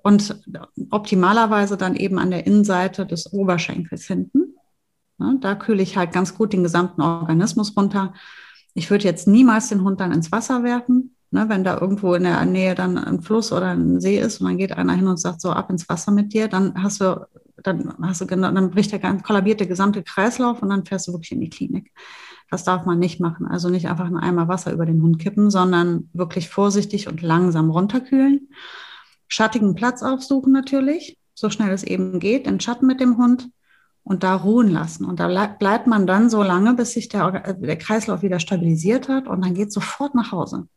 und 0.04 0.42
optimalerweise 0.92 1.78
dann 1.78 1.96
eben 1.96 2.20
an 2.20 2.30
der 2.30 2.46
Innenseite 2.46 3.06
des 3.06 3.34
Oberschenkels 3.34 4.06
hinten. 4.06 4.56
Ne, 5.18 5.38
da 5.42 5.56
kühle 5.56 5.82
ich 5.82 5.98
halt 5.98 6.12
ganz 6.12 6.36
gut 6.36 6.54
den 6.54 6.64
gesamten 6.64 7.02
Organismus 7.02 7.76
runter. 7.76 8.14
Ich 8.74 8.92
würde 8.92 9.06
jetzt 9.06 9.28
niemals 9.28 9.70
den 9.70 9.84
Hund 9.84 10.00
dann 10.00 10.12
ins 10.12 10.32
Wasser 10.32 10.64
werfen. 10.64 11.16
Ne, 11.32 11.50
wenn 11.50 11.64
da 11.64 11.80
irgendwo 11.80 12.14
in 12.14 12.24
der 12.24 12.46
Nähe 12.46 12.76
dann 12.76 12.98
ein 12.98 13.22
Fluss 13.22 13.52
oder 13.52 13.72
ein 13.72 14.02
See 14.02 14.20
ist 14.20 14.40
und 14.40 14.48
dann 14.48 14.58
geht 14.58 14.72
einer 14.74 14.94
hin 14.94 15.08
und 15.08 15.20
sagt 15.20 15.42
so 15.42 15.52
ab 15.52 15.70
ins 15.70 15.90
Wasser 15.90 16.12
mit 16.12 16.34
dir, 16.34 16.48
dann 16.48 16.84
hast 16.84 17.02
du, 17.02 17.26
dann 17.64 17.94
hast 18.02 18.22
du 18.22 18.28
genau, 18.28 18.52
dann 18.52 18.72
bricht 18.72 18.92
der 18.92 19.00
kollabiert 19.00 19.60
der 19.60 19.68
gesamte 19.68 20.04
Kreislauf 20.04 20.62
und 20.62 20.70
dann 20.70 20.86
fährst 20.86 21.08
du 21.08 21.14
wirklich 21.14 21.32
in 21.32 21.42
die 21.42 21.50
Klinik. 21.50 21.92
Das 22.50 22.64
darf 22.64 22.86
man 22.86 23.00
nicht 23.00 23.20
machen. 23.20 23.48
Also 23.48 23.70
nicht 23.70 23.88
einfach 23.88 24.06
einen 24.06 24.18
Eimer 24.18 24.48
Wasser 24.48 24.72
über 24.74 24.86
den 24.86 25.02
Hund 25.02 25.20
kippen, 25.20 25.50
sondern 25.50 26.10
wirklich 26.14 26.50
vorsichtig 26.50 27.08
und 27.08 27.22
langsam 27.22 27.70
runterkühlen. 27.70 28.50
Schattigen 29.28 29.74
Platz 29.74 30.04
aufsuchen 30.04 30.54
natürlich, 30.54 31.18
so 31.34 31.50
schnell 31.50 31.72
es 31.72 31.84
eben 31.84 32.20
geht, 32.20 32.46
in 32.46 32.60
Schatten 32.60 32.86
mit 32.86 33.00
dem 33.00 33.18
Hund 33.18 33.50
und 34.04 34.24
da 34.24 34.36
ruhen 34.36 34.70
lassen. 34.70 35.06
Und 35.06 35.20
da 35.20 35.48
bleibt 35.48 35.88
man 35.88 36.06
dann 36.06 36.30
so 36.30 36.44
lange, 36.44 36.76
bis 36.76 36.92
sich 36.92 37.10
der, 37.10 37.54
der 37.54 37.78
Kreislauf 37.78 38.22
wieder 38.22 38.40
stabilisiert 38.40 39.10
hat 39.10 39.28
und 39.28 39.44
dann 39.44 39.56
geht 39.56 39.72
sofort 39.72 40.14
nach 40.14 40.32
Hause. 40.32 40.68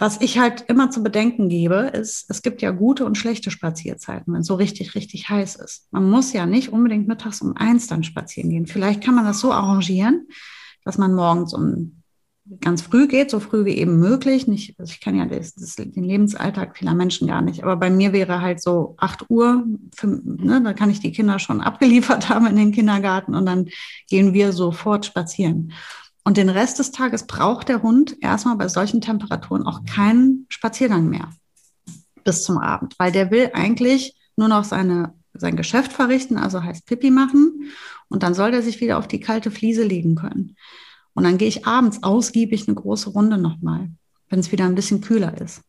Was 0.00 0.18
ich 0.22 0.38
halt 0.38 0.64
immer 0.66 0.90
zu 0.90 1.02
bedenken 1.02 1.50
gebe, 1.50 1.90
ist, 1.92 2.24
es 2.30 2.40
gibt 2.40 2.62
ja 2.62 2.70
gute 2.70 3.04
und 3.04 3.18
schlechte 3.18 3.50
Spazierzeiten, 3.50 4.32
wenn 4.32 4.40
es 4.40 4.46
so 4.46 4.54
richtig, 4.54 4.94
richtig 4.94 5.28
heiß 5.28 5.56
ist. 5.56 5.88
Man 5.90 6.08
muss 6.08 6.32
ja 6.32 6.46
nicht 6.46 6.72
unbedingt 6.72 7.06
mittags 7.06 7.42
um 7.42 7.54
eins 7.54 7.86
dann 7.86 8.02
spazieren 8.02 8.48
gehen. 8.48 8.66
Vielleicht 8.66 9.04
kann 9.04 9.14
man 9.14 9.26
das 9.26 9.40
so 9.40 9.52
arrangieren, 9.52 10.26
dass 10.86 10.96
man 10.96 11.14
morgens 11.14 11.52
um 11.52 12.00
ganz 12.62 12.80
früh 12.80 13.08
geht, 13.08 13.30
so 13.30 13.40
früh 13.40 13.66
wie 13.66 13.76
eben 13.76 13.98
möglich. 13.98 14.46
Nicht, 14.46 14.74
also 14.80 14.90
ich 14.90 15.00
kann 15.00 15.16
ja 15.16 15.26
das, 15.26 15.54
das, 15.54 15.76
den 15.76 16.02
Lebensalltag 16.02 16.78
vieler 16.78 16.94
Menschen 16.94 17.28
gar 17.28 17.42
nicht, 17.42 17.62
aber 17.62 17.76
bei 17.76 17.90
mir 17.90 18.14
wäre 18.14 18.40
halt 18.40 18.62
so 18.62 18.94
8 18.96 19.28
Uhr, 19.28 19.66
für, 19.94 20.06
ne, 20.06 20.62
da 20.64 20.72
kann 20.72 20.88
ich 20.88 21.00
die 21.00 21.12
Kinder 21.12 21.38
schon 21.38 21.60
abgeliefert 21.60 22.28
haben 22.30 22.46
in 22.46 22.56
den 22.56 22.72
Kindergarten 22.72 23.34
und 23.34 23.44
dann 23.44 23.68
gehen 24.08 24.32
wir 24.32 24.52
sofort 24.52 25.04
spazieren. 25.04 25.72
Und 26.24 26.36
den 26.36 26.48
Rest 26.48 26.78
des 26.78 26.92
Tages 26.92 27.26
braucht 27.26 27.68
der 27.68 27.82
Hund 27.82 28.16
erstmal 28.20 28.56
bei 28.56 28.68
solchen 28.68 29.00
Temperaturen 29.00 29.66
auch 29.66 29.84
keinen 29.84 30.46
Spaziergang 30.48 31.08
mehr 31.08 31.30
bis 32.24 32.44
zum 32.44 32.58
Abend, 32.58 32.94
weil 32.98 33.12
der 33.12 33.30
will 33.30 33.50
eigentlich 33.54 34.14
nur 34.36 34.48
noch 34.48 34.64
seine, 34.64 35.14
sein 35.32 35.56
Geschäft 35.56 35.92
verrichten, 35.92 36.36
also 36.36 36.62
heißt 36.62 36.86
Pipi 36.86 37.10
machen 37.10 37.70
und 38.08 38.22
dann 38.22 38.34
soll 38.34 38.50
der 38.50 38.62
sich 38.62 38.80
wieder 38.80 38.98
auf 38.98 39.08
die 39.08 39.20
kalte 39.20 39.50
Fliese 39.50 39.82
legen 39.82 40.14
können. 40.14 40.56
Und 41.14 41.24
dann 41.24 41.38
gehe 41.38 41.48
ich 41.48 41.66
abends 41.66 42.02
ausgiebig 42.02 42.68
eine 42.68 42.74
große 42.74 43.10
Runde 43.10 43.38
nochmal, 43.38 43.90
wenn 44.28 44.38
es 44.38 44.52
wieder 44.52 44.64
ein 44.64 44.74
bisschen 44.74 45.00
kühler 45.00 45.40
ist. 45.40 45.62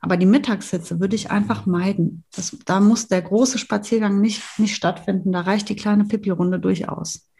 Aber 0.00 0.16
die 0.16 0.26
Mittagshitze 0.26 1.00
würde 1.00 1.16
ich 1.16 1.30
einfach 1.30 1.64
meiden. 1.64 2.24
Das, 2.34 2.56
da 2.66 2.78
muss 2.78 3.08
der 3.08 3.22
große 3.22 3.58
Spaziergang 3.58 4.20
nicht, 4.20 4.42
nicht 4.58 4.76
stattfinden. 4.76 5.32
Da 5.32 5.40
reicht 5.40 5.68
die 5.70 5.76
kleine 5.76 6.04
Pipi-Runde 6.04 6.60
durchaus. 6.60 7.30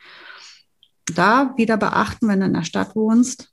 Da 1.12 1.54
wieder 1.56 1.76
beachten, 1.76 2.28
wenn 2.28 2.40
du 2.40 2.46
in 2.46 2.54
der 2.54 2.64
Stadt 2.64 2.94
wohnst, 2.96 3.50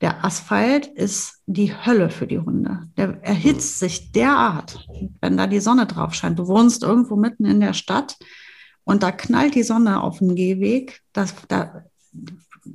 der 0.00 0.24
Asphalt 0.24 0.86
ist 0.86 1.42
die 1.46 1.72
Hölle 1.74 2.10
für 2.10 2.26
die 2.26 2.40
Hunde. 2.40 2.88
Der 2.96 3.22
erhitzt 3.22 3.78
sich 3.78 4.10
derart, 4.12 4.86
wenn 5.20 5.36
da 5.36 5.46
die 5.46 5.60
Sonne 5.60 5.86
drauf 5.86 6.14
scheint. 6.14 6.38
Du 6.38 6.48
wohnst 6.48 6.82
irgendwo 6.82 7.14
mitten 7.16 7.44
in 7.44 7.60
der 7.60 7.72
Stadt 7.72 8.16
und 8.84 9.04
da 9.04 9.12
knallt 9.12 9.54
die 9.54 9.62
Sonne 9.62 10.02
auf 10.02 10.18
dem 10.18 10.34
Gehweg. 10.34 11.02
Das, 11.12 11.34
da 11.46 11.84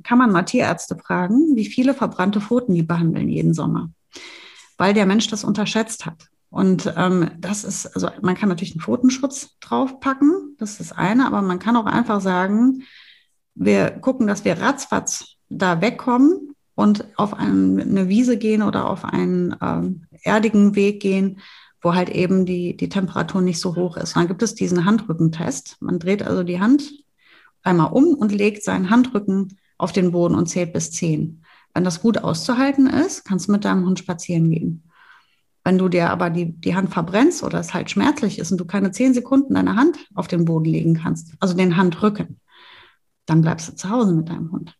kann 0.02 0.18
man 0.18 0.32
mal 0.32 0.42
Tierärzte 0.42 0.96
fragen, 0.96 1.54
wie 1.54 1.66
viele 1.66 1.92
verbrannte 1.92 2.40
Pfoten 2.40 2.74
die 2.74 2.82
behandeln 2.82 3.28
jeden 3.28 3.52
Sommer. 3.52 3.90
weil 4.78 4.94
der 4.94 5.06
Mensch 5.06 5.28
das 5.28 5.44
unterschätzt 5.44 6.06
hat. 6.06 6.28
Und 6.50 6.92
ähm, 6.96 7.30
das 7.38 7.64
ist, 7.64 7.86
also 7.88 8.08
man 8.22 8.34
kann 8.34 8.48
natürlich 8.48 8.72
einen 8.72 8.80
Pfotenschutz 8.80 9.58
draufpacken, 9.60 10.56
das 10.58 10.72
ist 10.72 10.80
das 10.80 10.92
eine, 10.92 11.26
aber 11.26 11.42
man 11.42 11.58
kann 11.58 11.76
auch 11.76 11.84
einfach 11.84 12.22
sagen, 12.22 12.84
wir 13.58 13.90
gucken, 13.90 14.26
dass 14.26 14.44
wir 14.44 14.60
ratzfatz 14.60 15.36
da 15.48 15.80
wegkommen 15.80 16.54
und 16.74 17.06
auf 17.16 17.34
eine 17.34 18.08
Wiese 18.08 18.38
gehen 18.38 18.62
oder 18.62 18.88
auf 18.88 19.04
einen 19.04 19.56
ähm, 19.60 20.06
erdigen 20.22 20.76
Weg 20.76 21.00
gehen, 21.00 21.40
wo 21.82 21.94
halt 21.94 22.08
eben 22.08 22.46
die, 22.46 22.76
die 22.76 22.88
Temperatur 22.88 23.40
nicht 23.40 23.60
so 23.60 23.74
hoch 23.74 23.96
ist. 23.96 24.16
Dann 24.16 24.28
gibt 24.28 24.42
es 24.42 24.54
diesen 24.54 24.84
Handrückentest. 24.84 25.76
Man 25.80 25.98
dreht 25.98 26.22
also 26.22 26.44
die 26.44 26.60
Hand 26.60 26.92
einmal 27.62 27.92
um 27.92 28.14
und 28.14 28.32
legt 28.32 28.62
seinen 28.62 28.90
Handrücken 28.90 29.58
auf 29.76 29.92
den 29.92 30.12
Boden 30.12 30.34
und 30.34 30.46
zählt 30.46 30.72
bis 30.72 30.92
zehn. 30.92 31.42
Wenn 31.74 31.84
das 31.84 32.00
gut 32.00 32.18
auszuhalten 32.18 32.86
ist, 32.86 33.24
kannst 33.24 33.48
du 33.48 33.52
mit 33.52 33.64
deinem 33.64 33.84
Hund 33.84 33.98
spazieren 33.98 34.50
gehen. 34.50 34.84
Wenn 35.64 35.78
du 35.78 35.88
dir 35.88 36.10
aber 36.10 36.30
die, 36.30 36.52
die 36.52 36.74
Hand 36.74 36.90
verbrennst 36.90 37.42
oder 37.42 37.58
es 37.58 37.74
halt 37.74 37.90
schmerzlich 37.90 38.38
ist 38.38 38.52
und 38.52 38.58
du 38.58 38.64
keine 38.64 38.90
zehn 38.92 39.14
Sekunden 39.14 39.54
deine 39.54 39.76
Hand 39.76 39.98
auf 40.14 40.28
den 40.28 40.44
Boden 40.44 40.64
legen 40.64 40.94
kannst, 40.94 41.34
also 41.40 41.54
den 41.54 41.76
Handrücken, 41.76 42.40
dann 43.28 43.42
bleibst 43.42 43.68
du 43.68 43.76
zu 43.76 43.90
Hause 43.90 44.12
mit 44.14 44.28
deinem 44.28 44.50
Hund. 44.52 44.74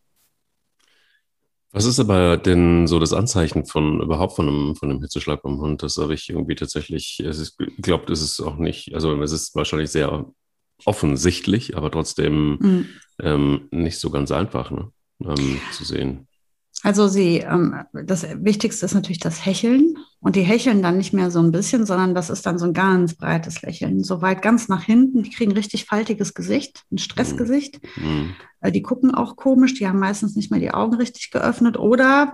Was 1.71 1.85
ist 1.85 1.99
aber 1.99 2.37
denn 2.37 2.87
so 2.87 2.97
das 2.97 3.13
Anzeichen 3.13 3.65
von 3.65 4.01
überhaupt 4.01 4.35
von 4.35 4.47
einem, 4.47 4.75
von 4.75 4.89
einem 4.89 5.01
Hitzeschlag 5.01 5.43
beim 5.43 5.59
Hund? 5.59 5.83
Das 5.83 5.97
habe 5.97 6.15
ich 6.15 6.29
irgendwie 6.29 6.55
tatsächlich, 6.55 7.19
es 7.19 7.37
ist, 7.37 7.59
ich 7.59 7.81
glaube, 7.83 8.05
das 8.07 8.21
ist 8.21 8.39
auch 8.39 8.57
nicht, 8.57 8.95
also 8.95 9.21
es 9.21 9.31
ist 9.31 9.55
wahrscheinlich 9.55 9.91
sehr 9.91 10.25
offensichtlich, 10.85 11.77
aber 11.77 11.91
trotzdem 11.91 12.57
mhm. 12.59 12.85
ähm, 13.21 13.67
nicht 13.69 13.99
so 13.99 14.09
ganz 14.09 14.31
einfach 14.31 14.71
ne? 14.71 14.91
ähm, 15.23 15.61
zu 15.71 15.83
sehen. 15.83 16.27
Also 16.83 17.07
sie, 17.07 17.39
ähm, 17.39 17.75
das 17.91 18.25
Wichtigste 18.41 18.85
ist 18.85 18.93
natürlich 18.93 19.19
das 19.19 19.45
Hecheln. 19.45 19.95
Und 20.21 20.35
die 20.35 20.41
hecheln 20.41 20.81
dann 20.81 20.97
nicht 20.97 21.13
mehr 21.13 21.31
so 21.31 21.39
ein 21.39 21.51
bisschen, 21.51 21.85
sondern 21.85 22.13
das 22.13 22.29
ist 22.29 22.45
dann 22.45 22.59
so 22.59 22.65
ein 22.65 22.73
ganz 22.73 23.15
breites 23.15 23.61
Lächeln. 23.61 24.03
So 24.03 24.21
weit 24.21 24.41
ganz 24.41 24.67
nach 24.67 24.83
hinten. 24.83 25.23
Die 25.23 25.29
kriegen 25.29 25.53
richtig 25.53 25.85
faltiges 25.85 26.33
Gesicht, 26.33 26.83
ein 26.91 26.97
Stressgesicht. 26.97 27.79
Mhm. 27.95 28.35
Äh, 28.61 28.71
die 28.71 28.81
gucken 28.81 29.13
auch 29.13 29.35
komisch, 29.35 29.73
die 29.75 29.87
haben 29.87 29.99
meistens 29.99 30.35
nicht 30.35 30.51
mehr 30.51 30.59
die 30.59 30.73
Augen 30.73 30.95
richtig 30.95 31.31
geöffnet. 31.31 31.77
Oder 31.77 32.31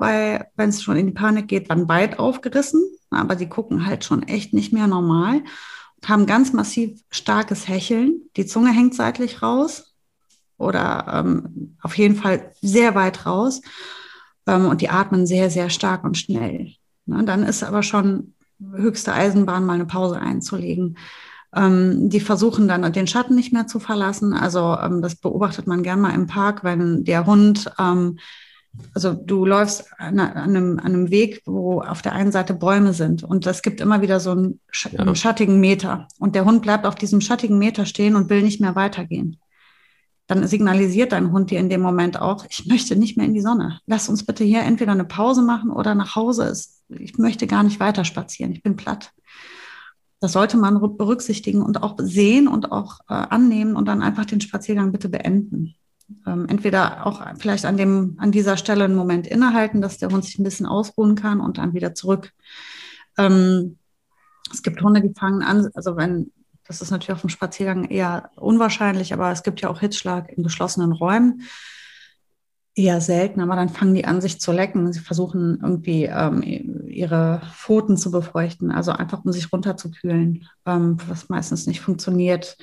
wenn 0.55 0.69
es 0.69 0.81
schon 0.81 0.97
in 0.97 1.07
die 1.07 1.13
Panik 1.13 1.47
geht, 1.47 1.69
dann 1.69 1.89
weit 1.89 2.19
aufgerissen. 2.19 2.83
Aber 3.09 3.35
die 3.35 3.49
gucken 3.49 3.85
halt 3.85 4.03
schon 4.03 4.23
echt 4.23 4.53
nicht 4.53 4.73
mehr 4.73 4.87
normal. 4.87 5.43
Und 5.95 6.09
haben 6.09 6.25
ganz 6.25 6.53
massiv 6.53 6.99
starkes 7.09 7.67
Hecheln. 7.67 8.21
Die 8.35 8.45
Zunge 8.45 8.71
hängt 8.71 8.95
seitlich 8.95 9.41
raus. 9.41 9.95
Oder 10.57 11.23
ähm, 11.25 11.77
auf 11.81 11.97
jeden 11.97 12.15
Fall 12.15 12.51
sehr 12.61 12.95
weit 12.95 13.25
raus. 13.25 13.61
Ähm, 14.47 14.67
und 14.67 14.81
die 14.81 14.89
atmen 14.89 15.25
sehr, 15.25 15.49
sehr 15.49 15.69
stark 15.69 16.03
und 16.03 16.17
schnell. 16.17 16.73
Ne, 17.05 17.23
dann 17.23 17.43
ist 17.43 17.63
aber 17.63 17.83
schon 17.83 18.33
höchste 18.73 19.13
Eisenbahn, 19.13 19.65
mal 19.65 19.73
eine 19.73 19.85
Pause 19.85 20.19
einzulegen. 20.19 20.97
Ähm, 21.53 22.09
die 22.09 22.19
versuchen 22.19 22.67
dann 22.67 22.91
den 22.91 23.07
Schatten 23.07 23.35
nicht 23.35 23.53
mehr 23.53 23.67
zu 23.67 23.79
verlassen. 23.79 24.33
Also 24.33 24.77
ähm, 24.81 25.01
das 25.01 25.15
beobachtet 25.15 25.67
man 25.67 25.83
gern 25.83 26.01
mal 26.01 26.13
im 26.13 26.27
Park, 26.27 26.63
wenn 26.63 27.03
der 27.03 27.25
Hund, 27.25 27.71
also 28.93 29.13
du 29.13 29.45
läufst 29.45 29.91
an, 29.97 30.19
einem, 30.19 30.79
an, 30.79 30.85
einem, 30.85 31.11
Weg, 31.11 31.41
wo 31.45 31.81
auf 31.81 32.01
der 32.01 32.13
einen 32.13 32.31
Seite 32.31 32.53
Bäume 32.53 32.93
sind 32.93 33.23
und 33.23 33.47
es 33.47 33.61
gibt 33.61 33.79
immer 33.79 34.01
wieder 34.01 34.19
so 34.19 34.31
einen, 34.31 34.59
ja. 34.91 34.99
einen 34.99 35.15
schattigen 35.15 35.61
Meter 35.61 36.07
und 36.19 36.35
der 36.35 36.43
Hund 36.43 36.61
bleibt 36.61 36.85
auf 36.85 36.95
diesem 36.95 37.21
schattigen 37.21 37.57
Meter 37.57 37.85
stehen 37.85 38.15
und 38.17 38.29
will 38.29 38.41
nicht 38.41 38.59
mehr 38.59 38.75
weitergehen 38.75 39.37
dann 40.27 40.47
signalisiert 40.47 41.11
dein 41.11 41.31
Hund 41.31 41.51
dir 41.51 41.59
in 41.59 41.69
dem 41.69 41.81
Moment 41.81 42.19
auch, 42.19 42.45
ich 42.49 42.65
möchte 42.65 42.95
nicht 42.95 43.15
mehr 43.15 43.27
in 43.27 43.33
die 43.33 43.41
Sonne. 43.41 43.79
Lass 43.85 44.09
uns 44.09 44.25
bitte 44.25 44.43
hier 44.43 44.61
entweder 44.61 44.91
eine 44.91 45.05
Pause 45.05 45.43
machen 45.43 45.69
oder 45.69 45.93
nach 45.93 46.15
Hause. 46.15 46.51
Ich 46.89 47.17
möchte 47.17 47.47
gar 47.47 47.63
nicht 47.63 47.79
weiter 47.79 48.05
spazieren. 48.05 48.51
Ich 48.51 48.63
bin 48.63 48.75
platt. 48.75 49.11
Das 50.19 50.31
sollte 50.31 50.57
man 50.57 50.79
berücksichtigen 50.97 51.61
und 51.61 51.83
auch 51.83 51.95
sehen 51.99 52.47
und 52.47 52.71
auch 52.71 52.99
äh, 53.09 53.13
annehmen 53.13 53.75
und 53.75 53.87
dann 53.87 54.01
einfach 54.01 54.25
den 54.25 54.41
Spaziergang 54.41 54.91
bitte 54.91 55.09
beenden. 55.09 55.75
Ähm, 56.25 56.47
entweder 56.47 57.05
auch 57.05 57.23
vielleicht 57.37 57.65
an, 57.65 57.77
dem, 57.77 58.15
an 58.17 58.31
dieser 58.31 58.57
Stelle 58.57 58.85
einen 58.85 58.95
Moment 58.95 59.27
innehalten, 59.27 59.81
dass 59.81 59.97
der 59.97 60.09
Hund 60.09 60.23
sich 60.23 60.39
ein 60.39 60.43
bisschen 60.43 60.65
ausruhen 60.65 61.15
kann 61.15 61.41
und 61.41 61.57
dann 61.57 61.73
wieder 61.73 61.93
zurück. 61.93 62.31
Ähm, 63.17 63.77
es 64.51 64.63
gibt 64.63 64.81
Hunde, 64.81 65.01
die 65.01 65.13
fangen 65.13 65.43
an, 65.43 65.69
also 65.73 65.97
wenn 65.97 66.31
das 66.67 66.81
ist 66.81 66.91
natürlich 66.91 67.13
auf 67.13 67.21
dem 67.21 67.29
Spaziergang 67.29 67.85
eher 67.85 68.31
unwahrscheinlich, 68.35 69.13
aber 69.13 69.31
es 69.31 69.43
gibt 69.43 69.61
ja 69.61 69.69
auch 69.69 69.79
Hitzschlag 69.79 70.29
in 70.29 70.43
geschlossenen 70.43 70.91
Räumen. 70.91 71.43
Eher 72.77 72.99
selten, 72.99 73.39
aber 73.39 73.55
dann 73.55 73.69
fangen 73.69 73.93
die 73.93 74.03
an, 74.03 74.19
sich 74.19 74.41
zu 74.41 74.51
lecken. 74.51 74.91
Sie 74.91 74.99
versuchen 74.99 75.59
irgendwie 75.61 76.03
ähm, 76.05 76.43
ihre 76.89 77.41
Pfoten 77.53 77.95
zu 77.95 78.11
befeuchten, 78.11 78.69
also 78.69 78.91
einfach 78.91 79.23
um 79.23 79.31
sich 79.31 79.53
runterzukühlen, 79.53 80.45
ähm, 80.65 80.97
was 81.07 81.29
meistens 81.29 81.67
nicht 81.67 81.79
funktioniert. 81.79 82.57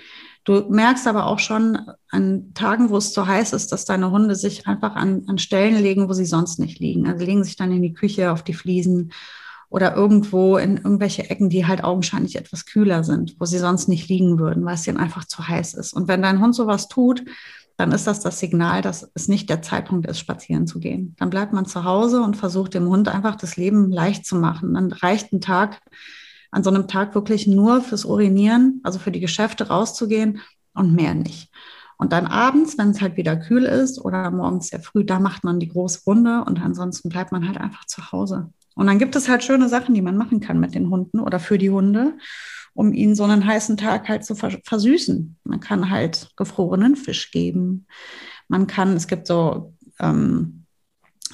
Du 0.44 0.68
merkst 0.68 1.06
aber 1.06 1.26
auch 1.26 1.38
schon 1.38 1.78
an 2.10 2.52
Tagen, 2.52 2.90
wo 2.90 2.96
es 2.96 3.12
zu 3.12 3.26
heiß 3.26 3.52
ist, 3.52 3.72
dass 3.72 3.84
deine 3.84 4.10
Hunde 4.10 4.34
sich 4.34 4.66
einfach 4.66 4.96
an, 4.96 5.22
an 5.28 5.38
Stellen 5.38 5.80
legen, 5.80 6.08
wo 6.08 6.12
sie 6.12 6.26
sonst 6.26 6.58
nicht 6.58 6.80
liegen. 6.80 7.08
Also 7.08 7.24
legen 7.24 7.44
sich 7.44 7.56
dann 7.56 7.72
in 7.72 7.80
die 7.80 7.94
Küche, 7.94 8.32
auf 8.32 8.42
die 8.42 8.52
Fliesen 8.52 9.12
oder 9.72 9.96
irgendwo 9.96 10.58
in 10.58 10.76
irgendwelche 10.76 11.30
Ecken, 11.30 11.48
die 11.48 11.66
halt 11.66 11.82
augenscheinlich 11.82 12.36
etwas 12.36 12.66
kühler 12.66 13.04
sind, 13.04 13.36
wo 13.38 13.46
sie 13.46 13.56
sonst 13.56 13.88
nicht 13.88 14.06
liegen 14.06 14.38
würden, 14.38 14.66
weil 14.66 14.74
es 14.74 14.86
ihnen 14.86 14.98
einfach 14.98 15.24
zu 15.24 15.48
heiß 15.48 15.72
ist. 15.74 15.94
Und 15.94 16.08
wenn 16.08 16.20
dein 16.20 16.40
Hund 16.40 16.54
sowas 16.54 16.88
tut, 16.88 17.24
dann 17.78 17.90
ist 17.90 18.06
das 18.06 18.20
das 18.20 18.38
Signal, 18.38 18.82
dass 18.82 19.10
es 19.14 19.28
nicht 19.28 19.48
der 19.48 19.62
Zeitpunkt 19.62 20.06
ist, 20.06 20.18
spazieren 20.18 20.66
zu 20.66 20.78
gehen. 20.78 21.16
Dann 21.18 21.30
bleibt 21.30 21.54
man 21.54 21.64
zu 21.64 21.84
Hause 21.84 22.20
und 22.20 22.36
versucht 22.36 22.74
dem 22.74 22.86
Hund 22.86 23.08
einfach 23.08 23.34
das 23.34 23.56
Leben 23.56 23.90
leicht 23.90 24.26
zu 24.26 24.36
machen. 24.36 24.74
Dann 24.74 24.92
reicht 24.92 25.32
ein 25.32 25.40
Tag, 25.40 25.80
an 26.50 26.62
so 26.62 26.68
einem 26.68 26.86
Tag 26.86 27.14
wirklich 27.14 27.46
nur 27.46 27.80
fürs 27.80 28.04
Urinieren, 28.04 28.80
also 28.82 28.98
für 28.98 29.10
die 29.10 29.20
Geschäfte 29.20 29.68
rauszugehen 29.68 30.42
und 30.74 30.94
mehr 30.94 31.14
nicht. 31.14 31.50
Und 31.96 32.12
dann 32.12 32.26
abends, 32.26 32.76
wenn 32.76 32.90
es 32.90 33.00
halt 33.00 33.16
wieder 33.16 33.36
kühl 33.36 33.64
ist 33.64 34.04
oder 34.04 34.30
morgens 34.30 34.68
sehr 34.68 34.80
früh, 34.80 35.02
da 35.02 35.18
macht 35.18 35.44
man 35.44 35.60
die 35.60 35.68
große 35.68 36.00
Runde 36.06 36.44
und 36.44 36.60
ansonsten 36.60 37.08
bleibt 37.08 37.32
man 37.32 37.46
halt 37.46 37.56
einfach 37.56 37.86
zu 37.86 38.12
Hause. 38.12 38.52
Und 38.74 38.86
dann 38.86 38.98
gibt 38.98 39.16
es 39.16 39.28
halt 39.28 39.44
schöne 39.44 39.68
Sachen, 39.68 39.94
die 39.94 40.02
man 40.02 40.16
machen 40.16 40.40
kann 40.40 40.60
mit 40.60 40.74
den 40.74 40.90
Hunden 40.90 41.20
oder 41.20 41.38
für 41.38 41.58
die 41.58 41.70
Hunde, 41.70 42.14
um 42.74 42.92
ihnen 42.92 43.14
so 43.14 43.24
einen 43.24 43.46
heißen 43.46 43.76
Tag 43.76 44.08
halt 44.08 44.24
zu 44.24 44.34
versüßen. 44.34 45.36
Man 45.44 45.60
kann 45.60 45.90
halt 45.90 46.30
gefrorenen 46.36 46.96
Fisch 46.96 47.30
geben. 47.30 47.86
Man 48.48 48.66
kann, 48.66 48.96
es 48.96 49.06
gibt 49.06 49.26
so 49.26 49.74
ähm, 50.00 50.64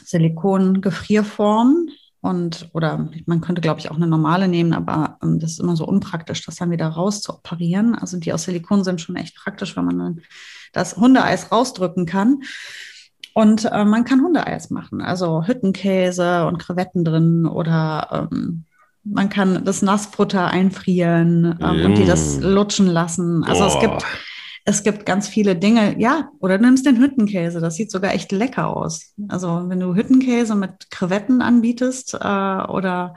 Silikon-Gefrierformen 0.04 1.90
und 2.20 2.68
oder 2.72 3.10
man 3.26 3.40
könnte, 3.40 3.60
glaube 3.60 3.80
ich, 3.80 3.90
auch 3.90 3.96
eine 3.96 4.06
normale 4.06 4.48
nehmen, 4.48 4.72
aber 4.72 5.18
ähm, 5.22 5.38
das 5.38 5.52
ist 5.52 5.60
immer 5.60 5.76
so 5.76 5.86
unpraktisch, 5.86 6.44
das 6.44 6.56
dann 6.56 6.70
wieder 6.70 6.88
raus 6.88 7.22
zu 7.22 7.32
operieren. 7.32 7.94
Also 7.94 8.18
die 8.18 8.32
aus 8.32 8.44
Silikon 8.44 8.82
sind 8.82 9.00
schon 9.00 9.16
echt 9.16 9.36
praktisch, 9.36 9.76
wenn 9.76 9.84
man 9.84 9.98
dann 9.98 10.20
das 10.72 10.96
Hundeeis 10.96 11.52
rausdrücken 11.52 12.06
kann. 12.06 12.42
Und 13.34 13.64
äh, 13.66 13.84
man 13.84 14.04
kann 14.04 14.22
Hundeeis 14.22 14.70
machen, 14.70 15.00
also 15.00 15.46
Hüttenkäse 15.46 16.46
und 16.46 16.58
Krevetten 16.58 17.04
drin 17.04 17.46
oder 17.46 18.28
ähm, 18.32 18.64
man 19.04 19.28
kann 19.28 19.64
das 19.64 19.82
Nassfutter 19.82 20.48
einfrieren 20.48 21.58
ähm, 21.60 21.82
mm. 21.82 21.84
und 21.84 21.94
die 21.98 22.04
das 22.04 22.40
lutschen 22.40 22.86
lassen. 22.86 23.44
Also 23.44 23.64
oh. 23.64 23.66
es 23.68 23.80
gibt 23.80 24.04
es 24.68 24.82
gibt 24.82 25.06
ganz 25.06 25.28
viele 25.28 25.56
Dinge, 25.56 25.98
ja, 25.98 26.28
oder 26.40 26.58
du 26.58 26.66
nimmst 26.66 26.84
den 26.84 26.98
Hüttenkäse, 26.98 27.58
das 27.58 27.76
sieht 27.76 27.90
sogar 27.90 28.12
echt 28.12 28.32
lecker 28.32 28.76
aus. 28.76 29.14
Also 29.28 29.62
wenn 29.66 29.80
du 29.80 29.94
Hüttenkäse 29.94 30.54
mit 30.54 30.90
Krevetten 30.90 31.40
anbietest 31.40 32.12
äh, 32.12 32.18
oder 32.18 33.14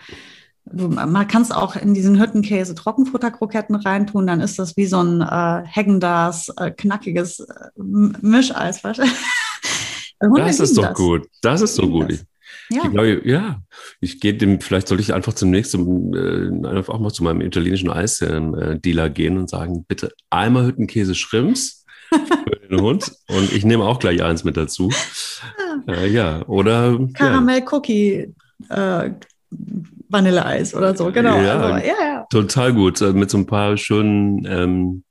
du, 0.65 0.87
man 0.87 1.27
kannst 1.27 1.53
auch 1.53 1.75
in 1.75 1.93
diesen 1.93 2.21
Hüttenkäse 2.21 2.73
Trockenfutterkroketten 2.73 3.75
reintun, 3.75 4.27
dann 4.27 4.39
ist 4.39 4.59
das 4.59 4.77
wie 4.77 4.85
so 4.85 5.03
ein 5.03 5.19
äh, 5.19 5.67
Heggendas, 5.67 6.47
äh, 6.55 6.71
knackiges 6.71 7.41
äh, 7.41 7.45
Mischeis. 7.75 8.81
das 10.35 10.59
ist 10.59 10.77
doch 10.77 10.87
das. 10.87 10.97
gut. 10.97 11.27
Das 11.41 11.61
ist 11.61 11.75
so 11.75 11.89
gut. 11.89 12.11
Ich, 12.11 12.21
ja. 12.69 12.83
Ich 12.85 12.91
glaube, 12.91 13.21
ja, 13.25 13.61
ich 13.99 14.19
gehe 14.19 14.33
dem, 14.33 14.61
vielleicht 14.61 14.87
sollte 14.87 15.03
ich 15.03 15.13
einfach 15.13 15.33
zum 15.33 15.49
nächsten, 15.49 16.13
äh, 16.13 16.67
einfach 16.67 16.99
mal 16.99 17.11
zu 17.11 17.23
meinem 17.23 17.41
italienischen 17.41 17.89
Eisdealer 17.89 19.09
gehen 19.09 19.37
und 19.37 19.49
sagen, 19.49 19.85
bitte 19.87 20.11
einmal 20.29 20.65
Hüttenkäse 20.65 21.15
Schrimps 21.15 21.85
für 22.09 22.67
den 22.69 22.81
Hund 22.81 23.11
und 23.27 23.51
ich 23.51 23.65
nehme 23.65 23.83
auch 23.83 23.99
gleich 23.99 24.23
eins 24.23 24.43
mit 24.43 24.57
dazu. 24.57 24.89
Äh, 25.87 26.09
ja, 26.09 26.45
oder 26.47 26.99
Karamell 27.13 27.63
Cookie 27.71 28.33
äh, 28.69 29.09
Vanilleeis 30.09 30.75
oder 30.75 30.95
so, 30.95 31.11
genau. 31.11 31.39
Ja, 31.41 31.59
also, 31.59 31.87
ja, 31.87 31.93
ja. 31.99 32.27
Total 32.29 32.73
gut, 32.73 33.01
äh, 33.01 33.13
mit 33.13 33.29
so 33.29 33.37
ein 33.37 33.45
paar 33.45 33.77
schönen 33.77 34.45
ähm, 34.45 35.03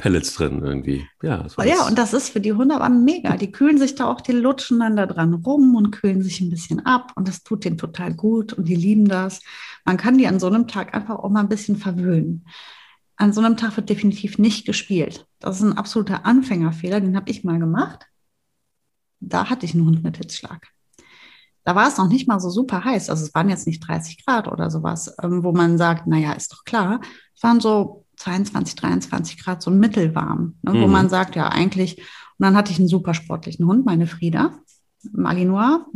Pellets 0.00 0.32
drin 0.32 0.62
irgendwie. 0.64 1.06
Ja, 1.22 1.46
oh 1.58 1.62
ja, 1.62 1.86
und 1.86 1.98
das 1.98 2.14
ist 2.14 2.30
für 2.30 2.40
die 2.40 2.54
Hunde 2.54 2.74
aber 2.74 2.88
mega. 2.88 3.36
Die 3.36 3.52
kühlen 3.52 3.76
sich 3.76 3.96
da 3.96 4.06
auch, 4.06 4.22
die 4.22 4.32
lutschen 4.32 4.80
dann 4.80 4.96
da 4.96 5.04
dran 5.04 5.34
rum 5.34 5.74
und 5.74 5.90
kühlen 5.90 6.22
sich 6.22 6.40
ein 6.40 6.48
bisschen 6.48 6.86
ab 6.86 7.12
und 7.16 7.28
das 7.28 7.42
tut 7.42 7.66
denen 7.66 7.76
total 7.76 8.14
gut 8.14 8.54
und 8.54 8.66
die 8.66 8.74
lieben 8.74 9.06
das. 9.06 9.40
Man 9.84 9.98
kann 9.98 10.16
die 10.16 10.26
an 10.26 10.40
so 10.40 10.46
einem 10.46 10.66
Tag 10.66 10.94
einfach 10.94 11.18
auch 11.18 11.28
mal 11.28 11.40
ein 11.40 11.50
bisschen 11.50 11.76
verwöhnen. 11.76 12.46
An 13.16 13.34
so 13.34 13.42
einem 13.42 13.58
Tag 13.58 13.76
wird 13.76 13.90
definitiv 13.90 14.38
nicht 14.38 14.64
gespielt. 14.64 15.26
Das 15.38 15.56
ist 15.56 15.62
ein 15.62 15.76
absoluter 15.76 16.24
Anfängerfehler, 16.24 17.02
den 17.02 17.14
habe 17.14 17.30
ich 17.30 17.44
mal 17.44 17.58
gemacht. 17.58 18.06
Da 19.20 19.50
hatte 19.50 19.66
ich 19.66 19.74
einen 19.74 19.84
Hund 19.84 20.02
mit 20.02 20.16
Hitzschlag. 20.16 20.68
Da 21.64 21.74
war 21.74 21.88
es 21.88 21.98
noch 21.98 22.08
nicht 22.08 22.26
mal 22.26 22.40
so 22.40 22.48
super 22.48 22.84
heiß. 22.84 23.10
Also 23.10 23.22
es 23.22 23.34
waren 23.34 23.50
jetzt 23.50 23.66
nicht 23.66 23.86
30 23.86 24.24
Grad 24.24 24.48
oder 24.48 24.70
sowas, 24.70 25.14
ähm, 25.22 25.44
wo 25.44 25.52
man 25.52 25.76
sagt, 25.76 26.06
naja, 26.06 26.32
ist 26.32 26.52
doch 26.54 26.64
klar. 26.64 27.02
Es 27.36 27.42
waren 27.42 27.60
so 27.60 28.06
22, 28.20 28.74
23 28.76 29.42
Grad, 29.42 29.62
so 29.62 29.70
mittelwarm, 29.70 30.56
ne, 30.62 30.74
mhm. 30.74 30.82
wo 30.82 30.86
man 30.88 31.08
sagt, 31.08 31.36
ja, 31.36 31.48
eigentlich. 31.48 31.98
Und 31.98 32.44
dann 32.44 32.54
hatte 32.54 32.70
ich 32.70 32.78
einen 32.78 32.88
super 32.88 33.14
sportlichen 33.14 33.66
Hund, 33.66 33.86
meine 33.86 34.06
Frieda, 34.06 34.58
Malinois. 35.12 35.86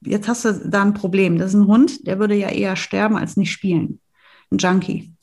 Jetzt 0.00 0.28
hast 0.28 0.44
du 0.46 0.68
da 0.68 0.82
ein 0.82 0.94
Problem. 0.94 1.38
Das 1.38 1.48
ist 1.48 1.60
ein 1.60 1.66
Hund, 1.66 2.06
der 2.06 2.18
würde 2.18 2.34
ja 2.34 2.48
eher 2.48 2.76
sterben 2.76 3.16
als 3.16 3.36
nicht 3.36 3.52
spielen. 3.52 4.00
Ein 4.50 4.58
Junkie. 4.58 5.14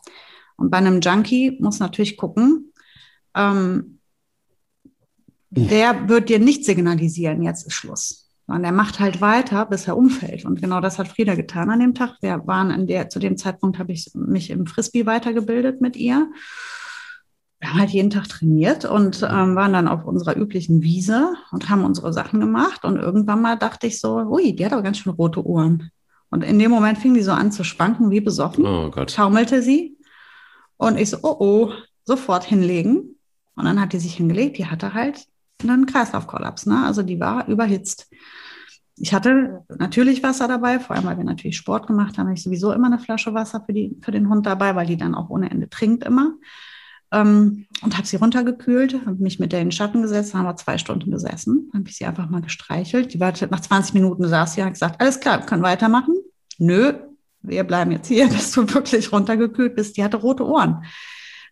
Und 0.57 0.69
bei 0.69 0.77
einem 0.77 1.01
Junkie 1.01 1.57
muss 1.59 1.79
natürlich 1.79 2.17
gucken, 2.17 2.71
ähm, 3.35 3.99
der 5.49 6.07
wird 6.07 6.29
dir 6.29 6.39
nicht 6.39 6.65
signalisieren, 6.65 7.41
jetzt 7.41 7.65
ist 7.65 7.73
Schluss. 7.73 8.28
Und 8.49 8.63
er 8.63 8.71
macht 8.71 8.99
halt 8.99 9.21
weiter, 9.21 9.65
bis 9.67 9.87
er 9.87 9.95
umfällt. 9.95 10.43
Und 10.43 10.59
genau 10.59 10.81
das 10.81 10.97
hat 10.97 11.07
Frieda 11.07 11.35
getan 11.35 11.69
an 11.69 11.79
dem 11.79 11.93
Tag. 11.93 12.15
Wir 12.21 12.47
waren 12.47 12.71
an 12.71 12.87
der, 12.87 13.07
zu 13.07 13.19
dem 13.19 13.37
Zeitpunkt 13.37 13.77
habe 13.77 13.91
ich 13.91 14.09
mich 14.15 14.49
im 14.49 14.65
Frisbee 14.65 15.05
weitergebildet 15.05 15.81
mit 15.81 15.95
ihr. 15.95 16.27
Wir 17.59 17.69
haben 17.69 17.79
halt 17.79 17.91
jeden 17.91 18.09
Tag 18.09 18.27
trainiert 18.27 18.85
und 18.85 19.21
ähm, 19.21 19.55
waren 19.55 19.73
dann 19.73 19.87
auf 19.87 20.03
unserer 20.03 20.35
üblichen 20.35 20.81
Wiese 20.81 21.35
und 21.51 21.69
haben 21.69 21.85
unsere 21.85 22.11
Sachen 22.11 22.39
gemacht. 22.39 22.85
Und 22.85 22.95
irgendwann 22.95 23.41
mal 23.41 23.55
dachte 23.55 23.85
ich 23.85 23.99
so, 23.99 24.15
ui, 24.15 24.55
die 24.55 24.65
hat 24.65 24.73
aber 24.73 24.81
ganz 24.81 24.97
schön 24.97 25.13
rote 25.13 25.45
Ohren. 25.45 25.91
Und 26.31 26.43
in 26.43 26.57
dem 26.57 26.71
Moment 26.71 26.97
fing 26.97 27.13
die 27.13 27.21
so 27.21 27.31
an 27.31 27.51
zu 27.51 27.63
schwanken, 27.63 28.09
wie 28.09 28.21
besoffen. 28.21 28.65
Oh 28.65 28.89
Gott. 28.89 29.13
Taumelte 29.13 29.61
sie. 29.61 29.95
Und 30.77 30.99
ich 30.99 31.11
so, 31.11 31.17
oh 31.21 31.35
oh, 31.39 31.71
sofort 32.03 32.45
hinlegen. 32.45 33.15
Und 33.55 33.65
dann 33.65 33.79
hat 33.79 33.93
die 33.93 33.99
sich 33.99 34.15
hingelegt. 34.15 34.57
Die 34.57 34.65
hatte 34.65 34.95
halt 34.95 35.27
einen 35.61 35.85
Kreislaufkollaps. 35.85 36.65
Ne? 36.65 36.85
Also 36.85 37.03
die 37.03 37.19
war 37.19 37.47
überhitzt. 37.47 38.09
Ich 39.01 39.13
hatte 39.13 39.63
natürlich 39.77 40.23
Wasser 40.23 40.47
dabei, 40.47 40.79
vor 40.79 40.95
allem 40.95 41.05
weil 41.05 41.17
wir 41.17 41.23
natürlich 41.23 41.57
Sport 41.57 41.87
gemacht 41.87 42.17
haben. 42.17 42.31
Ich 42.31 42.43
sowieso 42.43 42.73
immer 42.73 42.87
eine 42.87 42.99
Flasche 42.99 43.33
Wasser 43.33 43.63
für, 43.65 43.73
die, 43.73 43.97
für 44.01 44.11
den 44.11 44.29
Hund 44.29 44.45
dabei, 44.45 44.75
weil 44.75 44.87
die 44.87 44.97
dann 44.97 45.15
auch 45.15 45.29
ohne 45.29 45.49
Ende 45.49 45.69
trinkt 45.69 46.03
immer. 46.03 46.33
Ähm, 47.11 47.65
und 47.81 47.97
habe 47.97 48.05
sie 48.05 48.17
runtergekühlt, 48.17 48.93
habe 49.05 49.23
mich 49.23 49.39
mit 49.39 49.51
der 49.51 49.61
in 49.61 49.67
den 49.67 49.71
Schatten 49.71 50.01
gesetzt, 50.01 50.33
haben 50.33 50.45
wir 50.45 50.55
zwei 50.57 50.77
Stunden 50.77 51.09
gesessen, 51.11 51.71
habe 51.73 51.85
ich 51.87 51.95
sie 51.95 52.05
einfach 52.05 52.29
mal 52.29 52.41
gestreichelt. 52.41 53.13
Die 53.13 53.19
war 53.19 53.33
nach 53.49 53.61
20 53.61 53.93
Minuten 53.93 54.27
saß 54.27 54.53
sie, 54.53 54.63
hat 54.63 54.73
gesagt, 54.73 55.01
alles 55.01 55.19
klar, 55.19 55.39
wir 55.39 55.45
können 55.45 55.63
weitermachen. 55.63 56.13
Nö, 56.59 56.93
wir 57.41 57.63
bleiben 57.63 57.91
jetzt 57.91 58.07
hier, 58.07 58.27
bis 58.29 58.51
du 58.51 58.71
wirklich 58.73 59.11
runtergekühlt 59.11 59.75
bist. 59.75 59.97
Die 59.97 60.03
hatte 60.03 60.17
rote 60.17 60.45
Ohren. 60.45 60.83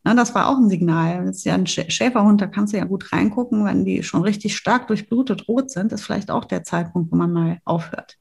Na, 0.08 0.13
das 0.13 0.34
war 0.34 0.48
auch 0.48 0.56
ein 0.56 0.70
Signal. 0.70 1.26
Das 1.26 1.39
ist 1.39 1.43
ja 1.43 1.54
ein 1.54 1.67
Schäferhund, 1.67 2.39
da 2.39 2.48
kannst 2.48 2.72
du 2.72 2.78
ja 2.78 2.86
gut 2.86 3.12
reingucken, 3.12 3.65
wenn 3.65 3.84
die 3.84 4.04
schon 4.04 4.22
richtig 4.22 4.56
stark 4.56 4.88
durchblutet 4.88 5.50
rot 5.50 5.70
sind, 5.70 5.91
ist 5.91 6.06
vielleicht 6.06 6.32
auch 6.32 6.46
der 6.46 6.63
Zeitpunkt, 6.63 7.12
wo 7.12 7.17
man 7.17 7.34
mal 7.34 7.58
aufhört. 7.65 8.15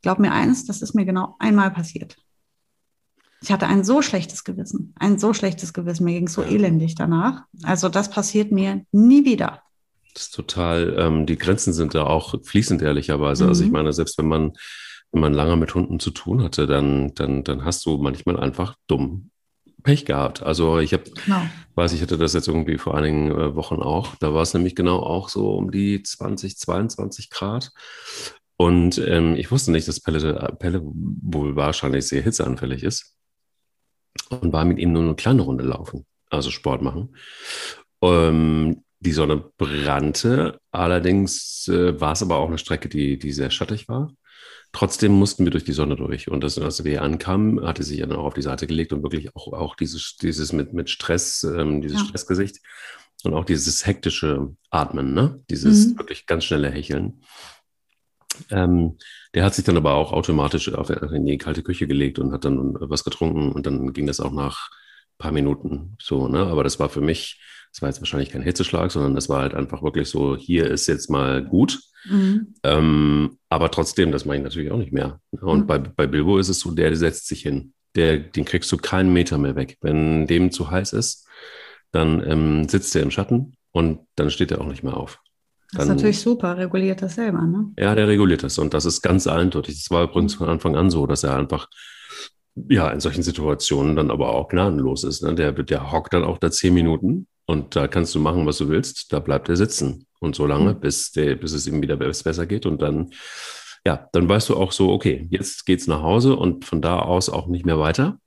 Glaub 0.00 0.18
mir 0.18 0.32
eins, 0.32 0.64
das 0.64 0.80
ist 0.80 0.94
mir 0.94 1.04
genau 1.04 1.36
einmal 1.38 1.70
passiert. 1.70 2.16
Ich 3.42 3.52
hatte 3.52 3.66
ein 3.66 3.84
so 3.84 4.00
schlechtes 4.00 4.44
Gewissen, 4.44 4.94
ein 4.98 5.18
so 5.18 5.34
schlechtes 5.34 5.74
Gewissen, 5.74 6.04
mir 6.04 6.14
ging 6.14 6.26
so 6.26 6.42
elendig 6.42 6.94
danach. 6.94 7.42
Also 7.64 7.90
das 7.90 8.08
passiert 8.08 8.50
mir 8.50 8.86
nie 8.90 9.26
wieder. 9.26 9.60
Das 10.14 10.28
ist 10.28 10.34
total, 10.34 10.96
ähm, 10.98 11.26
die 11.26 11.36
Grenzen 11.36 11.74
sind 11.74 11.94
da 11.94 12.04
auch 12.04 12.34
fließend, 12.44 12.80
ehrlicherweise. 12.80 13.44
Mhm. 13.44 13.48
Also 13.50 13.62
ich 13.62 13.68
mhm. 13.68 13.74
meine, 13.74 13.92
selbst 13.92 14.16
wenn 14.16 14.28
man, 14.28 14.52
wenn 15.12 15.20
man 15.20 15.34
lange 15.34 15.56
mit 15.56 15.74
Hunden 15.74 16.00
zu 16.00 16.12
tun 16.12 16.42
hatte, 16.42 16.66
dann, 16.66 17.12
dann, 17.14 17.44
dann 17.44 17.62
hast 17.66 17.84
du 17.84 17.98
manchmal 17.98 18.40
einfach 18.40 18.76
dumm 18.86 19.32
Pech 19.86 20.04
gehabt. 20.04 20.42
Also 20.42 20.78
ich 20.80 20.92
habe, 20.92 21.04
genau. 21.24 21.42
weiß 21.76 21.92
ich 21.92 22.02
hatte 22.02 22.18
das 22.18 22.34
jetzt 22.34 22.48
irgendwie 22.48 22.76
vor 22.76 22.96
einigen 22.96 23.30
äh, 23.30 23.54
Wochen 23.54 23.76
auch. 23.76 24.16
Da 24.16 24.34
war 24.34 24.42
es 24.42 24.52
nämlich 24.52 24.74
genau 24.74 24.98
auch 24.98 25.28
so 25.28 25.54
um 25.54 25.70
die 25.70 26.02
20, 26.02 26.58
22 26.58 27.30
Grad. 27.30 27.70
Und 28.56 28.98
ähm, 28.98 29.36
ich 29.36 29.50
wusste 29.50 29.70
nicht, 29.70 29.86
dass 29.86 30.00
Pelle, 30.00 30.54
Pelle 30.58 30.82
wohl 30.82 31.56
wahrscheinlich 31.56 32.08
sehr 32.08 32.22
hitzeanfällig 32.22 32.82
ist. 32.82 33.14
Und 34.30 34.52
war 34.52 34.64
mit 34.64 34.78
ihm 34.78 34.92
nur 34.92 35.02
eine 35.02 35.14
kleine 35.14 35.42
Runde 35.42 35.62
laufen, 35.62 36.04
also 36.30 36.50
Sport 36.50 36.82
machen. 36.82 37.14
Ähm, 38.02 38.82
die 38.98 39.12
Sonne 39.12 39.50
brannte, 39.56 40.58
allerdings 40.72 41.68
äh, 41.68 42.00
war 42.00 42.12
es 42.12 42.22
aber 42.22 42.38
auch 42.38 42.48
eine 42.48 42.58
Strecke, 42.58 42.88
die, 42.88 43.18
die 43.18 43.32
sehr 43.32 43.50
schattig 43.50 43.88
war. 43.88 44.12
Trotzdem 44.72 45.12
mussten 45.12 45.44
wir 45.44 45.50
durch 45.50 45.64
die 45.64 45.72
Sonne 45.72 45.96
durch. 45.96 46.28
Und 46.30 46.42
das, 46.42 46.58
als 46.58 46.84
wir 46.84 46.90
hier 46.92 47.02
ankamen, 47.02 47.64
hatte 47.66 47.82
sich 47.82 48.00
dann 48.00 48.12
auch 48.12 48.24
auf 48.24 48.34
die 48.34 48.42
Seite 48.42 48.66
gelegt 48.66 48.92
und 48.92 49.02
wirklich 49.02 49.34
auch, 49.34 49.52
auch 49.52 49.74
dieses, 49.74 50.16
dieses 50.16 50.52
mit, 50.52 50.72
mit 50.72 50.90
Stress, 50.90 51.44
ähm, 51.44 51.80
dieses 51.80 52.00
ja. 52.00 52.06
Stressgesicht 52.06 52.60
und 53.24 53.34
auch 53.34 53.44
dieses 53.44 53.86
hektische 53.86 54.54
Atmen, 54.70 55.14
ne? 55.14 55.42
dieses 55.50 55.88
mhm. 55.88 55.98
wirklich 55.98 56.26
ganz 56.26 56.44
schnelle 56.44 56.70
Hecheln. 56.70 57.22
Ähm, 58.50 58.98
der 59.34 59.44
hat 59.44 59.54
sich 59.54 59.64
dann 59.64 59.76
aber 59.76 59.94
auch 59.94 60.12
automatisch 60.12 60.72
auf, 60.72 60.90
in 60.90 61.24
die 61.24 61.38
kalte 61.38 61.62
Küche 61.62 61.86
gelegt 61.86 62.18
und 62.18 62.32
hat 62.32 62.44
dann 62.44 62.76
was 62.78 63.04
getrunken 63.04 63.52
und 63.52 63.66
dann 63.66 63.92
ging 63.92 64.06
das 64.06 64.20
auch 64.20 64.32
nach 64.32 64.70
ein 64.70 65.18
paar 65.18 65.32
Minuten 65.32 65.96
so. 66.00 66.28
Ne? 66.28 66.40
Aber 66.40 66.62
das 66.62 66.78
war 66.78 66.88
für 66.88 67.00
mich, 67.00 67.40
das 67.72 67.82
war 67.82 67.88
jetzt 67.88 68.00
wahrscheinlich 68.00 68.30
kein 68.30 68.42
Hitzeschlag, 68.42 68.90
sondern 68.90 69.14
das 69.14 69.28
war 69.28 69.40
halt 69.40 69.54
einfach 69.54 69.82
wirklich 69.82 70.08
so, 70.08 70.36
hier 70.36 70.70
ist 70.70 70.86
jetzt 70.86 71.10
mal 71.10 71.42
gut. 71.42 71.80
Mhm. 72.08 72.54
Ähm, 72.62 73.38
aber 73.48 73.70
trotzdem, 73.70 74.12
das 74.12 74.24
mache 74.24 74.38
ich 74.38 74.42
natürlich 74.42 74.70
auch 74.70 74.78
nicht 74.78 74.92
mehr. 74.92 75.20
Und 75.30 75.60
mhm. 75.60 75.66
bei, 75.66 75.78
bei 75.78 76.06
Bilbo 76.06 76.38
ist 76.38 76.48
es 76.48 76.60
so, 76.60 76.70
der 76.70 76.94
setzt 76.96 77.26
sich 77.28 77.42
hin. 77.42 77.72
Der, 77.94 78.18
den 78.18 78.44
kriegst 78.44 78.70
du 78.72 78.76
keinen 78.76 79.12
Meter 79.12 79.38
mehr 79.38 79.56
weg. 79.56 79.78
Wenn 79.80 80.26
dem 80.26 80.50
zu 80.50 80.70
heiß 80.70 80.92
ist, 80.92 81.26
dann 81.92 82.22
ähm, 82.28 82.68
sitzt 82.68 82.94
er 82.94 83.02
im 83.02 83.10
Schatten 83.10 83.56
und 83.72 84.00
dann 84.16 84.30
steht 84.30 84.50
er 84.50 84.60
auch 84.60 84.66
nicht 84.66 84.82
mehr 84.82 84.96
auf. 84.96 85.20
Das 85.72 85.84
ist 85.84 85.88
natürlich 85.88 86.20
super, 86.20 86.56
reguliert 86.56 87.02
das 87.02 87.16
selber, 87.16 87.42
ne? 87.42 87.72
Ja, 87.76 87.94
der 87.94 88.06
reguliert 88.06 88.42
das 88.42 88.58
und 88.58 88.72
das 88.72 88.84
ist 88.84 89.02
ganz 89.02 89.26
eindeutig. 89.26 89.74
Das 89.74 89.90
war 89.90 90.04
übrigens 90.04 90.34
von 90.34 90.48
Anfang 90.48 90.76
an 90.76 90.90
so, 90.90 91.06
dass 91.06 91.24
er 91.24 91.36
einfach 91.36 91.68
ja 92.68 92.88
in 92.90 93.00
solchen 93.00 93.22
Situationen 93.22 93.96
dann 93.96 94.10
aber 94.10 94.30
auch 94.30 94.48
gnadenlos 94.48 95.04
ist. 95.04 95.22
Ne? 95.22 95.34
Der, 95.34 95.52
der 95.52 95.92
hockt 95.92 96.14
dann 96.14 96.24
auch 96.24 96.38
da 96.38 96.50
zehn 96.50 96.72
Minuten 96.72 97.26
und 97.46 97.76
da 97.76 97.86
kannst 97.88 98.14
du 98.14 98.18
machen, 98.18 98.44
was 98.46 98.58
du 98.58 98.68
willst. 98.68 99.12
Da 99.12 99.20
bleibt 99.20 99.48
er 99.48 99.56
sitzen. 99.56 100.06
Und 100.18 100.34
so 100.34 100.46
lange, 100.46 100.74
mhm. 100.74 100.80
bis, 100.80 101.12
der, 101.12 101.36
bis 101.36 101.52
es 101.52 101.66
ihm 101.66 101.80
wieder 101.80 101.96
besser 101.96 102.46
geht. 102.46 102.66
Und 102.66 102.82
dann, 102.82 103.12
ja, 103.84 104.08
dann 104.12 104.28
weißt 104.28 104.48
du 104.48 104.56
auch 104.56 104.72
so, 104.72 104.90
okay, 104.90 105.26
jetzt 105.30 105.64
geht's 105.66 105.86
nach 105.86 106.02
Hause 106.02 106.36
und 106.36 106.64
von 106.64 106.82
da 106.82 106.98
aus 106.98 107.28
auch 107.28 107.46
nicht 107.46 107.64
mehr 107.64 107.78
weiter. 107.78 108.18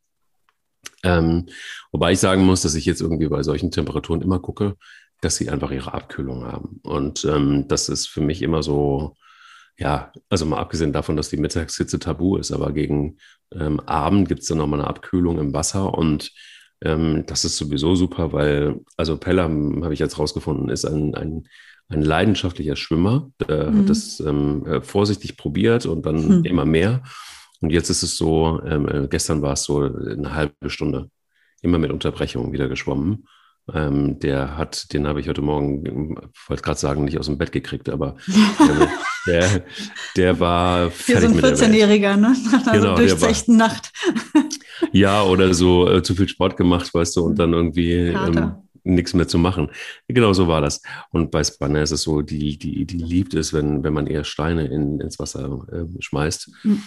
Ähm, 1.04 1.48
wobei 1.92 2.14
ich 2.14 2.20
sagen 2.20 2.46
muss, 2.46 2.62
dass 2.62 2.76
ich 2.76 2.86
jetzt 2.86 3.02
irgendwie 3.02 3.28
bei 3.28 3.44
solchen 3.44 3.72
Temperaturen 3.72 4.22
immer 4.22 4.40
gucke, 4.40 4.78
dass 5.22 5.36
sie 5.36 5.50
einfach 5.50 5.72
ihre 5.72 5.94
Abkühlung 5.94 6.46
haben. 6.46 6.80
Und 6.84 7.26
ähm, 7.26 7.68
das 7.68 7.90
ist 7.90 8.08
für 8.08 8.22
mich 8.22 8.42
immer 8.42 8.64
so, 8.64 9.16
ja, 9.78 10.12
also 10.30 10.46
mal 10.46 10.60
abgesehen 10.60 10.94
davon, 10.94 11.18
dass 11.18 11.30
die 11.30 11.38
Mittagshitze 11.38 12.00
tabu 12.00 12.38
ist, 12.38 12.52
aber 12.52 12.72
gegen 12.72 13.18
ähm, 13.54 13.80
Abend 13.82 14.30
gibt 14.30 14.42
es 14.42 14.48
dann 14.48 14.60
nochmal 14.60 14.80
eine 14.80 14.90
Abkühlung 14.90 15.40
im 15.40 15.54
Wasser 15.54 15.94
und 15.94 16.32
ähm, 16.82 17.24
das 17.26 17.46
ist 17.46 17.58
sowieso 17.58 17.96
super, 17.96 18.32
weil, 18.32 18.80
also 18.98 19.18
Pelham, 19.18 19.84
habe 19.84 19.94
ich 19.94 20.00
jetzt 20.00 20.18
rausgefunden, 20.18 20.70
ist 20.70 20.86
ein, 20.86 21.16
ein, 21.16 21.48
ein 21.90 22.02
leidenschaftlicher 22.02 22.76
Schwimmer. 22.76 23.32
Der 23.48 23.72
mhm. 23.72 23.80
hat 23.80 23.90
das 23.90 24.20
ähm, 24.20 24.66
äh, 24.66 24.82
vorsichtig 24.82 25.38
probiert 25.38 25.86
und 25.86 26.06
dann 26.06 26.40
mhm. 26.40 26.46
immer 26.46 26.66
mehr. 26.66 27.04
Und 27.62 27.72
jetzt 27.72 27.90
ist 27.90 28.04
es 28.04 28.16
so, 28.16 28.62
ähm, 28.66 28.88
äh, 28.88 29.08
gestern 29.10 29.42
war 29.42 29.54
es 29.54 29.64
so 29.64 29.82
eine 29.82 30.34
halbe 30.34 30.70
Stunde, 30.70 31.10
immer 31.62 31.78
mit 31.78 31.92
Unterbrechung 31.92 32.54
wieder 32.54 32.70
geschwommen. 32.70 33.26
Ähm, 33.74 34.20
der 34.20 34.58
hat, 34.58 34.94
den 34.94 35.06
habe 35.06 35.20
ich 35.20 35.28
heute 35.28 35.42
Morgen, 35.42 36.16
wollte 36.48 36.64
gerade 36.64 36.80
sagen, 36.80 37.04
nicht 37.04 37.20
aus 37.20 37.26
dem 37.26 37.38
Bett 37.38 37.52
gekriegt, 37.52 37.90
aber 37.90 38.16
der, 39.28 39.66
der 40.16 40.40
war 40.40 40.90
fertig 40.90 41.32
Hier 41.32 41.42
so 41.42 41.48
ein 41.48 41.74
14-Jähriger, 41.74 42.16
ne? 42.16 42.36
Nach 42.52 42.68
einer 42.68 42.80
genau, 42.80 42.96
durchzechten 42.96 43.58
Nacht. 43.58 43.92
ja, 44.94 45.24
oder 45.24 45.54
so 45.54 45.90
äh, 45.90 46.04
zu 46.04 46.16
viel 46.16 46.28
Sport 46.28 46.58
gemacht, 46.58 46.94
weißt 46.94 47.16
du, 47.18 47.26
und 47.26 47.40
dann 47.40 47.54
irgendwie 47.54 47.94
ähm, 47.94 48.54
nichts 48.84 49.14
mehr 49.14 49.28
zu 49.28 49.38
machen. 49.38 49.70
Genau 50.08 50.34
so 50.34 50.48
war 50.48 50.62
das. 50.62 50.82
Und 51.12 51.32
bei 51.32 51.44
Spanner 51.44 51.82
ist 51.82 51.92
es 51.92 52.04
so, 52.04 52.22
die, 52.22 52.58
die, 52.58 52.86
die 52.86 52.98
liebt 52.98 53.34
es, 53.34 53.54
wenn, 53.54 53.84
wenn 53.84 53.94
man 53.94 54.08
eher 54.08 54.24
Steine 54.24 54.68
in, 54.68 55.00
ins 55.00 55.20
Wasser 55.20 55.66
äh, 55.72 56.02
schmeißt. 56.02 56.52
Mhm. 56.64 56.84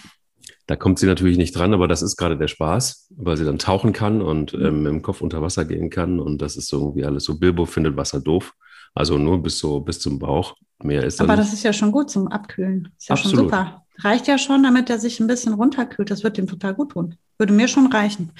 Da 0.67 0.75
kommt 0.75 0.99
sie 0.99 1.07
natürlich 1.07 1.37
nicht 1.37 1.57
dran, 1.57 1.73
aber 1.73 1.87
das 1.87 2.01
ist 2.01 2.15
gerade 2.15 2.37
der 2.37 2.47
Spaß, 2.47 3.09
weil 3.17 3.35
sie 3.35 3.45
dann 3.45 3.59
tauchen 3.59 3.91
kann 3.91 4.21
und 4.21 4.53
mhm. 4.53 4.65
ähm, 4.65 4.85
im 4.85 5.01
Kopf 5.01 5.21
unter 5.21 5.41
Wasser 5.41 5.65
gehen 5.65 5.89
kann. 5.89 6.19
Und 6.19 6.41
das 6.41 6.55
ist 6.55 6.67
so 6.67 6.79
irgendwie 6.79 7.05
alles 7.05 7.25
so. 7.25 7.37
Bilbo 7.37 7.65
findet 7.65 7.97
Wasser 7.97 8.21
doof. 8.21 8.53
Also 8.95 9.17
nur 9.17 9.41
bis 9.41 9.57
so 9.59 9.79
bis 9.79 9.99
zum 9.99 10.19
Bauch. 10.19 10.55
Mehr 10.83 11.03
ist 11.03 11.21
Aber 11.21 11.35
das 11.35 11.53
ist 11.53 11.63
ja 11.63 11.73
schon 11.73 11.91
gut 11.91 12.09
zum 12.09 12.27
Abkühlen. 12.27 12.89
Ist 12.97 13.09
ja 13.09 13.13
Absolut. 13.13 13.37
schon 13.37 13.45
super. 13.45 13.85
Reicht 13.99 14.27
ja 14.27 14.37
schon, 14.37 14.63
damit 14.63 14.89
er 14.89 14.99
sich 14.99 15.19
ein 15.19 15.27
bisschen 15.27 15.53
runterkühlt. 15.53 16.11
Das 16.11 16.23
wird 16.23 16.37
ihm 16.37 16.47
total 16.47 16.73
gut 16.73 16.91
tun. 16.91 17.15
Würde 17.37 17.53
mir 17.53 17.67
schon 17.67 17.91
reichen. 17.91 18.31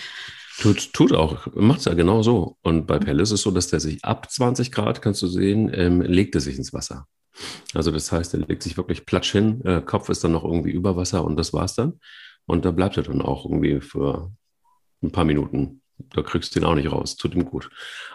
Tut, 0.60 0.94
tut 0.94 1.13
auch, 1.13 1.48
macht 1.56 1.80
es 1.80 1.86
ja 1.86 1.94
genau 1.94 2.22
so. 2.22 2.58
Und 2.62 2.86
bei 2.86 3.00
Pelle 3.00 3.24
ist 3.24 3.32
es 3.32 3.42
so, 3.42 3.52
dass 3.52 3.68
der 3.68 3.80
sich 3.80 4.04
ab 4.04 4.30
20 4.30 4.72
Grad, 4.72 5.02
kannst 5.02 5.22
du 5.22 5.28
sehen, 5.28 5.72
ähm, 5.74 6.02
legt 6.02 6.36
er 6.36 6.42
sich 6.42 6.58
ins 6.58 6.74
Wasser. 6.74 7.08
Also 7.74 7.92
das 7.92 8.12
heißt, 8.12 8.34
er 8.36 8.42
legt 8.42 8.62
sich 8.62 8.78
wirklich 8.78 9.06
platsch 9.06 9.32
hin, 9.32 9.62
äh, 9.66 9.82
Kopf 9.82 10.10
ist 10.10 10.24
dann 10.24 10.34
noch 10.34 10.44
irgendwie 10.44 10.72
über 10.72 10.96
Wasser 10.96 11.24
und 11.24 11.38
das 11.38 11.54
war's 11.54 11.74
dann. 11.76 12.00
Und 12.46 12.66
da 12.66 12.72
bleibt 12.72 12.98
er 12.98 13.04
dann 13.04 13.22
auch 13.22 13.46
irgendwie 13.46 13.82
für 13.82 14.32
ein 15.02 15.12
paar 15.12 15.26
Minuten. 15.26 15.82
Da 16.12 16.22
kriegst 16.22 16.56
du 16.56 16.60
den 16.60 16.68
auch 16.68 16.76
nicht 16.76 16.92
raus. 16.92 17.16
Tut 17.16 17.36
ihm 17.36 17.46
gut. 17.46 17.70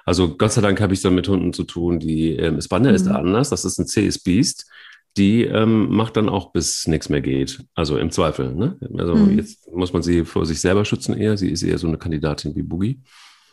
Also 0.04 0.36
Gott 0.36 0.52
sei 0.52 0.60
Dank 0.60 0.80
habe 0.80 0.94
ich 0.94 1.02
dann 1.02 1.14
mit 1.14 1.28
Hunden 1.28 1.52
zu 1.52 1.64
tun, 1.64 1.98
die 1.98 2.36
ähm, 2.36 2.60
Spanner 2.60 2.90
mhm. 2.90 2.94
ist 2.94 3.06
da 3.06 3.16
anders. 3.16 3.50
Das 3.50 3.64
ist 3.64 3.78
ein 3.78 3.86
CS 3.86 4.18
Beast. 4.18 4.70
die 5.16 5.44
ähm, 5.44 5.88
macht 5.90 6.16
dann 6.16 6.28
auch, 6.28 6.52
bis 6.52 6.86
nichts 6.86 7.08
mehr 7.08 7.20
geht. 7.20 7.64
Also 7.74 7.98
im 7.98 8.10
Zweifel. 8.10 8.54
Ne? 8.54 8.78
Also 8.98 9.14
mhm. 9.14 9.36
jetzt 9.36 9.70
muss 9.72 9.92
man 9.92 10.02
sie 10.02 10.24
vor 10.24 10.46
sich 10.46 10.60
selber 10.60 10.84
schützen 10.84 11.16
eher. 11.16 11.36
Sie 11.36 11.50
ist 11.50 11.62
eher 11.62 11.78
so 11.78 11.88
eine 11.88 11.98
Kandidatin 11.98 12.54
wie 12.54 12.62
Boogie. 12.62 13.00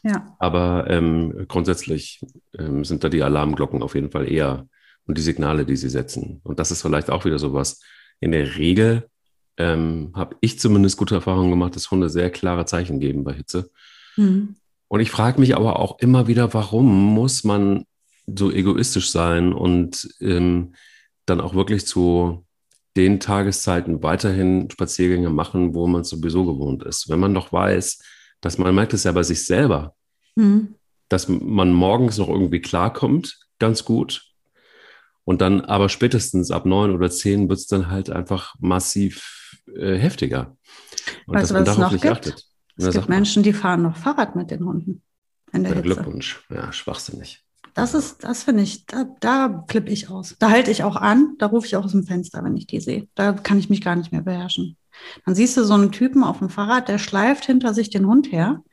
Ja. 0.04 0.36
Aber 0.38 0.86
ähm, 0.90 1.46
grundsätzlich 1.48 2.22
ähm, 2.58 2.86
sind 2.86 3.04
da 3.04 3.10
die 3.10 3.24
Alarmglocken 3.24 3.82
auf 3.82 3.96
jeden 3.96 4.12
Fall 4.12 4.32
eher 4.32 4.68
und 5.08 5.18
die 5.18 5.24
Signale, 5.24 5.66
die 5.66 5.76
sie 5.76 5.90
setzen. 5.90 6.42
Und 6.44 6.60
das 6.60 6.72
ist 6.72 6.82
vielleicht 6.82 7.10
auch 7.10 7.26
wieder 7.26 7.40
sowas. 7.40 7.80
In 8.20 8.32
der 8.32 8.58
Regel 8.58 9.08
ähm, 9.58 10.12
habe 10.16 10.36
ich 10.42 10.60
zumindest 10.60 10.98
gute 10.98 11.16
Erfahrungen 11.16 11.50
gemacht, 11.50 11.76
dass 11.76 11.90
Hunde 11.92 12.10
sehr 12.10 12.30
klare 12.30 12.66
Zeichen 12.66 13.00
geben 13.00 13.24
bei 13.24 13.34
Hitze. 13.34 13.70
Mhm. 14.16 14.56
Und 14.88 15.00
ich 15.00 15.12
frage 15.12 15.40
mich 15.40 15.56
aber 15.56 15.80
auch 15.80 16.00
immer 16.00 16.28
wieder, 16.28 16.54
warum 16.54 17.14
muss 17.14 17.44
man 17.44 17.86
so 18.28 18.52
egoistisch 18.52 19.12
sein 19.12 19.54
und 19.54 20.10
ähm, 20.20 20.74
dann 21.26 21.42
auch 21.42 21.54
wirklich 21.54 21.86
zu 21.86 22.46
den 22.96 23.20
Tageszeiten 23.20 24.02
weiterhin 24.04 24.70
Spaziergänge 24.72 25.30
machen, 25.30 25.74
wo 25.74 25.86
man 25.88 26.04
sowieso 26.04 26.46
gewohnt 26.46 26.84
ist. 26.84 27.10
Wenn 27.10 27.20
man 27.20 27.34
doch 27.34 27.52
weiß, 27.52 28.00
dass 28.42 28.58
man 28.58 28.74
merkt 28.74 28.94
es 28.94 29.04
ja 29.04 29.12
bei 29.12 29.24
sich 29.24 29.46
selber, 29.46 29.96
mhm. 30.36 30.76
dass 31.10 31.28
man 31.28 31.74
morgens 31.74 32.18
noch 32.18 32.30
irgendwie 32.30 32.62
klarkommt, 32.62 33.40
ganz 33.60 33.84
gut. 33.84 34.24
Und 35.24 35.42
dann 35.42 35.62
aber 35.62 35.90
spätestens 35.90 36.52
ab 36.52 36.66
neun 36.66 36.92
oder 36.92 37.10
zehn 37.10 37.50
wird 37.50 37.60
es 37.60 37.68
dann 37.68 37.90
halt 37.90 38.10
einfach 38.10 38.54
massiv 38.60 39.58
äh, 39.76 39.98
heftiger. 39.98 40.56
Und 41.26 41.36
weißt 41.36 41.52
dass 41.52 41.54
man 41.54 41.66
darauf 41.66 41.92
nicht 41.92 42.02
gibt? 42.04 42.14
achtet. 42.14 42.46
Es 42.78 42.92
gibt 42.92 43.10
Menschen, 43.10 43.44
die 43.44 43.54
fahren 43.54 43.84
noch 43.84 43.96
Fahrrad 43.96 44.36
mit 44.36 44.52
den 44.52 44.66
Hunden. 44.66 45.02
In 45.54 45.64
der 45.64 45.82
Glückwunsch. 45.82 46.46
Ja, 46.50 46.72
schwachsinnig. 46.74 47.46
Das 47.74 47.94
ist, 47.94 48.24
das 48.24 48.44
finde 48.44 48.64
ich, 48.64 48.86
da, 48.86 49.06
da 49.20 49.66
flippe 49.68 49.92
ich 49.92 50.10
aus. 50.10 50.36
Da 50.40 50.50
halte 50.50 50.72
ich 50.72 50.84
auch 50.84 50.96
an, 50.96 51.36
da 51.40 51.48
rufe 51.48 51.68
ich 51.68 51.76
auch 51.76 51.84
aus 51.84 51.92
dem 51.92 52.06
Fenster, 52.06 52.44
wenn 52.44 52.56
ich 52.56 52.68
die 52.68 52.80
sehe. 52.80 53.08
Da 53.16 53.34
kann 53.34 53.60
ich 53.60 53.70
mich 53.70 53.82
gar 53.82 53.96
nicht 53.96 54.12
mehr 54.12 54.22
beherrschen. 54.22 54.78
Dann 55.26 55.36
siehst 55.36 55.58
du 55.58 55.66
so 55.66 55.74
einen 55.74 55.92
Typen 55.92 56.24
auf 56.24 56.40
dem 56.40 56.50
Fahrrad, 56.50 56.88
der 56.88 57.00
schleift 57.00 57.46
hinter 57.46 57.74
sich 57.74 57.90
den 57.90 58.08
Hund 58.08 58.32
her. 58.32 58.64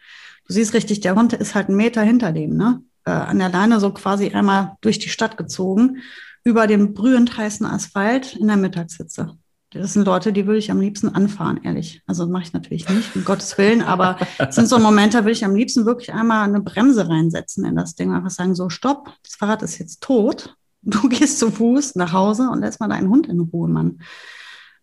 Du 0.46 0.52
siehst 0.52 0.72
richtig, 0.74 1.00
der 1.00 1.16
Hund 1.16 1.32
ist 1.32 1.54
halt 1.54 1.68
einen 1.68 1.76
Meter 1.76 2.02
hinter 2.02 2.32
dem, 2.32 2.56
ne? 2.56 2.82
Äh, 3.04 3.10
an 3.10 3.40
der 3.40 3.48
Leine 3.48 3.80
so 3.80 3.92
quasi 3.92 4.30
einmal 4.30 4.76
durch 4.80 5.00
die 5.00 5.08
Stadt 5.08 5.36
gezogen, 5.36 5.98
über 6.44 6.68
dem 6.68 6.94
brühend 6.94 7.36
heißen 7.36 7.66
Asphalt 7.66 8.36
in 8.36 8.46
der 8.46 8.56
Mittagshitze. 8.56 9.36
Das 9.74 9.94
sind 9.94 10.04
Leute, 10.04 10.32
die 10.32 10.46
würde 10.46 10.58
ich 10.58 10.70
am 10.70 10.80
liebsten 10.80 11.08
anfahren, 11.08 11.60
ehrlich. 11.62 12.02
Also 12.06 12.26
mache 12.26 12.42
ich 12.42 12.52
natürlich 12.52 12.88
nicht, 12.88 13.16
um 13.16 13.24
Gottes 13.24 13.56
Willen, 13.56 13.82
aber 13.82 14.18
es 14.38 14.54
sind 14.54 14.68
so 14.68 14.78
Momente, 14.78 15.16
da 15.16 15.24
würde 15.24 15.32
ich 15.32 15.44
am 15.44 15.54
liebsten 15.54 15.86
wirklich 15.86 16.12
einmal 16.12 16.46
eine 16.46 16.60
Bremse 16.60 17.08
reinsetzen 17.08 17.64
in 17.64 17.76
das 17.76 17.94
Ding. 17.94 18.12
Einfach 18.12 18.30
sagen, 18.30 18.54
so, 18.54 18.68
stopp, 18.68 19.10
das 19.22 19.34
Fahrrad 19.36 19.62
ist 19.62 19.78
jetzt 19.78 20.02
tot. 20.02 20.56
Du 20.82 21.08
gehst 21.08 21.38
zu 21.38 21.50
Fuß 21.50 21.96
nach 21.96 22.12
Hause 22.12 22.50
und 22.50 22.60
lässt 22.60 22.80
mal 22.80 22.88
deinen 22.88 23.08
Hund 23.08 23.28
in 23.28 23.40
Ruhe, 23.40 23.68
Mann. 23.68 24.00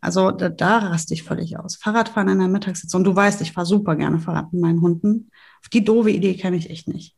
Also 0.02 0.32
da, 0.32 0.49
da 0.49 0.78
raste 0.78 1.13
ich 1.13 1.23
völlig 1.23 1.60
aus. 1.60 1.75
Fahrradfahren 1.75 2.30
in 2.30 2.39
der 2.39 2.47
Mittagssitze. 2.47 2.95
Und 2.95 3.04
du 3.04 3.15
weißt, 3.15 3.41
ich 3.41 3.52
fahre 3.52 3.67
super 3.67 3.95
gerne 3.95 4.19
Fahrrad 4.19 4.54
mit 4.54 4.62
meinen 4.62 4.82
Hunden. 4.82 5.30
Auf 5.62 5.69
die 5.69 5.84
doofe 5.84 6.10
Idee 6.10 6.36
kenne 6.36 6.56
ich 6.56 6.69
echt 6.69 6.88
nicht. 6.88 7.15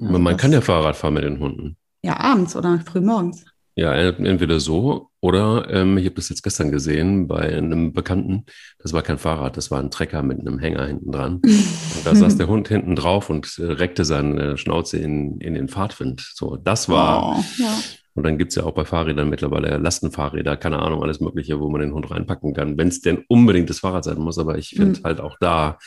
Also 0.00 0.18
man 0.18 0.36
kann 0.36 0.52
ja 0.52 0.60
Fahrrad 0.60 0.96
fahren 0.96 1.14
mit 1.14 1.24
den 1.24 1.40
Hunden. 1.40 1.76
Ja, 2.02 2.20
abends 2.20 2.54
oder 2.54 2.78
früh 2.80 3.00
morgens. 3.00 3.44
Ja, 3.74 3.94
entweder 3.94 4.60
so 4.60 5.07
oder 5.20 5.68
ähm, 5.70 5.98
ich 5.98 6.04
habe 6.04 6.14
das 6.14 6.28
jetzt 6.28 6.42
gestern 6.42 6.70
gesehen 6.70 7.26
bei 7.26 7.56
einem 7.56 7.92
Bekannten. 7.92 8.44
Das 8.78 8.92
war 8.92 9.02
kein 9.02 9.18
Fahrrad, 9.18 9.56
das 9.56 9.70
war 9.70 9.80
ein 9.80 9.90
Trecker 9.90 10.22
mit 10.22 10.38
einem 10.38 10.58
Hänger 10.58 10.86
hinten 10.86 11.10
dran. 11.10 11.40
Und 11.42 12.04
da 12.04 12.14
saß 12.14 12.36
der 12.38 12.46
Hund 12.46 12.68
hinten 12.68 12.94
drauf 12.94 13.28
und 13.28 13.58
äh, 13.58 13.64
reckte 13.64 14.04
seine 14.04 14.56
Schnauze 14.56 14.98
in, 14.98 15.40
in 15.40 15.54
den 15.54 15.68
Fahrtwind. 15.68 16.20
So, 16.34 16.56
das 16.56 16.88
war. 16.88 17.36
Oh, 17.36 17.44
ja. 17.58 17.78
Und 18.14 18.24
dann 18.24 18.36
gibt 18.36 18.50
es 18.50 18.56
ja 18.56 18.64
auch 18.64 18.72
bei 18.72 18.84
Fahrrädern 18.84 19.28
mittlerweile 19.28 19.76
Lastenfahrräder, 19.76 20.56
keine 20.56 20.80
Ahnung, 20.80 21.04
alles 21.04 21.20
Mögliche, 21.20 21.60
wo 21.60 21.68
man 21.70 21.80
den 21.80 21.94
Hund 21.94 22.10
reinpacken 22.10 22.52
kann, 22.52 22.76
wenn 22.76 22.88
es 22.88 23.00
denn 23.00 23.24
unbedingt 23.28 23.70
das 23.70 23.78
Fahrrad 23.78 24.02
sein 24.02 24.18
muss. 24.18 24.38
Aber 24.38 24.58
ich 24.58 24.70
finde 24.70 24.98
mhm. 24.98 25.04
halt 25.04 25.20
auch 25.20 25.36
da, 25.40 25.78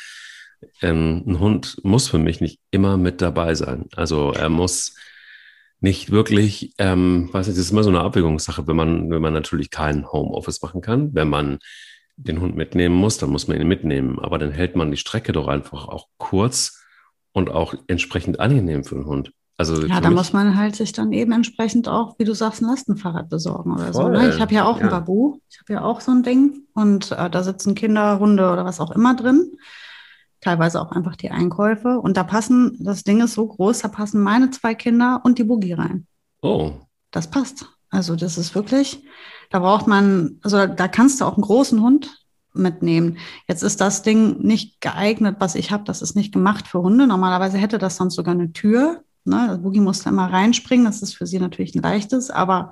ähm, 0.81 1.23
ein 1.27 1.39
Hund 1.39 1.77
muss 1.83 2.07
für 2.07 2.19
mich 2.19 2.39
nicht 2.41 2.59
immer 2.71 2.97
mit 2.97 3.21
dabei 3.21 3.55
sein. 3.55 3.85
Also 3.95 4.31
er 4.31 4.49
muss 4.49 4.95
nicht 5.81 6.11
wirklich, 6.11 6.73
ähm, 6.77 7.29
weiß 7.31 7.47
nicht, 7.47 7.57
das 7.57 7.65
ist 7.65 7.71
immer 7.71 7.83
so 7.83 7.89
eine 7.89 8.01
Abwägungssache, 8.01 8.67
wenn 8.67 8.75
man, 8.75 9.09
wenn 9.09 9.21
man 9.21 9.33
natürlich 9.33 9.71
kein 9.71 10.09
Homeoffice 10.11 10.61
machen 10.61 10.81
kann. 10.81 11.13
Wenn 11.13 11.27
man 11.27 11.59
den 12.17 12.39
Hund 12.39 12.55
mitnehmen 12.55 12.95
muss, 12.95 13.17
dann 13.17 13.31
muss 13.31 13.47
man 13.47 13.59
ihn 13.59 13.67
mitnehmen. 13.67 14.19
Aber 14.19 14.37
dann 14.37 14.51
hält 14.51 14.75
man 14.75 14.91
die 14.91 14.97
Strecke 14.97 15.31
doch 15.31 15.47
einfach 15.47 15.87
auch 15.87 16.07
kurz 16.17 16.83
und 17.33 17.49
auch 17.49 17.73
entsprechend 17.87 18.39
angenehm 18.39 18.83
für 18.83 18.95
den 18.95 19.05
Hund. 19.05 19.31
Also 19.57 19.85
ja, 19.85 20.01
da 20.01 20.09
muss 20.09 20.33
man 20.33 20.55
halt 20.55 20.75
sich 20.75 20.91
dann 20.91 21.11
eben 21.13 21.31
entsprechend 21.31 21.87
auch, 21.87 22.17
wie 22.17 22.25
du 22.25 22.33
sagst, 22.33 22.61
ein 22.61 22.67
Lastenfahrrad 22.67 23.29
besorgen 23.29 23.73
oder 23.73 23.93
Voll. 23.93 24.15
so. 24.15 24.21
Ne? 24.21 24.29
Ich 24.29 24.39
habe 24.39 24.53
ja 24.53 24.65
auch 24.65 24.77
ja. 24.77 24.83
ein 24.83 24.89
Babu, 24.89 25.39
ich 25.49 25.59
habe 25.59 25.73
ja 25.73 25.83
auch 25.83 26.01
so 26.01 26.11
ein 26.11 26.23
Ding 26.23 26.63
und 26.73 27.11
äh, 27.11 27.29
da 27.29 27.43
sitzen 27.43 27.75
Kinder, 27.75 28.19
Hunde 28.19 28.51
oder 28.51 28.65
was 28.65 28.79
auch 28.79 28.91
immer 28.91 29.15
drin 29.15 29.51
teilweise 30.41 30.81
auch 30.81 30.91
einfach 30.91 31.15
die 31.15 31.31
Einkäufe. 31.31 31.99
Und 31.99 32.17
da 32.17 32.23
passen, 32.23 32.77
das 32.79 33.03
Ding 33.03 33.21
ist 33.21 33.33
so 33.33 33.47
groß, 33.47 33.79
da 33.79 33.87
passen 33.87 34.21
meine 34.21 34.49
zwei 34.49 34.75
Kinder 34.75 35.21
und 35.23 35.37
die 35.37 35.43
Boogie 35.43 35.73
rein. 35.73 36.07
Oh. 36.41 36.73
Das 37.11 37.29
passt. 37.29 37.65
Also 37.89 38.15
das 38.15 38.37
ist 38.37 38.55
wirklich, 38.55 39.03
da 39.49 39.59
braucht 39.59 39.87
man, 39.87 40.39
also 40.43 40.65
da 40.65 40.87
kannst 40.87 41.21
du 41.21 41.25
auch 41.25 41.35
einen 41.35 41.43
großen 41.43 41.81
Hund 41.81 42.17
mitnehmen. 42.53 43.17
Jetzt 43.47 43.63
ist 43.63 43.79
das 43.81 44.01
Ding 44.01 44.39
nicht 44.41 44.81
geeignet, 44.81 45.37
was 45.39 45.55
ich 45.55 45.71
habe. 45.71 45.83
Das 45.83 46.01
ist 46.01 46.15
nicht 46.15 46.33
gemacht 46.33 46.67
für 46.67 46.81
Hunde. 46.81 47.07
Normalerweise 47.07 47.57
hätte 47.57 47.77
das 47.77 47.97
sonst 47.97 48.15
sogar 48.15 48.33
eine 48.33 48.53
Tür. 48.53 49.03
Ne? 49.25 49.47
Das 49.47 49.61
Boogie 49.61 49.79
muss 49.79 50.03
da 50.03 50.09
immer 50.09 50.31
reinspringen. 50.31 50.85
Das 50.85 51.01
ist 51.01 51.15
für 51.15 51.27
sie 51.27 51.39
natürlich 51.39 51.75
ein 51.75 51.81
leichtes, 51.81 52.31
aber 52.31 52.71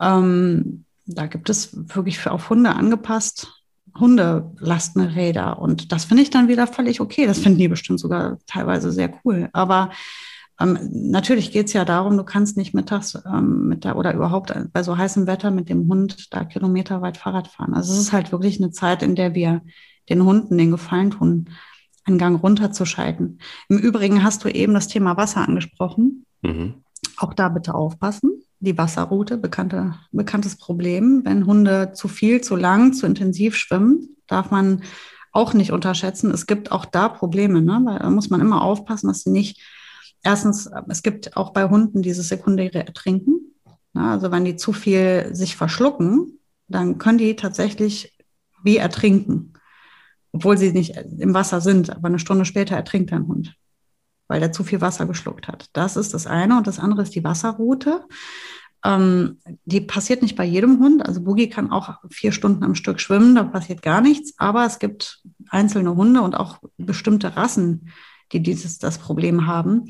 ähm, 0.00 0.84
da 1.06 1.26
gibt 1.26 1.50
es 1.50 1.70
wirklich 1.94 2.18
für 2.18 2.32
auf 2.32 2.48
Hunde 2.50 2.74
angepasst 2.74 3.63
Hundelastenräder. 3.98 5.58
Und 5.58 5.92
das 5.92 6.04
finde 6.04 6.22
ich 6.22 6.30
dann 6.30 6.48
wieder 6.48 6.66
völlig 6.66 7.00
okay. 7.00 7.26
Das 7.26 7.38
finden 7.38 7.58
die 7.58 7.68
bestimmt 7.68 8.00
sogar 8.00 8.38
teilweise 8.46 8.90
sehr 8.92 9.12
cool. 9.24 9.48
Aber 9.52 9.90
ähm, 10.60 10.78
natürlich 10.92 11.52
geht 11.52 11.66
es 11.66 11.72
ja 11.72 11.84
darum, 11.84 12.16
du 12.16 12.24
kannst 12.24 12.56
nicht 12.56 12.74
mittags 12.74 13.18
ähm, 13.26 13.68
mit 13.68 13.84
der 13.84 13.96
oder 13.96 14.14
überhaupt 14.14 14.52
bei 14.72 14.82
so 14.82 14.96
heißem 14.96 15.26
Wetter 15.26 15.50
mit 15.50 15.68
dem 15.68 15.88
Hund 15.88 16.32
da 16.32 16.44
kilometerweit 16.44 17.16
Fahrrad 17.16 17.48
fahren. 17.48 17.74
Also 17.74 17.92
es 17.92 17.98
ist 17.98 18.12
halt 18.12 18.32
wirklich 18.32 18.60
eine 18.60 18.70
Zeit, 18.70 19.02
in 19.02 19.14
der 19.14 19.34
wir 19.34 19.62
den 20.08 20.24
Hunden 20.24 20.58
den 20.58 20.70
Gefallen 20.70 21.10
tun, 21.10 21.50
einen 22.04 22.18
Gang 22.18 22.42
runterzuschalten. 22.42 23.40
Im 23.68 23.78
Übrigen 23.78 24.22
hast 24.22 24.44
du 24.44 24.48
eben 24.48 24.74
das 24.74 24.88
Thema 24.88 25.16
Wasser 25.16 25.46
angesprochen. 25.46 26.26
Mhm. 26.42 26.74
Auch 27.16 27.32
da 27.32 27.48
bitte 27.48 27.74
aufpassen 27.74 28.43
die 28.64 28.78
Wasserroute, 28.78 29.36
bekannte, 29.38 29.94
bekanntes 30.12 30.56
Problem. 30.56 31.22
Wenn 31.24 31.46
Hunde 31.46 31.92
zu 31.92 32.08
viel, 32.08 32.40
zu 32.40 32.56
lang, 32.56 32.92
zu 32.92 33.06
intensiv 33.06 33.56
schwimmen, 33.56 34.16
darf 34.26 34.50
man 34.50 34.82
auch 35.32 35.52
nicht 35.52 35.72
unterschätzen. 35.72 36.30
Es 36.30 36.46
gibt 36.46 36.72
auch 36.72 36.84
da 36.84 37.08
Probleme, 37.08 37.60
ne? 37.60 37.98
da 38.00 38.10
muss 38.10 38.30
man 38.30 38.40
immer 38.40 38.62
aufpassen, 38.62 39.08
dass 39.08 39.22
sie 39.22 39.30
nicht, 39.30 39.60
erstens, 40.22 40.70
es 40.88 41.02
gibt 41.02 41.36
auch 41.36 41.52
bei 41.52 41.68
Hunden 41.68 42.02
dieses 42.02 42.28
sekundäre 42.28 42.86
Ertrinken. 42.86 43.54
Ne? 43.92 44.10
Also 44.10 44.30
wenn 44.30 44.44
die 44.44 44.56
zu 44.56 44.72
viel 44.72 45.34
sich 45.34 45.56
verschlucken, 45.56 46.38
dann 46.68 46.98
können 46.98 47.18
die 47.18 47.36
tatsächlich 47.36 48.16
wie 48.62 48.76
ertrinken, 48.76 49.52
obwohl 50.32 50.56
sie 50.56 50.72
nicht 50.72 50.96
im 51.18 51.34
Wasser 51.34 51.60
sind, 51.60 51.90
aber 51.90 52.08
eine 52.08 52.18
Stunde 52.18 52.44
später 52.44 52.76
ertrinkt 52.76 53.12
ein 53.12 53.26
Hund 53.26 53.54
weil 54.28 54.42
er 54.42 54.52
zu 54.52 54.64
viel 54.64 54.80
Wasser 54.80 55.06
geschluckt 55.06 55.48
hat. 55.48 55.68
Das 55.72 55.96
ist 55.96 56.14
das 56.14 56.26
eine. 56.26 56.56
Und 56.56 56.66
das 56.66 56.78
andere 56.78 57.02
ist 57.02 57.14
die 57.14 57.24
Wasserroute. 57.24 58.04
Ähm, 58.84 59.38
die 59.64 59.80
passiert 59.80 60.20
nicht 60.20 60.36
bei 60.36 60.44
jedem 60.44 60.78
Hund. 60.78 61.04
Also 61.04 61.22
Boogie 61.22 61.48
kann 61.48 61.72
auch 61.72 61.94
vier 62.10 62.32
Stunden 62.32 62.62
am 62.62 62.74
Stück 62.74 63.00
schwimmen, 63.00 63.34
da 63.34 63.42
passiert 63.42 63.82
gar 63.82 64.02
nichts. 64.02 64.34
Aber 64.36 64.66
es 64.66 64.78
gibt 64.78 65.22
einzelne 65.48 65.96
Hunde 65.96 66.20
und 66.20 66.34
auch 66.36 66.58
bestimmte 66.76 67.36
Rassen, 67.36 67.90
die 68.32 68.40
dieses, 68.40 68.78
das 68.78 68.98
Problem 68.98 69.46
haben. 69.46 69.88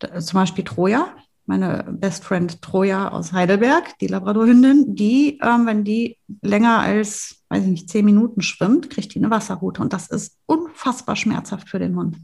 Da, 0.00 0.18
zum 0.18 0.40
Beispiel 0.40 0.64
Troja, 0.64 1.14
meine 1.46 1.84
Best 1.88 2.24
Friend 2.24 2.60
Troja 2.62 3.10
aus 3.10 3.32
Heidelberg, 3.32 3.96
die 3.98 4.08
Labradorhündin, 4.08 4.94
die, 4.96 5.38
ähm, 5.40 5.66
wenn 5.66 5.84
die 5.84 6.18
länger 6.40 6.80
als, 6.80 7.44
weiß 7.48 7.62
ich 7.62 7.70
nicht, 7.70 7.90
zehn 7.90 8.04
Minuten 8.04 8.42
schwimmt, 8.42 8.90
kriegt 8.90 9.14
die 9.14 9.18
eine 9.18 9.30
Wasserroute. 9.30 9.82
Und 9.82 9.92
das 9.92 10.08
ist 10.08 10.38
unfassbar 10.46 11.14
schmerzhaft 11.14 11.68
für 11.68 11.78
den 11.78 11.96
Hund. 11.96 12.16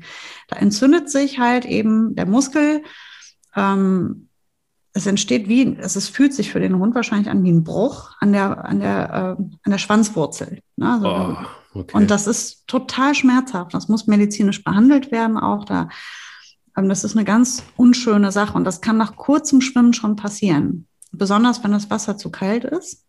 Da 0.48 0.56
entzündet 0.56 1.10
sich 1.10 1.38
halt 1.38 1.64
eben 1.64 2.16
der 2.16 2.26
Muskel. 2.26 2.82
Ähm, 3.54 4.27
es 4.98 5.06
entsteht 5.06 5.48
wie, 5.48 5.76
es 5.80 5.96
ist, 5.96 6.08
fühlt 6.08 6.34
sich 6.34 6.50
für 6.50 6.60
den 6.60 6.78
Hund 6.78 6.94
wahrscheinlich 6.94 7.30
an 7.30 7.42
wie 7.42 7.50
ein 7.50 7.64
Bruch 7.64 8.12
an 8.20 8.32
der, 8.32 8.64
an 8.64 8.80
der, 8.80 9.36
äh, 9.38 9.42
an 9.42 9.70
der 9.70 9.78
Schwanzwurzel. 9.78 10.60
Ne? 10.76 10.92
Also, 10.92 11.08
oh, 11.08 11.80
okay. 11.80 11.96
Und 11.96 12.10
das 12.10 12.26
ist 12.26 12.66
total 12.66 13.14
schmerzhaft. 13.14 13.74
Das 13.74 13.88
muss 13.88 14.06
medizinisch 14.06 14.62
behandelt 14.62 15.10
werden 15.10 15.38
auch. 15.38 15.64
Da 15.64 15.88
ähm, 16.78 16.88
das 16.88 17.04
ist 17.04 17.16
eine 17.16 17.24
ganz 17.24 17.64
unschöne 17.76 18.32
Sache 18.32 18.56
und 18.56 18.64
das 18.64 18.80
kann 18.80 18.96
nach 18.96 19.16
kurzem 19.16 19.60
Schwimmen 19.60 19.92
schon 19.92 20.16
passieren. 20.16 20.86
Besonders 21.12 21.64
wenn 21.64 21.72
das 21.72 21.90
Wasser 21.90 22.16
zu 22.16 22.30
kalt 22.30 22.64
ist. 22.64 23.04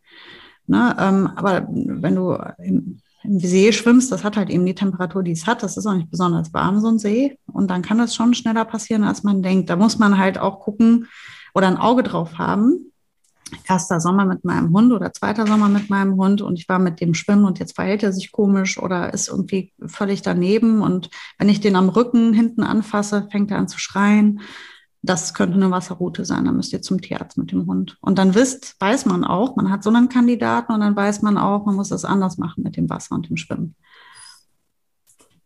Ne, 0.68 0.96
ähm, 1.00 1.32
aber 1.36 1.68
wenn 1.70 2.16
du 2.16 2.34
im, 2.60 3.00
im, 3.24 3.40
See 3.40 3.72
schwimmst, 3.72 4.12
das 4.12 4.24
hat 4.24 4.38
halt 4.38 4.50
eben 4.50 4.66
die 4.66 4.76
Temperatur, 4.76 5.24
die 5.24 5.32
es 5.32 5.48
hat. 5.48 5.64
Das 5.64 5.78
ist 5.78 5.86
auch 5.86 5.96
nicht 5.96 6.12
besonders 6.12 6.54
warm, 6.54 6.80
so 6.80 6.88
ein 6.88 7.00
See. 7.00 7.38
Und 7.48 7.70
dann 7.70 7.82
kann 7.82 7.98
das 7.98 8.16
schon 8.16 8.34
schneller 8.34 8.66
passieren, 8.66 9.04
als 9.04 9.24
man 9.24 9.42
denkt. 9.42 9.70
Da 9.70 9.76
muss 9.76 9.98
man 9.98 10.18
halt 10.18 10.38
auch 10.38 10.60
gucken 10.60 11.08
oder 11.54 11.68
ein 11.68 11.78
Auge 11.78 12.04
drauf 12.04 12.38
haben. 12.38 12.92
erster 13.68 14.00
Sommer 14.00 14.26
mit 14.26 14.46
meinem 14.46 14.72
Hund 14.74 14.92
oder 14.92 15.12
zweiter 15.12 15.48
Sommer 15.48 15.70
mit 15.70 15.90
meinem 15.90 16.16
Hund 16.16 16.42
und 16.42 16.60
ich 16.60 16.70
war 16.70 16.78
mit 16.78 17.02
dem 17.02 17.16
Schwimmen 17.16 17.46
und 17.46 17.58
jetzt 17.60 17.76
verhält 17.76 18.04
er 18.04 18.14
sich 18.14 18.32
komisch 18.32 18.78
oder 18.78 19.12
ist 19.14 19.28
irgendwie 19.28 19.74
völlig 19.86 20.22
daneben 20.22 20.82
und 20.82 21.10
wenn 21.40 21.50
ich 21.50 21.60
den 21.60 21.76
am 21.76 21.90
Rücken 21.90 22.34
hinten 22.34 22.64
anfasse, 22.64 23.28
fängt 23.32 23.50
er 23.52 23.58
an 23.58 23.68
zu 23.68 23.80
schreien. 23.80 24.42
Das 25.02 25.34
könnte 25.34 25.56
eine 25.56 25.72
Wasserroute 25.72 26.26
sein, 26.26 26.46
dann 26.46 26.58
müsst 26.58 26.74
ihr 26.74 26.82
zum 26.82 27.02
Tierarzt 27.02 27.38
mit 27.38 27.52
dem 27.54 27.66
Hund. 27.68 27.98
Und 28.02 28.20
dann 28.20 28.36
wisst, 28.36 28.76
weiß 28.80 29.06
man 29.06 29.24
auch, 29.24 29.56
man 29.56 29.72
hat 29.72 29.82
so 29.82 29.90
einen 29.90 30.10
Kandidaten 30.10 30.74
und 30.74 30.82
dann 30.82 30.96
weiß 30.96 31.22
man 31.22 31.38
auch, 31.38 31.66
man 31.66 31.76
muss 31.76 31.92
es 31.92 32.04
anders 32.04 32.38
machen 32.38 32.64
mit 32.64 32.76
dem 32.76 32.90
Wasser 32.90 33.16
und 33.16 33.30
dem 33.30 33.38
Schwimmen. 33.38 33.76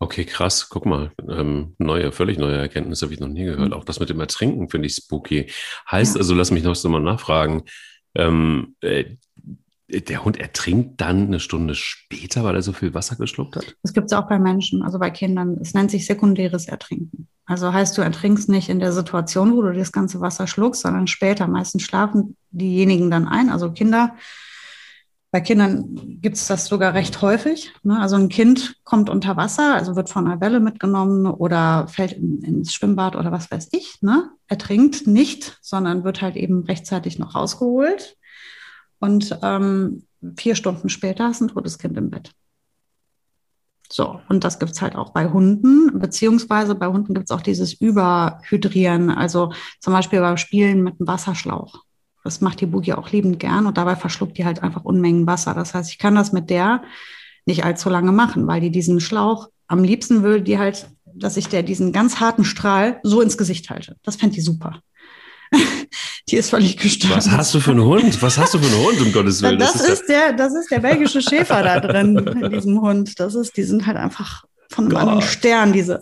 Okay, 0.03 0.25
krass. 0.25 0.67
Guck 0.69 0.85
mal, 0.85 1.11
ähm, 1.29 1.75
neue, 1.77 2.11
völlig 2.11 2.37
neue 2.37 2.57
Erkenntnisse 2.57 3.05
habe 3.05 3.13
ich 3.13 3.21
noch 3.21 3.29
nie 3.29 3.45
gehört. 3.45 3.69
Mhm. 3.69 3.73
Auch 3.73 3.85
das 3.85 4.01
mit 4.01 4.09
dem 4.09 4.19
Ertrinken 4.19 4.69
finde 4.69 4.87
ich 4.87 4.95
spooky. 4.95 5.49
Heißt 5.89 6.15
ja. 6.15 6.19
also, 6.19 6.35
lass 6.35 6.51
mich 6.51 6.63
noch 6.63 6.75
so 6.75 6.89
mal 6.89 6.99
nachfragen. 6.99 7.63
Ähm, 8.13 8.75
äh, 8.81 9.15
der 9.87 10.25
Hund 10.25 10.37
ertrinkt 10.37 10.99
dann 10.99 11.27
eine 11.27 11.39
Stunde 11.39 11.73
später, 11.75 12.43
weil 12.43 12.55
er 12.55 12.61
so 12.61 12.73
viel 12.73 12.93
Wasser 12.93 13.15
geschluckt 13.15 13.55
hat? 13.55 13.77
Das 13.81 13.93
gibt 13.93 14.07
es 14.07 14.13
auch 14.17 14.27
bei 14.27 14.39
Menschen, 14.39 14.81
also 14.83 14.99
bei 14.99 15.09
Kindern. 15.09 15.57
Es 15.61 15.73
nennt 15.73 15.89
sich 15.89 16.05
sekundäres 16.05 16.67
Ertrinken. 16.67 17.29
Also 17.45 17.71
heißt, 17.71 17.97
du 17.97 18.01
ertrinkst 18.01 18.49
nicht 18.49 18.67
in 18.67 18.79
der 18.79 18.91
Situation, 18.91 19.55
wo 19.55 19.61
du 19.61 19.71
das 19.71 19.93
ganze 19.93 20.19
Wasser 20.19 20.47
schluckst, 20.47 20.81
sondern 20.81 21.07
später. 21.07 21.47
Meistens 21.47 21.83
schlafen 21.83 22.35
diejenigen 22.51 23.09
dann 23.09 23.25
ein, 23.29 23.49
also 23.49 23.71
Kinder 23.71 24.15
bei 25.33 25.41
Kindern 25.41 26.19
gibt 26.21 26.35
es 26.35 26.45
das 26.45 26.67
sogar 26.67 26.93
recht 26.93 27.23
häufig. 27.23 27.73
Ne? 27.81 27.99
Also 27.99 28.17
ein 28.17 28.29
Kind 28.29 28.75
kommt 28.83 29.09
unter 29.09 29.35
Wasser, 29.35 29.73
also 29.73 29.95
wird 29.95 30.11
von 30.11 30.27
einer 30.27 30.39
Welle 30.41 30.59
mitgenommen 30.59 31.25
oder 31.25 31.87
fällt 31.87 32.11
in, 32.11 32.43
ins 32.43 32.71
Schwimmbad 32.71 33.15
oder 33.15 33.31
was 33.31 33.49
weiß 33.49 33.69
ich. 33.71 33.99
Ne? 34.03 34.29
Ertrinkt 34.47 35.07
nicht, 35.07 35.57
sondern 35.59 36.03
wird 36.03 36.21
halt 36.21 36.35
eben 36.35 36.65
rechtzeitig 36.65 37.17
noch 37.17 37.33
rausgeholt. 37.33 38.15
Und 38.99 39.39
ähm, 39.41 40.05
vier 40.37 40.53
Stunden 40.53 40.89
später 40.89 41.31
ist 41.31 41.41
ein 41.41 41.47
totes 41.47 41.79
Kind 41.79 41.97
im 41.97 42.11
Bett. 42.11 42.29
So, 43.89 44.21
und 44.29 44.43
das 44.43 44.59
gibt 44.59 44.73
es 44.73 44.83
halt 44.83 44.95
auch 44.95 45.13
bei 45.13 45.31
Hunden, 45.31 45.97
beziehungsweise 45.97 46.75
bei 46.75 46.85
Hunden 46.85 47.15
gibt 47.15 47.31
es 47.31 47.35
auch 47.35 47.41
dieses 47.41 47.73
Überhydrieren, 47.73 49.09
also 49.09 49.51
zum 49.79 49.93
Beispiel 49.93 50.19
beim 50.19 50.37
Spielen 50.37 50.83
mit 50.83 50.99
einem 50.99 51.07
Wasserschlauch. 51.07 51.83
Das 52.23 52.41
macht 52.41 52.61
die 52.61 52.65
Boogie 52.65 52.93
auch 52.93 53.11
liebend 53.11 53.39
gern 53.39 53.65
und 53.65 53.77
dabei 53.77 53.95
verschluckt 53.95 54.37
die 54.37 54.45
halt 54.45 54.63
einfach 54.63 54.85
Unmengen 54.85 55.27
Wasser. 55.27 55.53
Das 55.53 55.73
heißt, 55.73 55.91
ich 55.91 55.97
kann 55.97 56.15
das 56.15 56.31
mit 56.31 56.49
der 56.49 56.83
nicht 57.45 57.65
allzu 57.65 57.89
lange 57.89 58.11
machen, 58.11 58.47
weil 58.47 58.61
die 58.61 58.71
diesen 58.71 59.01
Schlauch 59.01 59.49
am 59.67 59.83
liebsten 59.83 60.23
will, 60.23 60.41
die 60.41 60.57
halt, 60.57 60.87
dass 61.05 61.35
ich 61.35 61.49
der 61.49 61.63
diesen 61.63 61.91
ganz 61.91 62.19
harten 62.19 62.45
Strahl 62.45 62.99
so 63.03 63.21
ins 63.21 63.37
Gesicht 63.37 63.69
halte. 63.69 63.97
Das 64.03 64.15
fände 64.15 64.35
die 64.35 64.41
super. 64.41 64.79
die 66.29 66.37
ist 66.37 66.49
völlig 66.49 66.77
gestört. 66.77 67.17
Was 67.17 67.29
hast 67.29 67.53
du 67.53 67.59
für 67.59 67.71
einen 67.71 67.83
Hund? 67.83 68.21
Was 68.21 68.37
hast 68.37 68.53
du 68.53 68.59
für 68.59 68.73
einen 68.73 68.85
Hund, 68.85 69.01
um 69.01 69.11
Gottes 69.11 69.41
Willen? 69.41 69.59
Das, 69.59 69.73
das 69.73 69.81
ist, 69.81 69.89
ist 69.89 70.09
der, 70.09 70.33
das 70.33 70.53
ist 70.53 70.71
der 70.71 70.79
belgische 70.79 71.21
Schäfer 71.21 71.61
da 71.61 71.79
drin, 71.79 72.17
in 72.17 72.51
diesem 72.51 72.81
Hund. 72.81 73.19
Das 73.19 73.35
ist, 73.35 73.57
die 73.57 73.63
sind 73.63 73.85
halt 73.85 73.97
einfach 73.97 74.45
von 74.69 74.85
einem 74.85 74.97
anderen 74.97 75.21
Stern, 75.21 75.73
diese. 75.73 75.99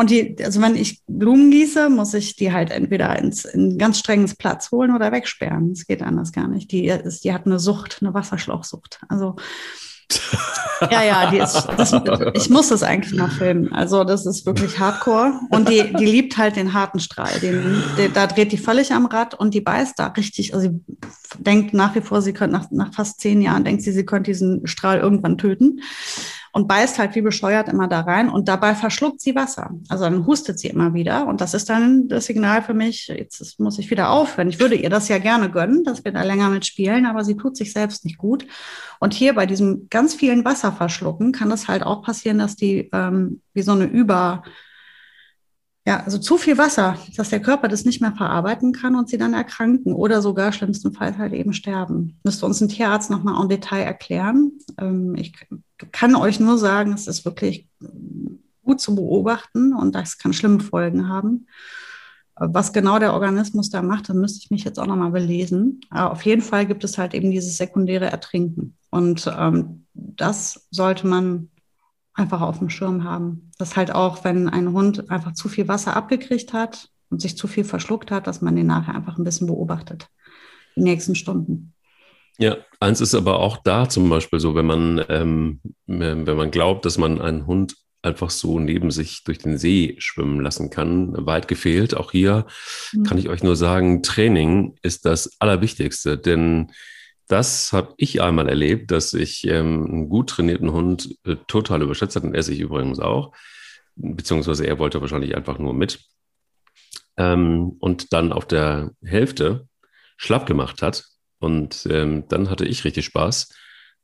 Und 0.00 0.08
die, 0.08 0.34
also 0.42 0.62
wenn 0.62 0.76
ich 0.76 1.02
Blumen 1.06 1.50
gieße, 1.50 1.90
muss 1.90 2.14
ich 2.14 2.34
die 2.34 2.54
halt 2.54 2.70
entweder 2.70 3.18
ins, 3.18 3.44
in 3.44 3.76
ganz 3.76 3.98
strenges 3.98 4.34
Platz 4.34 4.70
holen 4.70 4.94
oder 4.96 5.12
wegsperren. 5.12 5.74
Das 5.74 5.86
geht 5.86 6.00
anders 6.00 6.32
gar 6.32 6.48
nicht. 6.48 6.72
Die, 6.72 6.86
ist, 6.86 7.22
die 7.22 7.34
hat 7.34 7.44
eine 7.44 7.58
Sucht, 7.58 7.98
eine 8.00 8.14
Wasserschlauchsucht. 8.14 8.98
Also 9.10 9.36
ja, 10.90 11.02
ja, 11.02 11.30
die 11.30 11.36
ist, 11.36 11.68
das, 11.76 11.94
ich 12.32 12.48
muss 12.48 12.70
das 12.70 12.82
eigentlich 12.82 13.14
mal 13.14 13.28
filmen. 13.28 13.74
Also 13.74 14.04
das 14.04 14.24
ist 14.24 14.46
wirklich 14.46 14.78
Hardcore. 14.78 15.38
Und 15.50 15.68
die, 15.68 15.92
die 15.92 16.06
liebt 16.06 16.38
halt 16.38 16.56
den 16.56 16.72
harten 16.72 17.00
Strahl. 17.00 17.38
Den, 17.38 17.82
den, 17.98 18.14
da 18.14 18.26
dreht 18.26 18.52
die 18.52 18.56
völlig 18.56 18.94
am 18.94 19.04
Rad 19.04 19.34
und 19.34 19.52
die 19.52 19.60
beißt 19.60 19.98
da 19.98 20.06
richtig. 20.06 20.54
Also 20.54 20.70
sie 20.70 20.80
denkt 21.36 21.74
nach 21.74 21.94
wie 21.94 22.00
vor, 22.00 22.22
sie 22.22 22.32
könnte 22.32 22.56
nach, 22.56 22.70
nach 22.70 22.94
fast 22.94 23.20
zehn 23.20 23.42
Jahren, 23.42 23.64
denkt 23.64 23.82
sie, 23.82 23.92
sie 23.92 24.06
könnte 24.06 24.30
diesen 24.30 24.66
Strahl 24.66 24.98
irgendwann 24.98 25.36
töten 25.36 25.82
und 26.52 26.68
beißt 26.68 26.98
halt 26.98 27.14
wie 27.14 27.22
bescheuert 27.22 27.68
immer 27.68 27.88
da 27.88 28.00
rein 28.00 28.28
und 28.28 28.48
dabei 28.48 28.74
verschluckt 28.74 29.20
sie 29.20 29.34
Wasser. 29.34 29.70
Also 29.88 30.04
dann 30.04 30.26
hustet 30.26 30.58
sie 30.58 30.68
immer 30.68 30.94
wieder 30.94 31.26
und 31.26 31.40
das 31.40 31.54
ist 31.54 31.68
dann 31.68 32.08
das 32.08 32.26
Signal 32.26 32.62
für 32.62 32.74
mich, 32.74 33.08
jetzt 33.08 33.58
muss 33.60 33.78
ich 33.78 33.90
wieder 33.90 34.10
aufhören. 34.10 34.48
Ich 34.48 34.58
würde 34.58 34.74
ihr 34.74 34.90
das 34.90 35.08
ja 35.08 35.18
gerne 35.18 35.50
gönnen, 35.50 35.84
dass 35.84 36.04
wir 36.04 36.12
da 36.12 36.22
länger 36.22 36.50
mit 36.50 36.66
spielen, 36.66 37.06
aber 37.06 37.24
sie 37.24 37.36
tut 37.36 37.56
sich 37.56 37.72
selbst 37.72 38.04
nicht 38.04 38.18
gut. 38.18 38.46
Und 38.98 39.14
hier 39.14 39.34
bei 39.34 39.46
diesem 39.46 39.88
ganz 39.90 40.14
vielen 40.14 40.44
Wasserverschlucken 40.44 41.32
kann 41.32 41.50
es 41.52 41.68
halt 41.68 41.82
auch 41.82 42.02
passieren, 42.02 42.38
dass 42.38 42.56
die 42.56 42.88
ähm, 42.92 43.42
wie 43.54 43.62
so 43.62 43.72
eine 43.72 43.84
Über 43.84 44.42
ja, 45.86 46.04
also 46.04 46.18
zu 46.18 46.36
viel 46.36 46.58
Wasser, 46.58 46.98
dass 47.16 47.30
der 47.30 47.40
Körper 47.40 47.66
das 47.66 47.84
nicht 47.84 48.02
mehr 48.02 48.12
verarbeiten 48.12 48.72
kann 48.72 48.94
und 48.94 49.08
sie 49.08 49.16
dann 49.16 49.32
erkranken 49.32 49.94
oder 49.94 50.20
sogar 50.20 50.52
schlimmstenfalls 50.52 51.16
halt 51.16 51.32
eben 51.32 51.54
sterben. 51.54 52.20
Müsste 52.22 52.44
uns 52.44 52.60
ein 52.60 52.68
Tierarzt 52.68 53.10
nochmal 53.10 53.40
en 53.40 53.48
Detail 53.48 53.82
erklären. 53.82 54.52
Ähm, 54.78 55.14
ich 55.16 55.32
kann 55.92 56.14
euch 56.14 56.40
nur 56.40 56.58
sagen, 56.58 56.92
es 56.92 57.06
ist 57.06 57.24
wirklich 57.24 57.68
gut 58.64 58.80
zu 58.80 58.94
beobachten 58.94 59.74
und 59.74 59.94
das 59.94 60.18
kann 60.18 60.32
schlimme 60.32 60.60
Folgen 60.60 61.08
haben. 61.08 61.46
Was 62.36 62.72
genau 62.72 62.98
der 62.98 63.12
Organismus 63.12 63.68
da 63.68 63.82
macht, 63.82 64.08
da 64.08 64.14
müsste 64.14 64.38
ich 64.38 64.50
mich 64.50 64.64
jetzt 64.64 64.78
auch 64.78 64.86
nochmal 64.86 65.10
belesen. 65.10 65.80
Aber 65.90 66.12
auf 66.12 66.22
jeden 66.22 66.40
Fall 66.40 66.64
gibt 66.64 66.84
es 66.84 66.96
halt 66.96 67.12
eben 67.12 67.30
dieses 67.30 67.58
sekundäre 67.58 68.06
Ertrinken. 68.06 68.76
Und 68.90 69.30
ähm, 69.36 69.86
das 69.92 70.66
sollte 70.70 71.06
man 71.06 71.50
einfach 72.14 72.40
auf 72.40 72.58
dem 72.58 72.70
Schirm 72.70 73.04
haben. 73.04 73.50
Das 73.58 73.76
halt 73.76 73.92
auch, 73.92 74.24
wenn 74.24 74.48
ein 74.48 74.72
Hund 74.72 75.10
einfach 75.10 75.32
zu 75.32 75.48
viel 75.48 75.68
Wasser 75.68 75.96
abgekriegt 75.96 76.52
hat 76.52 76.88
und 77.10 77.20
sich 77.20 77.36
zu 77.36 77.46
viel 77.46 77.64
verschluckt 77.64 78.10
hat, 78.10 78.26
dass 78.26 78.40
man 78.40 78.56
den 78.56 78.66
nachher 78.66 78.94
einfach 78.94 79.18
ein 79.18 79.24
bisschen 79.24 79.46
beobachtet, 79.46 80.08
die 80.76 80.82
nächsten 80.82 81.14
Stunden. 81.14 81.74
Ja, 82.40 82.56
eins 82.80 83.02
ist 83.02 83.14
aber 83.14 83.38
auch 83.38 83.58
da 83.58 83.86
zum 83.86 84.08
Beispiel 84.08 84.40
so, 84.40 84.54
wenn 84.54 84.64
man, 84.64 85.04
ähm, 85.10 85.60
wenn 85.86 86.24
man 86.24 86.50
glaubt, 86.50 86.86
dass 86.86 86.96
man 86.96 87.20
einen 87.20 87.46
Hund 87.46 87.76
einfach 88.00 88.30
so 88.30 88.58
neben 88.58 88.90
sich 88.90 89.24
durch 89.24 89.36
den 89.36 89.58
See 89.58 89.96
schwimmen 89.98 90.40
lassen 90.40 90.70
kann, 90.70 91.26
weit 91.26 91.48
gefehlt. 91.48 91.94
Auch 91.94 92.12
hier 92.12 92.46
mhm. 92.94 93.02
kann 93.02 93.18
ich 93.18 93.28
euch 93.28 93.42
nur 93.42 93.56
sagen, 93.56 94.02
Training 94.02 94.74
ist 94.80 95.04
das 95.04 95.36
Allerwichtigste, 95.38 96.16
denn 96.16 96.72
das 97.28 97.74
habe 97.74 97.92
ich 97.98 98.22
einmal 98.22 98.48
erlebt, 98.48 98.90
dass 98.90 99.12
ich 99.12 99.46
ähm, 99.46 99.86
einen 99.86 100.08
gut 100.08 100.30
trainierten 100.30 100.72
Hund 100.72 101.18
äh, 101.26 101.36
total 101.46 101.82
überschätzt 101.82 102.16
hat 102.16 102.24
und 102.24 102.34
er 102.34 102.42
sich 102.42 102.58
übrigens 102.58 103.00
auch, 103.00 103.32
beziehungsweise 103.96 104.66
er 104.66 104.78
wollte 104.78 105.02
wahrscheinlich 105.02 105.36
einfach 105.36 105.58
nur 105.58 105.74
mit 105.74 106.00
ähm, 107.18 107.76
und 107.80 108.14
dann 108.14 108.32
auf 108.32 108.46
der 108.46 108.92
Hälfte 109.04 109.68
schlapp 110.16 110.46
gemacht 110.46 110.80
hat 110.80 111.04
und 111.40 111.86
ähm, 111.90 112.24
dann 112.28 112.50
hatte 112.50 112.64
ich 112.64 112.84
richtig 112.84 113.06
Spaß, 113.06 113.52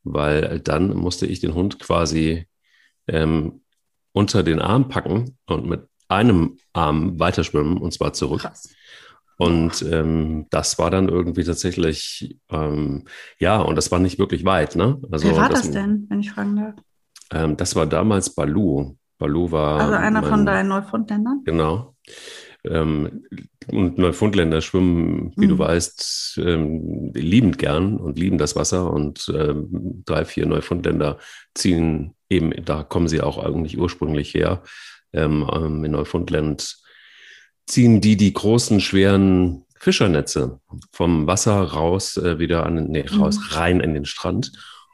weil 0.03 0.61
dann 0.61 0.97
musste 0.97 1.26
ich 1.26 1.41
den 1.41 1.55
Hund 1.55 1.78
quasi 1.78 2.49
ähm, 3.07 3.62
unter 4.12 4.43
den 4.43 4.61
Arm 4.61 4.89
packen 4.89 5.39
und 5.47 5.66
mit 5.66 5.87
einem 6.09 6.57
Arm 6.72 7.20
weiterschwimmen 7.20 7.78
und 7.78 7.93
zwar 7.93 8.12
zurück. 8.12 8.41
Krass. 8.41 8.74
Und 9.39 9.82
ähm, 9.82 10.47
das 10.51 10.78
war 10.78 10.91
dann 10.91 11.09
irgendwie 11.11 11.45
tatsächlich, 11.45 12.39
ähm, 12.49 13.05
ja, 13.39 13.59
und 13.61 13.76
das 13.76 13.91
war 13.91 13.99
nicht 13.99 14.18
wirklich 14.18 14.47
weit. 14.47 14.76
Ne? 14.76 14.99
Also, 15.12 15.28
Wer 15.28 15.37
war 15.37 15.49
das, 15.51 15.62
das 15.62 15.72
denn, 15.72 16.07
wenn 16.09 16.20
ich 16.20 16.30
fragen 16.30 16.57
darf? 16.57 16.74
Ähm, 17.32 17.57
das 17.57 17.76
war 17.76 17.87
damals 17.87 18.34
Balu. 18.34 18.97
Balu 19.18 19.51
war. 19.51 19.80
Also 19.80 19.95
einer 19.95 20.22
mein, 20.22 20.30
von 20.30 20.47
deinen 20.47 20.68
Neufundländern? 20.68 21.43
Genau. 21.45 21.95
Ähm, 22.71 23.25
und 23.69 23.99
Neufundländer 23.99 24.61
schwimmen, 24.61 25.33
wie 25.37 25.47
mhm. 25.47 25.51
du 25.51 25.59
weißt, 25.59 26.41
ähm, 26.45 27.12
liebend 27.14 27.59
gern 27.59 27.97
und 27.97 28.19
lieben 28.19 28.39
das 28.39 28.57
Wasser. 28.57 28.91
Und 28.93 29.33
ähm, 29.35 30.03
drei, 30.05 30.25
vier 30.25 30.47
Neufundländer 30.47 31.19
ziehen 31.55 32.14
eben, 32.29 32.53
da 32.64 32.83
kommen 32.83 33.09
sie 33.09 33.21
auch 33.21 33.39
eigentlich 33.39 33.79
ursprünglich 33.79 34.35
her. 34.35 34.62
Ähm, 35.12 35.49
ähm, 35.53 35.85
in 35.85 35.93
Neufundland 35.93 36.77
ziehen 37.67 38.01
die 38.01 38.17
die 38.17 38.33
großen, 38.33 38.81
schweren 38.81 39.64
Fischernetze 39.79 40.61
vom 40.93 41.27
Wasser 41.27 41.61
raus, 41.61 42.17
äh, 42.17 42.39
wieder 42.39 42.64
an, 42.64 42.87
nee, 42.89 43.05
mhm. 43.11 43.21
raus, 43.21 43.39
rein 43.51 43.81
in 43.81 43.95
den 43.95 44.05
Strand. 44.05 44.53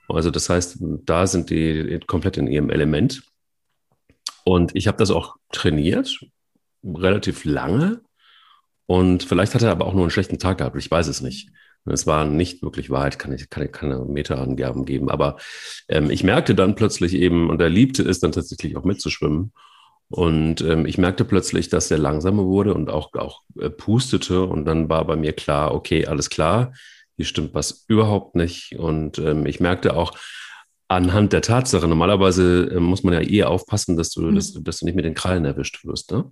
Also 0.09 0.31
das 0.31 0.49
heißt, 0.49 0.79
da 0.81 1.27
sind 1.27 1.51
die 1.51 2.01
komplett 2.07 2.37
in 2.37 2.47
ihrem 2.47 2.71
Element. 2.71 3.23
Und 4.45 4.75
ich 4.75 4.89
habe 4.89 4.99
das 4.99 5.11
auch 5.11 5.37
trainiert, 5.53 6.21
relativ 6.85 7.45
lange. 7.45 8.03
Und 8.87 9.23
vielleicht 9.23 9.55
hat 9.55 9.63
er 9.63 9.71
aber 9.71 9.87
auch 9.87 9.95
nur 9.95 10.03
einen 10.03 10.11
schlechten 10.11 10.39
Tag 10.39 10.59
gehabt. 10.59 10.77
Ich 10.77 10.91
weiß 10.91 11.09
es 11.09 11.21
nicht. 11.21 11.51
Es 11.85 12.07
war 12.07 12.25
nicht 12.25 12.63
wirklich 12.63 12.91
Wahrheit, 12.91 13.19
kann 13.19 13.33
ich 13.33 13.51
kann, 13.51 13.71
keine 13.73 14.05
Meterangaben 14.05 14.85
geben. 14.85 15.11
Aber 15.11 15.37
ähm, 15.89 16.11
ich 16.11 16.23
merkte 16.23 16.55
dann 16.55 16.77
plötzlich 16.77 17.15
eben, 17.15 17.51
und 17.51 17.61
er 17.61 17.69
liebte 17.69 18.03
es 18.03 18.21
dann 18.21 18.33
tatsächlich 18.33 18.77
auch 18.77 18.85
mitzuschwimmen. 18.85 19.53
Und 20.09 20.61
ähm, 20.61 20.87
ich 20.87 20.99
merkte 20.99 21.25
plötzlich, 21.25 21.71
dass 21.71 21.91
er 21.91 21.99
langsamer 21.99 22.45
wurde 22.45 22.75
und 22.75 22.91
auch, 22.91 23.13
auch 23.15 23.43
äh, 23.59 23.71
pustete. 23.71 24.45
Und 24.45 24.65
dann 24.67 24.89
war 24.89 25.05
bei 25.07 25.17
mir 25.17 25.33
klar, 25.33 25.75
okay, 25.75 26.07
alles 26.07 26.31
klar, 26.31 26.73
hier 27.17 27.25
stimmt 27.25 27.55
was 27.55 27.85
überhaupt 27.89 28.37
nicht. 28.37 28.77
Und 28.79 29.19
ähm, 29.19 29.47
ich 29.47 29.59
merkte 29.59 29.97
auch, 29.97 30.13
anhand 30.95 31.33
der 31.33 31.43
Tatsache, 31.43 31.87
normalerweise 31.89 32.71
äh, 32.75 32.81
muss 32.81 33.03
man 33.03 33.15
ja 33.15 33.21
eher 33.21 33.51
aufpassen, 33.51 33.97
dass 33.97 34.11
du, 34.11 34.23
mhm. 34.23 34.35
dass, 34.35 34.53
dass, 34.53 34.79
du 34.79 34.87
nicht 34.87 34.95
mit 34.95 35.05
den 35.05 35.15
Krallen 35.15 35.45
erwischt 35.45 35.85
wirst. 35.85 36.11
Ne? 36.13 36.31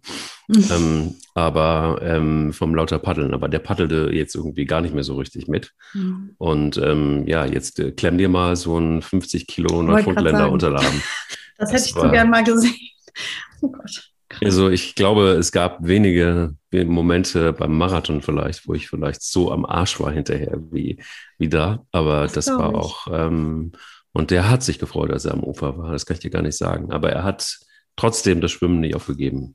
Mhm. 0.49 0.65
Ähm, 0.71 1.15
aber 1.35 2.01
ähm, 2.03 2.53
vom 2.53 2.75
lauter 2.75 2.99
Paddeln. 2.99 3.35
Aber 3.35 3.49
der 3.49 3.59
paddelte 3.59 4.11
jetzt 4.13 4.35
irgendwie 4.35 4.65
gar 4.65 4.81
nicht 4.81 4.95
mehr 4.95 5.05
so 5.05 5.17
richtig 5.17 5.49
mit. 5.49 5.73
Mhm. 5.95 6.35
Und 6.39 6.79
ähm, 6.79 7.27
ja, 7.27 7.45
jetzt 7.45 7.79
äh, 7.81 7.93
klemm 7.93 8.19
dir 8.19 8.29
mal 8.29 8.57
so 8.57 8.79
ein 8.79 9.03
50 9.03 9.47
Kilo 9.47 9.83
Neufundländer 9.83 10.51
Unterlagen. 10.51 11.03
Das, 11.59 11.73
das 11.73 11.83
hätte 11.83 11.91
ich 11.91 11.97
war, 11.97 12.05
so 12.05 12.11
gern 12.11 12.31
mal 12.31 12.43
gesehen. 12.43 12.75
Oh 13.61 13.69
Gott. 13.69 14.11
Also 14.43 14.71
ich 14.71 14.95
glaube, 14.95 15.33
es 15.33 15.53
gab 15.53 15.87
wenige 15.87 16.55
Momente 16.73 17.53
beim 17.53 17.77
Marathon 17.77 18.23
vielleicht, 18.23 18.67
wo 18.67 18.75
ich 18.75 18.89
vielleicht 18.89 19.23
so 19.23 19.53
am 19.53 19.67
Arsch 19.67 20.01
war 20.01 20.13
hinterher 20.13 20.59
wie, 20.71 21.03
wie 21.37 21.49
da. 21.49 21.85
Aber 21.93 22.23
das, 22.23 22.33
das 22.33 22.47
war 22.49 22.75
auch, 22.75 23.07
ähm, 23.13 23.73
und 24.13 24.31
der 24.31 24.51
hat 24.51 24.63
sich 24.63 24.79
gefreut, 24.79 25.11
als 25.11 25.25
er 25.25 25.35
am 25.35 25.45
Ufer 25.45 25.79
war. 25.79 25.93
Das 25.93 26.07
kann 26.07 26.15
ich 26.15 26.21
dir 26.21 26.31
gar 26.31 26.43
nicht 26.43 26.57
sagen. 26.57 26.93
Aber 26.93 27.11
er 27.11 27.25
hat 27.25 27.59
trotzdem 27.97 28.41
das 28.41 28.51
Schwimmen 28.51 28.81
nicht 28.81 28.95
aufgegeben. 28.95 29.55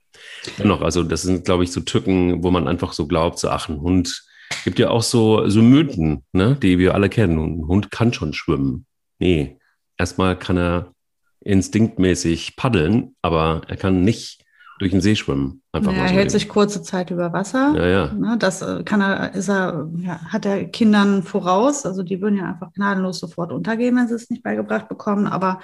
Dennoch, 0.58 0.82
also 0.82 1.04
das 1.04 1.24
sind, 1.24 1.46
glaube 1.46 1.64
ich, 1.64 1.72
so 1.72 1.82
Tücken, 1.82 2.44
wo 2.44 2.52
man 2.52 2.68
einfach 2.68 2.94
so 2.94 3.08
glaubt, 3.08 3.40
so 3.40 3.50
ach, 3.50 3.70
ein 3.70 3.82
Hund, 3.82 4.24
gibt 4.64 4.80
ja 4.80 4.90
auch 4.90 5.04
so, 5.04 5.48
so 5.50 5.62
Mythen, 5.62 6.24
ne, 6.32 6.58
die 6.62 6.78
wir 6.78 6.94
alle 6.94 7.10
kennen. 7.10 7.38
ein 7.38 7.68
Hund 7.68 7.92
kann 7.92 8.14
schon 8.14 8.34
schwimmen. 8.34 8.86
Nee, 9.20 9.58
erstmal 9.98 10.38
kann 10.38 10.58
er 10.58 10.94
instinktmäßig 11.42 12.56
paddeln, 12.56 13.16
aber 13.22 13.62
er 13.68 13.78
kann 13.78 14.04
nicht 14.04 14.45
durch 14.80 14.92
den 14.92 15.02
See 15.02 15.16
schwimmen. 15.16 15.62
Einfach 15.72 15.94
ja, 15.94 16.00
er 16.00 16.10
hält 16.10 16.32
sich 16.32 16.50
kurze 16.50 16.82
Zeit 16.82 17.12
über 17.12 17.32
Wasser. 17.32 17.74
Ja, 17.76 17.88
ja. 17.88 18.14
Ne, 18.14 18.38
das 18.38 18.62
äh, 18.62 18.84
kann 18.84 19.02
er, 19.02 19.34
ist 19.34 19.50
er, 19.50 19.90
ja, 19.98 20.20
hat 20.26 20.46
er 20.46 20.66
Kindern 20.66 21.24
voraus. 21.24 21.86
Also 21.86 22.04
die 22.04 22.22
würden 22.22 22.38
ja 22.38 22.46
einfach 22.46 22.74
gnadenlos 22.74 23.20
sofort 23.20 23.52
untergehen, 23.52 23.96
wenn 23.96 24.08
sie 24.08 24.16
es 24.16 24.30
nicht 24.30 24.44
beigebracht 24.44 24.90
bekommen. 24.90 25.28
Aber 25.28 25.60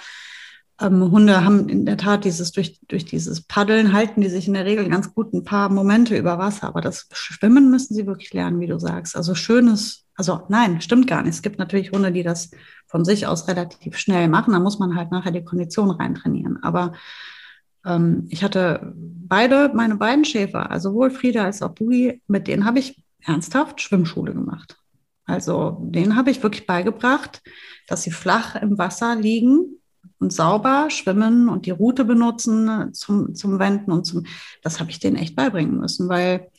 ähm, 0.79 1.11
Hunde 1.11 1.43
haben 1.43 1.67
in 1.67 1.85
der 1.85 1.97
Tat 1.97 2.23
dieses, 2.23 2.53
durch, 2.53 2.79
durch 2.87 3.03
dieses 3.03 3.41
Paddeln 3.41 3.91
halten 3.91 4.21
die 4.21 4.29
sich 4.29 4.47
in 4.47 4.53
der 4.53 4.65
Regel 4.65 4.87
ganz 4.89 5.13
gut 5.13 5.33
ein 5.33 5.43
paar 5.43 5.67
Momente 5.69 6.17
über 6.17 6.37
Wasser. 6.37 6.67
Aber 6.67 6.79
das 6.79 7.09
Schwimmen 7.11 7.69
müssen 7.69 7.93
sie 7.93 8.07
wirklich 8.07 8.31
lernen, 8.33 8.61
wie 8.61 8.67
du 8.67 8.79
sagst. 8.79 9.17
Also 9.17 9.35
schönes, 9.35 10.05
also 10.15 10.43
nein, 10.47 10.79
stimmt 10.79 11.07
gar 11.07 11.21
nicht. 11.21 11.35
Es 11.35 11.41
gibt 11.41 11.59
natürlich 11.59 11.91
Hunde, 11.91 12.13
die 12.13 12.23
das 12.23 12.51
von 12.87 13.03
sich 13.03 13.27
aus 13.27 13.49
relativ 13.49 13.97
schnell 13.97 14.29
machen. 14.29 14.53
Da 14.53 14.59
muss 14.61 14.79
man 14.79 14.95
halt 14.95 15.11
nachher 15.11 15.31
die 15.31 15.43
Kondition 15.43 15.91
reintrainieren. 15.91 16.63
Aber 16.63 16.93
ähm, 17.85 18.27
ich 18.29 18.43
hatte 18.43 18.93
beide, 18.95 19.71
meine 19.73 19.95
beiden 19.95 20.25
Schäfer, 20.25 20.69
also 20.71 20.89
sowohl 20.89 21.11
Frieda 21.11 21.45
als 21.45 21.61
auch 21.61 21.73
Bui, 21.73 22.21
mit 22.27 22.47
denen 22.47 22.65
habe 22.65 22.79
ich 22.79 23.03
ernsthaft 23.23 23.81
Schwimmschule 23.81 24.33
gemacht. 24.33 24.77
Also 25.25 25.77
denen 25.81 26.15
habe 26.15 26.31
ich 26.31 26.43
wirklich 26.43 26.65
beigebracht, 26.65 27.41
dass 27.87 28.03
sie 28.03 28.11
flach 28.11 28.55
im 28.55 28.77
Wasser 28.77 29.15
liegen 29.15 29.77
und 30.19 30.33
sauber 30.33 30.89
schwimmen 30.89 31.47
und 31.49 31.65
die 31.65 31.71
Route 31.71 32.05
benutzen 32.05 32.93
zum, 32.93 33.33
zum 33.35 33.59
Wenden 33.59 33.91
und 33.91 34.05
zum, 34.05 34.25
das 34.61 34.79
habe 34.79 34.91
ich 34.91 34.99
denen 34.99 35.15
echt 35.15 35.35
beibringen 35.35 35.79
müssen, 35.79 36.09
weil 36.09 36.49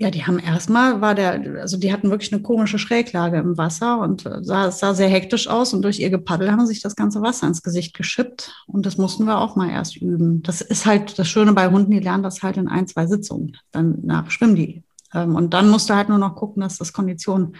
ja, 0.00 0.12
die 0.12 0.24
haben 0.24 0.38
erstmal, 0.38 1.00
war 1.00 1.16
der, 1.16 1.60
also 1.60 1.76
die 1.76 1.92
hatten 1.92 2.10
wirklich 2.10 2.32
eine 2.32 2.40
komische 2.40 2.78
Schräglage 2.78 3.38
im 3.38 3.58
Wasser 3.58 3.98
und 3.98 4.24
äh, 4.26 4.44
sah, 4.44 4.70
sah 4.70 4.94
sehr 4.94 5.08
hektisch 5.08 5.48
aus 5.48 5.74
und 5.74 5.82
durch 5.82 5.98
ihr 5.98 6.10
Gepaddel 6.10 6.52
haben 6.52 6.66
sich 6.66 6.80
das 6.80 6.94
ganze 6.94 7.20
Wasser 7.20 7.48
ins 7.48 7.64
Gesicht 7.64 7.96
geschippt 7.96 8.54
und 8.68 8.86
das 8.86 8.96
mussten 8.96 9.24
wir 9.24 9.38
auch 9.38 9.56
mal 9.56 9.70
erst 9.70 9.96
üben. 9.96 10.40
Das 10.44 10.60
ist 10.60 10.86
halt 10.86 11.18
das 11.18 11.28
Schöne 11.28 11.52
bei 11.52 11.68
Hunden, 11.68 11.90
die 11.90 11.98
lernen 11.98 12.22
das 12.22 12.44
halt 12.44 12.58
in 12.58 12.68
ein, 12.68 12.86
zwei 12.86 13.08
Sitzungen. 13.08 13.56
Danach 13.72 14.30
schwimmen 14.30 14.54
die. 14.54 14.84
Ähm, 15.12 15.34
und 15.34 15.52
dann 15.52 15.68
musst 15.68 15.90
du 15.90 15.94
halt 15.94 16.08
nur 16.08 16.18
noch 16.18 16.36
gucken, 16.36 16.60
dass 16.62 16.78
das 16.78 16.92
Kondition, 16.92 17.56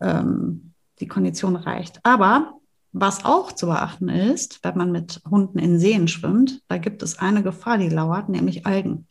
ähm, 0.00 0.74
die 1.00 1.08
Kondition 1.08 1.56
reicht. 1.56 2.00
Aber 2.02 2.52
was 2.92 3.24
auch 3.24 3.52
zu 3.52 3.64
beachten 3.64 4.10
ist, 4.10 4.62
wenn 4.62 4.76
man 4.76 4.92
mit 4.92 5.22
Hunden 5.30 5.58
in 5.58 5.78
Seen 5.78 6.06
schwimmt, 6.06 6.60
da 6.68 6.76
gibt 6.76 7.02
es 7.02 7.18
eine 7.18 7.42
Gefahr, 7.42 7.78
die 7.78 7.88
lauert, 7.88 8.28
nämlich 8.28 8.66
Algen 8.66 9.06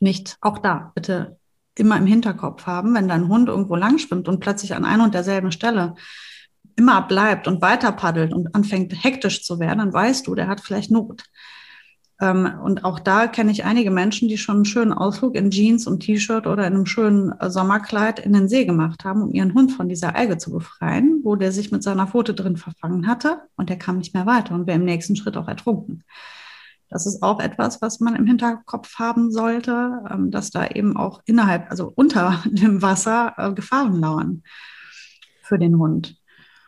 nicht. 0.00 0.36
Auch 0.40 0.58
da 0.58 0.92
bitte 0.94 1.38
immer 1.76 1.96
im 1.96 2.06
Hinterkopf 2.06 2.66
haben, 2.66 2.94
wenn 2.94 3.08
dein 3.08 3.28
Hund 3.28 3.48
irgendwo 3.48 3.76
lang 3.76 3.98
schwimmt 3.98 4.28
und 4.28 4.40
plötzlich 4.40 4.74
an 4.74 4.84
einer 4.84 5.04
und 5.04 5.14
derselben 5.14 5.52
Stelle 5.52 5.94
immer 6.76 7.02
bleibt 7.02 7.48
und 7.48 7.62
weiter 7.62 7.92
paddelt 7.92 8.32
und 8.32 8.54
anfängt 8.54 8.92
hektisch 9.04 9.42
zu 9.44 9.58
werden, 9.58 9.78
dann 9.78 9.92
weißt 9.92 10.26
du, 10.26 10.34
der 10.34 10.48
hat 10.48 10.60
vielleicht 10.60 10.90
Not. 10.90 11.24
Ähm, 12.20 12.50
und 12.62 12.84
auch 12.84 12.98
da 12.98 13.26
kenne 13.26 13.50
ich 13.50 13.64
einige 13.64 13.90
Menschen, 13.90 14.28
die 14.28 14.38
schon 14.38 14.56
einen 14.56 14.64
schönen 14.64 14.92
Ausflug 14.92 15.34
in 15.34 15.50
Jeans 15.50 15.86
und 15.86 16.00
T-Shirt 16.00 16.46
oder 16.46 16.66
in 16.66 16.74
einem 16.74 16.86
schönen 16.86 17.32
äh, 17.40 17.50
Sommerkleid 17.50 18.20
in 18.20 18.32
den 18.32 18.48
See 18.48 18.64
gemacht 18.64 19.04
haben, 19.04 19.22
um 19.22 19.32
ihren 19.32 19.54
Hund 19.54 19.72
von 19.72 19.88
dieser 19.88 20.14
Alge 20.14 20.38
zu 20.38 20.52
befreien, 20.52 21.20
wo 21.24 21.36
der 21.36 21.52
sich 21.52 21.72
mit 21.72 21.82
seiner 21.82 22.06
Pfote 22.06 22.32
drin 22.32 22.56
verfangen 22.56 23.06
hatte 23.06 23.42
und 23.56 23.68
der 23.68 23.78
kam 23.78 23.98
nicht 23.98 24.14
mehr 24.14 24.26
weiter 24.26 24.54
und 24.54 24.66
wäre 24.66 24.78
im 24.78 24.84
nächsten 24.84 25.16
Schritt 25.16 25.36
auch 25.36 25.48
ertrunken. 25.48 26.04
Das 26.92 27.06
ist 27.06 27.22
auch 27.22 27.40
etwas, 27.40 27.80
was 27.80 28.00
man 28.00 28.16
im 28.16 28.26
Hinterkopf 28.26 28.98
haben 28.98 29.32
sollte, 29.32 30.02
ähm, 30.10 30.30
dass 30.30 30.50
da 30.50 30.66
eben 30.66 30.96
auch 30.96 31.22
innerhalb, 31.24 31.70
also 31.70 31.90
unter 31.94 32.42
dem 32.50 32.82
Wasser 32.82 33.34
äh, 33.38 33.52
Gefahren 33.52 33.98
lauern 33.98 34.42
für 35.42 35.58
den 35.58 35.78
Hund. 35.78 36.16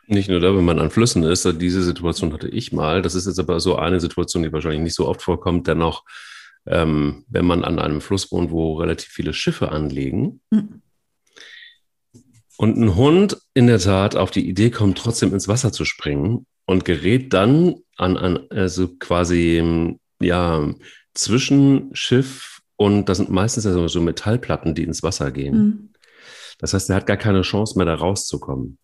Nicht 0.07 0.29
nur 0.29 0.39
da, 0.39 0.55
wenn 0.55 0.65
man 0.65 0.79
an 0.79 0.91
Flüssen 0.91 1.23
ist, 1.23 1.47
diese 1.59 1.81
Situation 1.81 2.33
hatte 2.33 2.47
ich 2.47 2.71
mal. 2.71 3.01
Das 3.01 3.15
ist 3.15 3.25
jetzt 3.25 3.39
aber 3.39 3.59
so 3.59 3.75
eine 3.75 3.99
Situation, 3.99 4.43
die 4.43 4.53
wahrscheinlich 4.53 4.81
nicht 4.81 4.95
so 4.95 5.07
oft 5.07 5.21
vorkommt. 5.21 5.67
Dennoch, 5.67 6.03
ähm, 6.67 7.25
wenn 7.27 7.45
man 7.45 7.63
an 7.63 7.79
einem 7.79 8.01
Fluss 8.01 8.31
wohnt, 8.31 8.51
wo 8.51 8.75
relativ 8.75 9.09
viele 9.09 9.33
Schiffe 9.33 9.71
anlegen 9.71 10.41
mhm. 10.51 10.81
und 12.57 12.77
ein 12.77 12.95
Hund 12.95 13.37
in 13.55 13.67
der 13.67 13.79
Tat 13.79 14.15
auf 14.15 14.29
die 14.29 14.47
Idee 14.47 14.69
kommt, 14.69 14.97
trotzdem 14.97 15.33
ins 15.33 15.47
Wasser 15.47 15.71
zu 15.71 15.85
springen 15.85 16.45
und 16.65 16.85
gerät 16.85 17.33
dann 17.33 17.75
an, 17.97 18.17
an 18.17 18.39
also 18.51 18.89
quasi 18.99 19.97
ja, 20.25 20.73
zwischen 21.13 21.89
Schiff 21.93 22.61
und 22.75 23.07
das 23.07 23.17
sind 23.17 23.29
meistens 23.29 23.63
ja 23.63 23.87
so 23.87 24.01
Metallplatten, 24.01 24.75
die 24.75 24.83
ins 24.83 25.03
Wasser 25.03 25.31
gehen. 25.31 25.57
Mhm. 25.57 25.89
Das 26.59 26.73
heißt, 26.73 26.89
er 26.89 26.97
hat 26.97 27.07
gar 27.07 27.17
keine 27.17 27.41
Chance 27.41 27.77
mehr, 27.77 27.85
da 27.85 27.95
rauszukommen. 27.95 28.77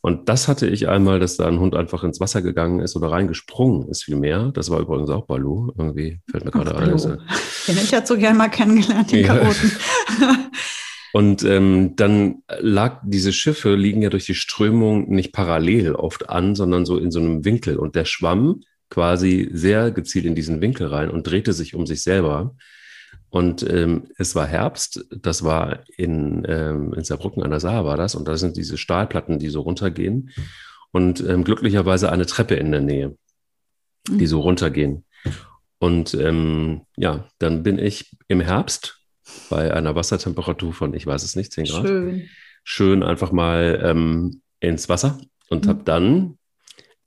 Und 0.00 0.28
das 0.28 0.46
hatte 0.46 0.66
ich 0.66 0.88
einmal, 0.88 1.18
dass 1.18 1.36
da 1.36 1.46
ein 1.48 1.58
Hund 1.58 1.74
einfach 1.74 2.04
ins 2.04 2.20
Wasser 2.20 2.40
gegangen 2.40 2.80
ist 2.80 2.94
oder 2.94 3.10
reingesprungen 3.10 3.88
ist 3.88 4.04
vielmehr. 4.04 4.52
Das 4.54 4.70
war 4.70 4.80
übrigens 4.80 5.10
auch 5.10 5.26
Balu. 5.26 5.72
Irgendwie 5.76 6.20
fällt 6.30 6.44
mir 6.44 6.52
gerade 6.52 6.76
ein. 6.76 6.96
Den 6.96 7.18
hätte 7.66 7.80
ich 7.82 7.90
ja 7.90 8.06
so 8.06 8.16
gern 8.16 8.36
mal 8.36 8.48
kennengelernt, 8.48 9.10
den 9.10 9.24
ja. 9.24 9.34
Chaoten. 9.34 9.72
Und 11.12 11.42
ähm, 11.42 11.96
dann 11.96 12.42
lag 12.60 13.00
diese 13.04 13.32
Schiffe 13.32 13.74
liegen 13.74 14.02
ja 14.02 14.10
durch 14.10 14.26
die 14.26 14.34
Strömung 14.34 15.08
nicht 15.08 15.32
parallel 15.32 15.94
oft 15.94 16.28
an, 16.28 16.54
sondern 16.54 16.84
so 16.84 16.96
in 16.96 17.10
so 17.10 17.18
einem 17.18 17.44
Winkel. 17.44 17.76
Und 17.78 17.96
der 17.96 18.04
Schwamm 18.04 18.62
quasi 18.90 19.48
sehr 19.52 19.90
gezielt 19.90 20.24
in 20.24 20.34
diesen 20.34 20.60
Winkel 20.60 20.86
rein 20.86 21.10
und 21.10 21.26
drehte 21.26 21.52
sich 21.52 21.74
um 21.74 21.86
sich 21.86 22.02
selber. 22.02 22.56
Und 23.30 23.68
ähm, 23.68 24.08
es 24.16 24.34
war 24.34 24.46
Herbst, 24.46 25.04
das 25.10 25.44
war 25.44 25.80
in, 25.96 26.44
ähm, 26.48 26.94
in 26.94 27.04
Saarbrücken 27.04 27.42
an 27.42 27.50
der 27.50 27.60
Saar 27.60 27.84
war 27.84 27.96
das, 27.96 28.14
und 28.14 28.26
da 28.26 28.36
sind 28.36 28.56
diese 28.56 28.78
Stahlplatten, 28.78 29.38
die 29.38 29.50
so 29.50 29.60
runtergehen. 29.60 30.30
Und 30.92 31.20
ähm, 31.20 31.44
glücklicherweise 31.44 32.10
eine 32.10 32.24
Treppe 32.24 32.54
in 32.54 32.72
der 32.72 32.80
Nähe, 32.80 33.16
die 34.08 34.26
so 34.26 34.40
runtergehen. 34.40 35.04
Und 35.78 36.14
ähm, 36.14 36.82
ja, 36.96 37.28
dann 37.38 37.62
bin 37.62 37.78
ich 37.78 38.16
im 38.28 38.40
Herbst 38.40 38.98
bei 39.50 39.74
einer 39.74 39.94
Wassertemperatur 39.94 40.72
von, 40.72 40.94
ich 40.94 41.06
weiß 41.06 41.22
es 41.22 41.36
nicht, 41.36 41.52
10 41.52 41.66
Grad. 41.66 41.86
Schön. 41.86 42.28
Schön 42.64 43.02
einfach 43.02 43.32
mal 43.32 43.80
ähm, 43.84 44.42
ins 44.60 44.88
Wasser 44.88 45.20
und 45.50 45.66
mhm. 45.66 45.68
habe 45.68 45.84
dann 45.84 46.38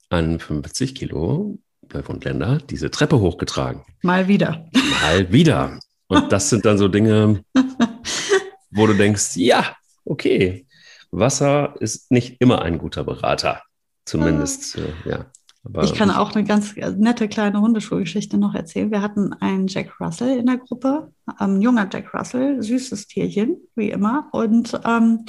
einen 0.08 0.38
50 0.38 0.94
Kilo 0.94 1.58
und 1.94 2.24
Länder 2.24 2.58
diese 2.70 2.90
Treppe 2.90 3.20
hochgetragen. 3.20 3.82
Mal 4.02 4.28
wieder. 4.28 4.66
Mal 5.02 5.32
wieder. 5.32 5.78
Und 6.08 6.32
das 6.32 6.48
sind 6.48 6.64
dann 6.64 6.78
so 6.78 6.88
Dinge, 6.88 7.44
wo 8.70 8.86
du 8.86 8.94
denkst, 8.94 9.36
ja, 9.36 9.76
okay, 10.04 10.66
Wasser 11.10 11.74
ist 11.80 12.10
nicht 12.10 12.40
immer 12.40 12.62
ein 12.62 12.78
guter 12.78 13.04
Berater. 13.04 13.62
Zumindest, 14.04 14.78
äh, 14.78 14.92
ja. 15.08 15.26
Aber 15.64 15.84
ich 15.84 15.94
kann 15.94 16.10
auch 16.10 16.34
eine 16.34 16.44
ganz 16.44 16.74
nette 16.76 17.28
kleine 17.28 17.60
Hundeschulgeschichte 17.60 18.36
noch 18.36 18.54
erzählen. 18.54 18.90
Wir 18.90 19.00
hatten 19.00 19.32
einen 19.34 19.68
Jack 19.68 20.00
Russell 20.00 20.38
in 20.38 20.46
der 20.46 20.58
Gruppe, 20.58 21.12
ein 21.36 21.62
junger 21.62 21.88
Jack 21.90 22.12
Russell, 22.12 22.60
süßes 22.60 23.06
Tierchen, 23.06 23.58
wie 23.76 23.90
immer. 23.90 24.28
Und 24.32 24.78
ähm, 24.84 25.24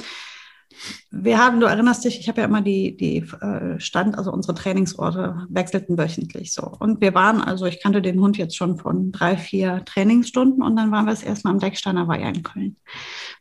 wir 1.10 1.38
haben, 1.38 1.60
du 1.60 1.66
erinnerst 1.66 2.04
dich, 2.04 2.18
ich 2.18 2.28
habe 2.28 2.40
ja 2.40 2.46
immer 2.46 2.60
die, 2.60 2.96
die 2.96 3.18
äh, 3.40 3.78
Stand, 3.80 4.16
also 4.18 4.32
unsere 4.32 4.54
Trainingsorte 4.54 5.46
wechselten 5.48 5.98
wöchentlich 5.98 6.52
so. 6.52 6.62
Und 6.78 7.00
wir 7.00 7.14
waren, 7.14 7.40
also 7.40 7.66
ich 7.66 7.82
kannte 7.82 8.02
den 8.02 8.20
Hund 8.20 8.36
jetzt 8.36 8.56
schon 8.56 8.78
von 8.78 9.12
drei, 9.12 9.36
vier 9.36 9.84
Trainingsstunden 9.84 10.62
und 10.62 10.76
dann 10.76 10.90
waren 10.90 11.06
wir 11.06 11.12
das 11.12 11.22
erste 11.22 11.48
Mal 11.48 11.54
am 11.54 11.60
Decksteiner 11.60 12.08
Weiher 12.08 12.28
in 12.28 12.42
Köln, 12.42 12.76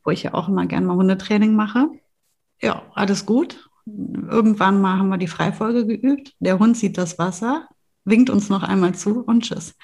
wo 0.03 0.11
ich 0.11 0.23
ja 0.23 0.33
auch 0.33 0.47
immer 0.47 0.65
gerne 0.65 0.85
mal 0.85 0.95
Hundetraining 0.95 1.55
mache. 1.55 1.89
Ja, 2.61 2.83
alles 2.93 3.25
gut. 3.25 3.69
Irgendwann 3.85 4.79
mal 4.79 4.97
haben 4.97 5.09
wir 5.09 5.17
die 5.17 5.27
Freifolge 5.27 5.85
geübt. 5.85 6.33
Der 6.39 6.59
Hund 6.59 6.77
sieht 6.77 6.97
das 6.97 7.19
Wasser, 7.19 7.67
winkt 8.05 8.29
uns 8.29 8.49
noch 8.49 8.63
einmal 8.63 8.95
zu 8.95 9.21
und 9.21 9.43
tschüss. 9.43 9.75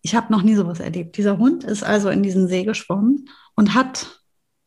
Ich 0.00 0.14
habe 0.14 0.32
noch 0.32 0.42
nie 0.42 0.54
sowas 0.54 0.80
erlebt. 0.80 1.16
Dieser 1.18 1.38
Hund 1.38 1.64
ist 1.64 1.82
also 1.82 2.08
in 2.08 2.22
diesen 2.22 2.48
See 2.48 2.64
geschwommen 2.64 3.28
und 3.54 3.74
hat 3.74 4.17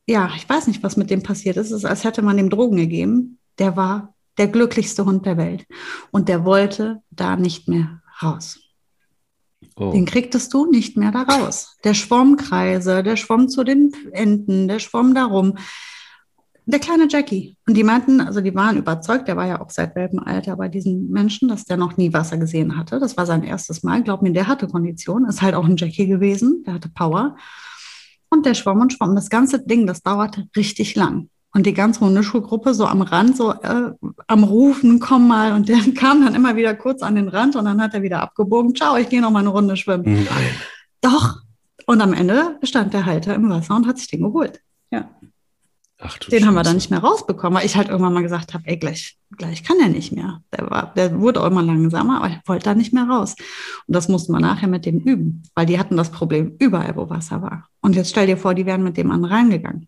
ja, 0.08 0.32
ich 0.36 0.48
weiß 0.48 0.68
nicht, 0.68 0.84
was 0.84 0.98
mit 0.98 1.10
dem 1.10 1.24
passiert 1.24 1.58
ist. 1.58 1.72
Es 1.72 1.84
ist, 1.84 1.86
als 1.86 2.04
hätte 2.04 2.22
man 2.22 2.38
dem 2.38 2.50
Drogen 2.50 2.78
gegeben. 2.78 3.40
Der 3.60 3.76
war 3.76 4.14
Der 4.38 4.48
glücklichste 4.48 5.06
Hund 5.06 5.26
der 5.26 5.38
Welt. 5.38 5.66
Und 6.12 6.30
der 6.30 6.46
wollte 6.46 7.02
da 7.12 7.36
nicht 7.36 7.68
mehr 7.68 8.02
raus. 8.24 8.60
Oh. 9.76 9.92
Den 9.92 10.06
kriegtest 10.06 10.54
du 10.54 10.70
nicht 10.70 10.98
mehr 10.98 11.12
da 11.12 11.24
raus. 11.24 11.78
Der 11.84 11.94
schwamm 11.94 12.38
Kreise, 12.38 13.04
der 13.04 13.16
schwamm 13.16 13.50
zu 13.50 13.64
den 13.64 13.92
Enten, 14.12 14.68
der 14.68 14.80
schwamm 14.80 15.14
darum. 15.14 15.58
Der 16.66 16.80
kleine 16.80 17.08
Jackie. 17.10 17.58
Und 17.68 17.76
die 17.76 17.84
meinten, 17.84 18.22
also 18.22 18.40
die 18.40 18.56
waren 18.56 18.78
überzeugt, 18.78 19.28
der 19.28 19.36
war 19.36 19.48
ja 19.48 19.62
auch 19.62 19.70
seit 19.70 19.96
Welpenalter 19.96 20.56
bei 20.56 20.70
diesen 20.70 21.10
Menschen, 21.10 21.50
dass 21.50 21.66
der 21.66 21.78
noch 21.78 21.98
nie 21.98 22.14
Wasser 22.14 22.38
gesehen 22.38 22.78
hatte. 22.78 23.00
Das 23.00 23.18
war 23.18 23.26
sein 23.26 23.44
erstes 23.44 23.84
Mal. 23.84 24.04
Glaub 24.04 24.22
mir, 24.22 24.32
der 24.32 24.48
hatte 24.48 24.68
Kondition. 24.68 25.26
Ist 25.26 25.42
halt 25.42 25.56
auch 25.56 25.66
ein 25.66 25.78
Jackie 25.78 26.08
gewesen. 26.08 26.64
Der 26.66 26.76
hatte 26.76 26.90
Power. 26.90 27.36
Und 28.34 28.46
der 28.46 28.54
schwamm 28.54 28.80
und 28.80 28.94
schwamm. 28.94 29.14
Das 29.14 29.30
ganze 29.30 29.60
Ding, 29.60 29.86
das 29.86 30.02
dauerte 30.02 30.48
richtig 30.56 30.96
lang. 30.96 31.30
Und 31.54 31.66
die 31.66 31.74
ganze 31.74 32.00
Hundeschulgruppe 32.00 32.74
so 32.74 32.86
am 32.86 33.02
Rand, 33.02 33.36
so 33.36 33.52
äh, 33.52 33.92
am 34.28 34.44
Rufen, 34.46 35.02
komm 35.02 35.28
mal. 35.28 35.52
Und 35.52 35.68
der 35.68 35.80
kam 35.96 36.24
dann 36.24 36.34
immer 36.34 36.56
wieder 36.56 36.74
kurz 36.74 37.04
an 37.04 37.16
den 37.16 37.28
Rand 37.28 37.58
und 37.58 37.66
dann 37.66 37.82
hat 37.82 37.94
er 37.94 38.02
wieder 38.02 38.22
abgebogen. 38.22 38.74
Ciao, 38.74 38.96
ich 38.96 39.10
gehe 39.10 39.22
noch 39.22 39.32
mal 39.32 39.40
eine 39.40 39.50
Runde 39.50 39.76
schwimmen. 39.76 40.06
Nein. 40.06 40.56
Doch. 41.02 41.42
Und 41.86 42.00
am 42.00 42.14
Ende 42.14 42.58
stand 42.64 42.94
der 42.94 43.06
Halter 43.06 43.36
im 43.36 43.50
Wasser 43.50 43.76
und 43.76 43.86
hat 43.86 43.98
sich 43.98 44.08
den 44.08 44.22
geholt. 44.22 44.62
Ja. 44.92 45.10
Ach, 46.04 46.18
den 46.18 46.32
Scheiße. 46.32 46.46
haben 46.48 46.56
wir 46.56 46.64
dann 46.64 46.76
nicht 46.76 46.90
mehr 46.90 47.00
rausbekommen, 47.00 47.60
weil 47.60 47.66
ich 47.66 47.76
halt 47.76 47.90
irgendwann 47.90 48.14
mal 48.14 48.24
gesagt 48.24 48.54
habe, 48.54 48.64
ey, 48.66 48.78
gleich, 48.78 49.18
gleich 49.38 49.64
kann 49.64 49.78
er 49.80 49.90
nicht 49.90 50.12
mehr. 50.12 50.42
Der, 50.52 50.70
war, 50.70 50.94
der 50.96 51.20
wurde 51.20 51.42
auch 51.42 51.48
immer 51.48 51.62
langsamer, 51.62 52.18
aber 52.18 52.30
ich 52.30 52.40
wollte 52.46 52.66
da 52.66 52.76
nicht 52.76 52.92
mehr 52.92 53.08
raus. 53.08 53.36
Und 53.88 53.96
das 53.96 54.08
mussten 54.08 54.34
wir 54.34 54.40
nachher 54.40 54.68
mit 54.68 54.86
dem 54.86 55.00
üben, 55.00 55.44
weil 55.54 55.68
die 55.68 55.78
hatten 55.78 55.98
das 55.98 56.12
Problem 56.12 56.56
überall, 56.60 56.96
wo 56.96 57.10
Wasser 57.10 57.42
war. 57.42 57.68
Und 57.82 57.96
jetzt 57.96 58.10
stell 58.10 58.26
dir 58.26 58.38
vor, 58.38 58.56
die 58.56 58.66
wären 58.66 58.84
mit 58.84 58.98
dem 58.98 59.12
anderen 59.12 59.34
reingegangen. 59.34 59.88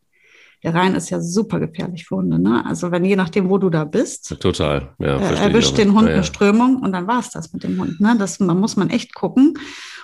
Der 0.63 0.73
Rhein 0.73 0.95
ist 0.95 1.09
ja 1.09 1.19
super 1.19 1.59
gefährlich 1.59 2.05
für 2.05 2.15
Hunde. 2.15 2.39
Ne? 2.39 2.65
Also 2.65 2.89
wenn 2.91 3.03
je 3.03 3.17
nachdem, 3.17 3.49
wo 3.49 3.57
du 3.57 3.69
da 3.69 3.83
bist, 3.83 4.39
total, 4.39 4.93
ja, 4.97 5.17
äh, 5.17 5.35
erwischt 5.35 5.77
den 5.77 5.93
Hund 5.93 6.03
ja, 6.03 6.11
ja. 6.11 6.15
eine 6.15 6.23
Strömung 6.23 6.77
und 6.77 6.93
dann 6.93 7.05
war 7.05 7.19
es 7.19 7.31
das 7.31 7.51
mit 7.51 7.63
dem 7.63 7.79
Hund. 7.81 7.99
Ne? 7.99 8.15
Das 8.17 8.39
man 8.39 8.59
muss 8.59 8.77
man 8.77 8.89
echt 8.89 9.13
gucken. 9.13 9.55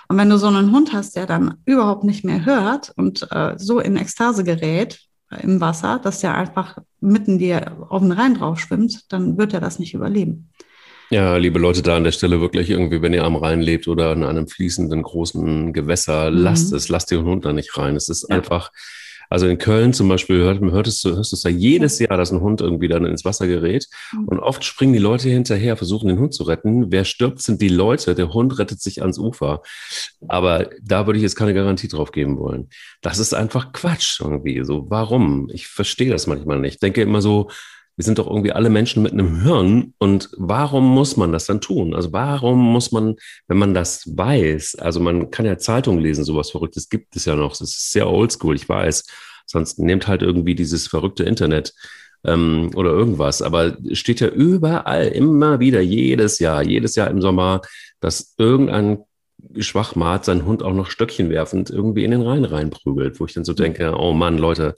Und 0.08 0.18
wenn 0.18 0.28
du 0.28 0.36
so 0.38 0.48
einen 0.48 0.72
Hund 0.72 0.92
hast, 0.92 1.16
der 1.16 1.26
dann 1.26 1.54
überhaupt 1.64 2.04
nicht 2.04 2.24
mehr 2.24 2.44
hört 2.44 2.92
und 2.96 3.26
äh, 3.30 3.54
so 3.56 3.80
in 3.80 3.96
Ekstase 3.96 4.44
gerät, 4.44 4.98
im 5.42 5.60
Wasser, 5.60 6.00
dass 6.02 6.20
der 6.20 6.34
einfach 6.34 6.78
mitten 7.00 7.38
dir 7.38 7.76
auf 7.88 8.02
den 8.02 8.12
Rhein 8.12 8.34
drauf 8.34 8.58
schwimmt, 8.58 9.12
dann 9.12 9.38
wird 9.38 9.54
er 9.54 9.60
das 9.60 9.78
nicht 9.78 9.94
überleben. 9.94 10.50
Ja, 11.10 11.36
liebe 11.36 11.58
Leute, 11.58 11.82
da 11.82 11.96
an 11.96 12.04
der 12.04 12.12
Stelle 12.12 12.40
wirklich 12.40 12.70
irgendwie, 12.70 13.02
wenn 13.02 13.12
ihr 13.12 13.24
am 13.24 13.34
Rhein 13.34 13.60
lebt 13.60 13.88
oder 13.88 14.12
in 14.12 14.22
einem 14.22 14.46
fließenden 14.46 15.02
großen 15.02 15.72
Gewässer, 15.72 16.30
mhm. 16.30 16.36
lasst 16.38 16.72
es, 16.72 16.88
lasst 16.88 17.10
den 17.10 17.24
Hund 17.24 17.44
da 17.44 17.52
nicht 17.52 17.76
rein. 17.76 17.96
Es 17.96 18.08
ist 18.08 18.26
ja. 18.28 18.36
einfach, 18.36 18.70
also 19.30 19.46
in 19.46 19.58
Köln 19.58 19.92
zum 19.92 20.08
Beispiel 20.08 20.38
hört, 20.38 20.60
hörtest 20.60 21.04
du, 21.04 21.14
hörst 21.14 21.30
du 21.30 21.36
es 21.36 21.44
ja 21.44 21.50
jedes 21.50 22.00
Jahr, 22.00 22.16
dass 22.16 22.32
ein 22.32 22.40
Hund 22.40 22.60
irgendwie 22.60 22.88
dann 22.88 23.06
ins 23.06 23.24
Wasser 23.24 23.46
gerät. 23.46 23.86
Mhm. 24.12 24.26
Und 24.26 24.40
oft 24.40 24.64
springen 24.64 24.92
die 24.92 24.98
Leute 24.98 25.28
hinterher, 25.28 25.76
versuchen 25.76 26.08
den 26.08 26.18
Hund 26.18 26.34
zu 26.34 26.42
retten. 26.42 26.90
Wer 26.90 27.04
stirbt, 27.04 27.40
sind 27.40 27.62
die 27.62 27.68
Leute. 27.68 28.16
Der 28.16 28.32
Hund 28.34 28.58
rettet 28.58 28.82
sich 28.82 29.02
ans 29.02 29.18
Ufer. 29.18 29.62
Aber 30.26 30.68
da 30.82 31.06
würde 31.06 31.18
ich 31.18 31.22
jetzt 31.22 31.36
keine 31.36 31.54
Garantie 31.54 31.86
drauf 31.86 32.10
geben 32.10 32.38
wollen. 32.38 32.70
Das 33.02 33.20
ist 33.20 33.32
einfach 33.32 33.72
Quatsch 33.72 34.20
irgendwie. 34.20 34.64
So, 34.64 34.90
warum? 34.90 35.48
Ich 35.52 35.68
verstehe 35.68 36.10
das 36.10 36.26
manchmal 36.26 36.58
nicht. 36.58 36.74
Ich 36.74 36.80
denke 36.80 37.00
immer 37.00 37.22
so, 37.22 37.50
wir 38.00 38.04
sind 38.04 38.18
doch 38.18 38.28
irgendwie 38.28 38.52
alle 38.52 38.70
Menschen 38.70 39.02
mit 39.02 39.12
einem 39.12 39.42
Hirn 39.42 39.92
und 39.98 40.30
warum 40.38 40.88
muss 40.88 41.18
man 41.18 41.32
das 41.32 41.44
dann 41.44 41.60
tun? 41.60 41.94
Also 41.94 42.14
warum 42.14 42.58
muss 42.58 42.92
man, 42.92 43.16
wenn 43.46 43.58
man 43.58 43.74
das 43.74 44.16
weiß, 44.16 44.76
also 44.76 45.00
man 45.00 45.30
kann 45.30 45.44
ja 45.44 45.58
Zeitungen 45.58 46.00
lesen, 46.00 46.24
sowas 46.24 46.50
Verrücktes 46.50 46.88
gibt 46.88 47.14
es 47.14 47.26
ja 47.26 47.36
noch, 47.36 47.50
das 47.50 47.60
ist 47.60 47.90
sehr 47.92 48.08
oldschool, 48.08 48.56
ich 48.56 48.66
weiß, 48.66 49.04
sonst 49.44 49.78
nehmt 49.78 50.08
halt 50.08 50.22
irgendwie 50.22 50.54
dieses 50.54 50.88
verrückte 50.88 51.24
Internet 51.24 51.74
ähm, 52.24 52.70
oder 52.74 52.88
irgendwas, 52.88 53.42
aber 53.42 53.76
es 53.86 53.98
steht 53.98 54.20
ja 54.20 54.28
überall 54.28 55.08
immer 55.08 55.60
wieder, 55.60 55.82
jedes 55.82 56.38
Jahr, 56.38 56.62
jedes 56.62 56.96
Jahr 56.96 57.10
im 57.10 57.20
Sommer, 57.20 57.60
dass 58.00 58.34
irgendein 58.38 59.04
Schwachmat 59.58 60.24
seinen 60.24 60.46
Hund 60.46 60.62
auch 60.62 60.72
noch 60.72 60.88
Stöckchen 60.90 61.28
werfend 61.28 61.68
irgendwie 61.68 62.04
in 62.04 62.12
den 62.12 62.22
Rhein 62.22 62.46
reinprügelt, 62.46 63.20
wo 63.20 63.26
ich 63.26 63.34
dann 63.34 63.44
so 63.44 63.52
denke, 63.52 63.94
oh 63.94 64.14
Mann, 64.14 64.38
Leute, 64.38 64.74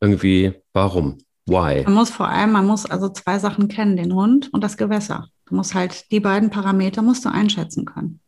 irgendwie, 0.00 0.52
warum? 0.72 1.18
Why? 1.50 1.82
Man 1.82 1.94
muss 1.94 2.10
vor 2.10 2.28
allem, 2.28 2.52
man 2.52 2.64
muss 2.64 2.86
also 2.86 3.08
zwei 3.08 3.40
Sachen 3.40 3.66
kennen, 3.66 3.96
den 3.96 4.14
Hund 4.14 4.52
und 4.52 4.62
das 4.62 4.76
Gewässer. 4.76 5.26
Du 5.46 5.56
musst 5.56 5.74
halt 5.74 6.10
die 6.12 6.20
beiden 6.20 6.50
Parameter 6.50 7.02
musst 7.02 7.24
du 7.24 7.28
einschätzen 7.28 7.84
können. 7.84 8.20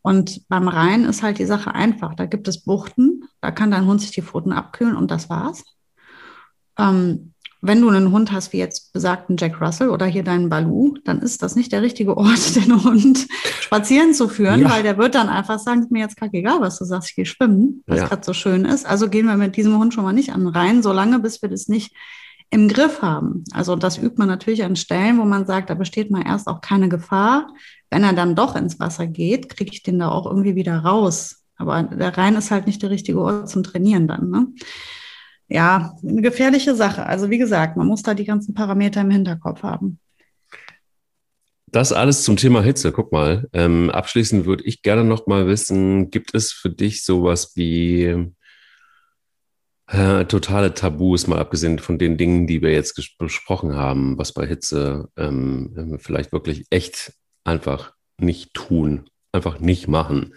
Und 0.00 0.48
beim 0.48 0.68
Rhein 0.68 1.04
ist 1.04 1.24
halt 1.24 1.38
die 1.38 1.44
Sache 1.44 1.74
einfach. 1.74 2.14
Da 2.14 2.26
gibt 2.26 2.46
es 2.46 2.64
Buchten, 2.64 3.24
da 3.40 3.50
kann 3.50 3.72
dein 3.72 3.86
Hund 3.86 4.00
sich 4.00 4.12
die 4.12 4.22
Pfoten 4.22 4.52
abkühlen 4.52 4.96
und 4.96 5.10
das 5.10 5.28
war's. 5.28 5.64
Ähm, 6.78 7.32
wenn 7.64 7.80
du 7.80 7.88
einen 7.88 8.12
Hund 8.12 8.30
hast, 8.30 8.52
wie 8.52 8.58
jetzt 8.58 8.92
besagten 8.92 9.36
Jack 9.36 9.60
Russell 9.60 9.90
oder 9.90 10.06
hier 10.06 10.22
deinen 10.22 10.48
Balu, 10.48 10.94
dann 11.04 11.20
ist 11.20 11.42
das 11.42 11.56
nicht 11.56 11.72
der 11.72 11.82
richtige 11.82 12.16
Ort, 12.16 12.54
den 12.56 12.84
Hund 12.84 13.26
spazieren 13.60 14.14
zu 14.14 14.28
führen, 14.28 14.60
ja. 14.60 14.70
weil 14.70 14.84
der 14.84 14.98
wird 14.98 15.16
dann 15.16 15.28
einfach 15.28 15.58
sagen, 15.58 15.82
ist 15.82 15.90
mir 15.90 16.00
jetzt 16.00 16.16
kackegal, 16.16 16.60
was 16.60 16.78
du 16.78 16.84
sagst, 16.84 17.10
ich 17.10 17.16
gehe 17.16 17.26
schwimmen, 17.26 17.82
was 17.86 17.98
ja. 17.98 18.06
gerade 18.06 18.24
so 18.24 18.32
schön 18.32 18.64
ist. 18.64 18.86
Also 18.86 19.08
gehen 19.08 19.26
wir 19.26 19.36
mit 19.36 19.56
diesem 19.56 19.76
Hund 19.78 19.94
schon 19.94 20.04
mal 20.04 20.12
nicht 20.12 20.32
an 20.32 20.44
den 20.44 20.48
Rhein, 20.48 20.82
solange 20.82 21.18
bis 21.18 21.42
wir 21.42 21.48
das 21.48 21.66
nicht 21.66 21.92
im 22.52 22.68
Griff 22.68 23.00
haben. 23.00 23.44
Also 23.52 23.76
das 23.76 23.96
übt 23.96 24.18
man 24.18 24.28
natürlich 24.28 24.62
an 24.62 24.76
Stellen, 24.76 25.18
wo 25.18 25.24
man 25.24 25.46
sagt, 25.46 25.70
da 25.70 25.74
besteht 25.74 26.10
mal 26.10 26.22
erst 26.24 26.46
auch 26.46 26.60
keine 26.60 26.90
Gefahr. 26.90 27.48
Wenn 27.90 28.04
er 28.04 28.12
dann 28.12 28.36
doch 28.36 28.54
ins 28.56 28.78
Wasser 28.78 29.06
geht, 29.06 29.48
kriege 29.48 29.70
ich 29.72 29.82
den 29.82 29.98
da 29.98 30.10
auch 30.10 30.26
irgendwie 30.26 30.54
wieder 30.54 30.80
raus. 30.80 31.44
Aber 31.56 31.82
der 31.82 32.16
Rhein 32.16 32.36
ist 32.36 32.50
halt 32.50 32.66
nicht 32.66 32.82
der 32.82 32.90
richtige 32.90 33.20
Ort 33.20 33.48
zum 33.48 33.62
Trainieren 33.62 34.06
dann. 34.06 34.28
Ne? 34.28 34.48
Ja, 35.48 35.94
eine 36.06 36.20
gefährliche 36.20 36.74
Sache. 36.74 37.06
Also 37.06 37.30
wie 37.30 37.38
gesagt, 37.38 37.78
man 37.78 37.86
muss 37.86 38.02
da 38.02 38.12
die 38.12 38.26
ganzen 38.26 38.52
Parameter 38.52 39.00
im 39.00 39.10
Hinterkopf 39.10 39.62
haben. 39.62 39.98
Das 41.68 41.90
alles 41.90 42.22
zum 42.24 42.36
Thema 42.36 42.60
Hitze. 42.60 42.92
Guck 42.92 43.12
mal, 43.12 43.48
ähm, 43.54 43.88
abschließend 43.88 44.44
würde 44.44 44.64
ich 44.64 44.82
gerne 44.82 45.04
noch 45.04 45.26
mal 45.26 45.46
wissen, 45.46 46.10
gibt 46.10 46.34
es 46.34 46.52
für 46.52 46.68
dich 46.68 47.02
sowas 47.02 47.52
wie 47.54 48.30
äh, 49.92 50.24
totale 50.24 50.72
Tabus, 50.72 51.26
mal 51.26 51.38
abgesehen 51.38 51.78
von 51.78 51.98
den 51.98 52.16
Dingen, 52.16 52.46
die 52.46 52.62
wir 52.62 52.72
jetzt 52.72 53.18
besprochen 53.18 53.76
haben, 53.76 54.16
was 54.16 54.32
bei 54.32 54.46
Hitze 54.46 55.08
ähm, 55.16 55.98
vielleicht 56.00 56.32
wirklich 56.32 56.66
echt 56.70 57.12
einfach 57.44 57.92
nicht 58.18 58.54
tun, 58.54 59.04
einfach 59.32 59.60
nicht 59.60 59.88
machen. 59.88 60.34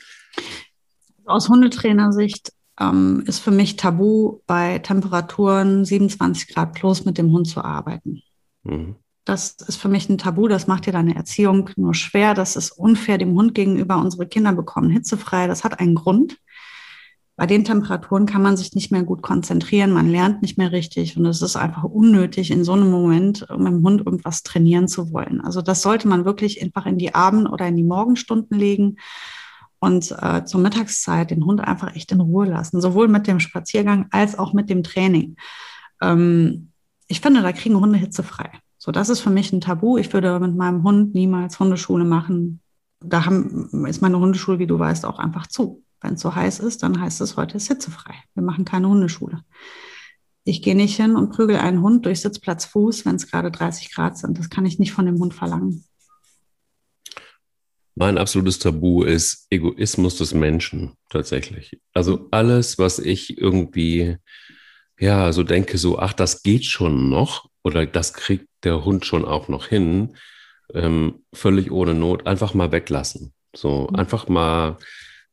Aus 1.26 1.48
Hundetrainersicht 1.48 2.52
ähm, 2.80 3.24
ist 3.28 3.40
für 3.40 3.52
mich 3.52 3.78
tabu, 3.78 4.42
bei 4.46 4.80
Temperaturen 4.80 5.86
27 5.86 6.54
Grad 6.54 6.74
plus 6.74 7.06
mit 7.06 7.18
dem 7.18 7.32
Hund 7.32 7.48
zu 7.48 7.64
arbeiten. 7.64 8.22
Mhm. 8.64 8.96
Das 9.24 9.56
ist 9.68 9.78
für 9.78 9.90
mich 9.90 10.08
ein 10.08 10.20
Tabu, 10.20 10.48
das 10.48 10.68
macht 10.68 10.86
dir 10.86 10.92
deine 10.92 11.16
Erziehung 11.16 11.72
nur 11.78 11.96
schwer, 11.96 12.36
das 12.36 12.56
ist 12.56 12.72
unfair 12.72 13.18
dem 13.18 13.34
Hund 13.34 13.56
gegenüber. 13.56 13.98
Unsere 13.98 14.28
Kinder 14.28 14.54
bekommen 14.54 14.92
hitzefrei, 14.92 15.48
das 15.48 15.64
hat 15.64 15.80
einen 15.80 15.96
Grund 15.96 16.38
bei 17.38 17.46
den 17.46 17.66
Temperaturen 17.66 18.26
kann 18.26 18.42
man 18.42 18.56
sich 18.56 18.74
nicht 18.76 18.92
mehr 18.92 19.04
gut 19.04 19.22
konzentrieren, 19.22 19.92
man 19.92 20.10
lernt 20.10 20.42
nicht 20.42 20.58
mehr 20.58 20.72
richtig 20.72 21.18
und 21.18 21.26
es 21.26 21.42
ist 21.42 21.58
einfach 21.58 21.84
unnötig, 21.84 22.50
in 22.50 22.64
so 22.64 22.74
einem 22.74 22.90
Moment 22.90 23.46
mit 23.50 23.68
dem 23.68 23.84
Hund 23.84 24.06
irgendwas 24.06 24.44
trainieren 24.44 24.88
zu 24.88 25.12
wollen. 25.12 25.42
Also 25.42 25.62
das 25.62 25.82
sollte 25.82 26.08
man 26.08 26.24
wirklich 26.24 26.62
einfach 26.62 26.86
in 26.86 26.98
die 26.98 27.14
Abend- 27.14 27.50
oder 27.50 27.68
in 27.68 27.76
die 27.76 27.84
Morgenstunden 27.84 28.58
legen 28.58 28.98
und 29.80 30.16
äh, 30.22 30.46
zur 30.46 30.62
Mittagszeit 30.62 31.30
den 31.30 31.46
Hund 31.46 31.60
einfach 31.60 31.94
echt 31.96 32.12
in 32.14 32.22
Ruhe 32.22 32.46
lassen, 32.46 32.80
sowohl 32.80 33.10
mit 33.10 33.28
dem 33.28 33.42
Spaziergang 33.42 34.08
als 34.12 34.40
auch 34.40 34.54
mit 34.54 34.70
dem 34.70 34.84
Training. 34.84 35.36
Ähm, 36.02 36.72
ich 37.08 37.20
finde, 37.20 37.42
da 37.42 37.52
kriegen 37.52 37.80
Hunde 37.80 37.98
hitzefrei. 37.98 38.50
So, 38.78 38.92
das 38.92 39.10
ist 39.10 39.20
für 39.20 39.30
mich 39.30 39.52
ein 39.52 39.62
Tabu. 39.62 39.98
Ich 39.98 40.14
würde 40.14 40.40
mit 40.40 40.56
meinem 40.56 40.84
Hund 40.84 41.14
niemals 41.14 41.60
Hundeschule 41.60 42.06
machen. 42.06 42.62
Da 43.02 43.26
haben, 43.26 43.86
ist 43.86 44.02
meine 44.02 44.20
Hundeschule, 44.20 44.60
wie 44.60 44.68
du 44.68 44.80
weißt, 44.80 45.06
auch 45.06 45.20
einfach 45.20 45.48
zu. 45.48 45.84
Wenn 46.02 46.16
es 46.16 46.22
so 46.22 46.36
heiß 46.36 46.60
ist, 46.60 46.84
dann 46.84 47.00
heißt 47.00 47.22
es, 47.22 47.38
heute 47.38 47.58
ist 47.58 47.68
hitzefrei. 47.68 48.14
Wir 48.34 48.44
machen 48.44 48.66
keine 48.66 48.88
Hundeschule. 48.90 49.44
Ich 50.44 50.62
gehe 50.62 50.76
nicht 50.76 50.96
hin 50.96 51.16
und 51.16 51.32
prügel 51.32 51.58
einen 51.58 51.82
Hund 51.82 52.06
durch 52.06 52.22
Sitzplatz 52.22 52.66
Fuß, 52.66 53.06
wenn 53.06 53.16
es 53.16 53.30
gerade 53.30 53.50
30 53.50 53.92
Grad 53.94 54.18
sind. 54.18 54.38
Das 54.38 54.50
kann 54.50 54.66
ich 54.66 54.78
nicht 54.78 54.92
von 54.92 55.08
dem 55.08 55.20
Hund 55.20 55.34
verlangen. 55.34 55.86
Mein 57.96 58.18
absolutes 58.18 58.60
Tabu 58.60 59.04
ist 59.04 59.48
Egoismus 59.50 60.18
des 60.18 60.34
Menschen 60.34 60.94
tatsächlich. 61.10 61.80
Also 61.94 62.28
alles, 62.30 62.78
was 62.78 63.00
ich 63.00 63.38
irgendwie, 63.38 64.18
ja, 65.00 65.32
so 65.32 65.44
denke, 65.44 65.78
so, 65.78 65.98
ach, 65.98 66.14
das 66.14 66.44
geht 66.44 66.66
schon 66.66 67.10
noch 67.10 67.50
oder 67.64 67.86
das 67.86 68.14
kriegt 68.14 68.48
der 68.64 68.84
Hund 68.86 69.06
schon 69.06 69.26
auch 69.26 69.48
noch 69.48 69.68
hin, 69.68 70.18
ähm, 70.74 71.24
völlig 71.34 71.72
ohne 71.72 71.94
Not, 71.94 72.28
einfach 72.28 72.54
mal 72.54 72.72
weglassen. 72.72 73.34
So, 73.56 73.88
mhm. 73.90 73.96
einfach 73.96 74.28
mal 74.28 74.78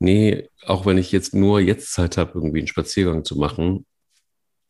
nee, 0.03 0.49
auch 0.67 0.85
wenn 0.85 0.99
ich 0.99 1.13
jetzt 1.13 1.35
nur 1.35 1.61
jetzt 1.61 1.93
Zeit 1.93 2.17
habe, 2.17 2.33
irgendwie 2.35 2.59
einen 2.59 2.69
Spaziergang 2.69 3.25
zu 3.25 3.39
machen, 3.39 3.87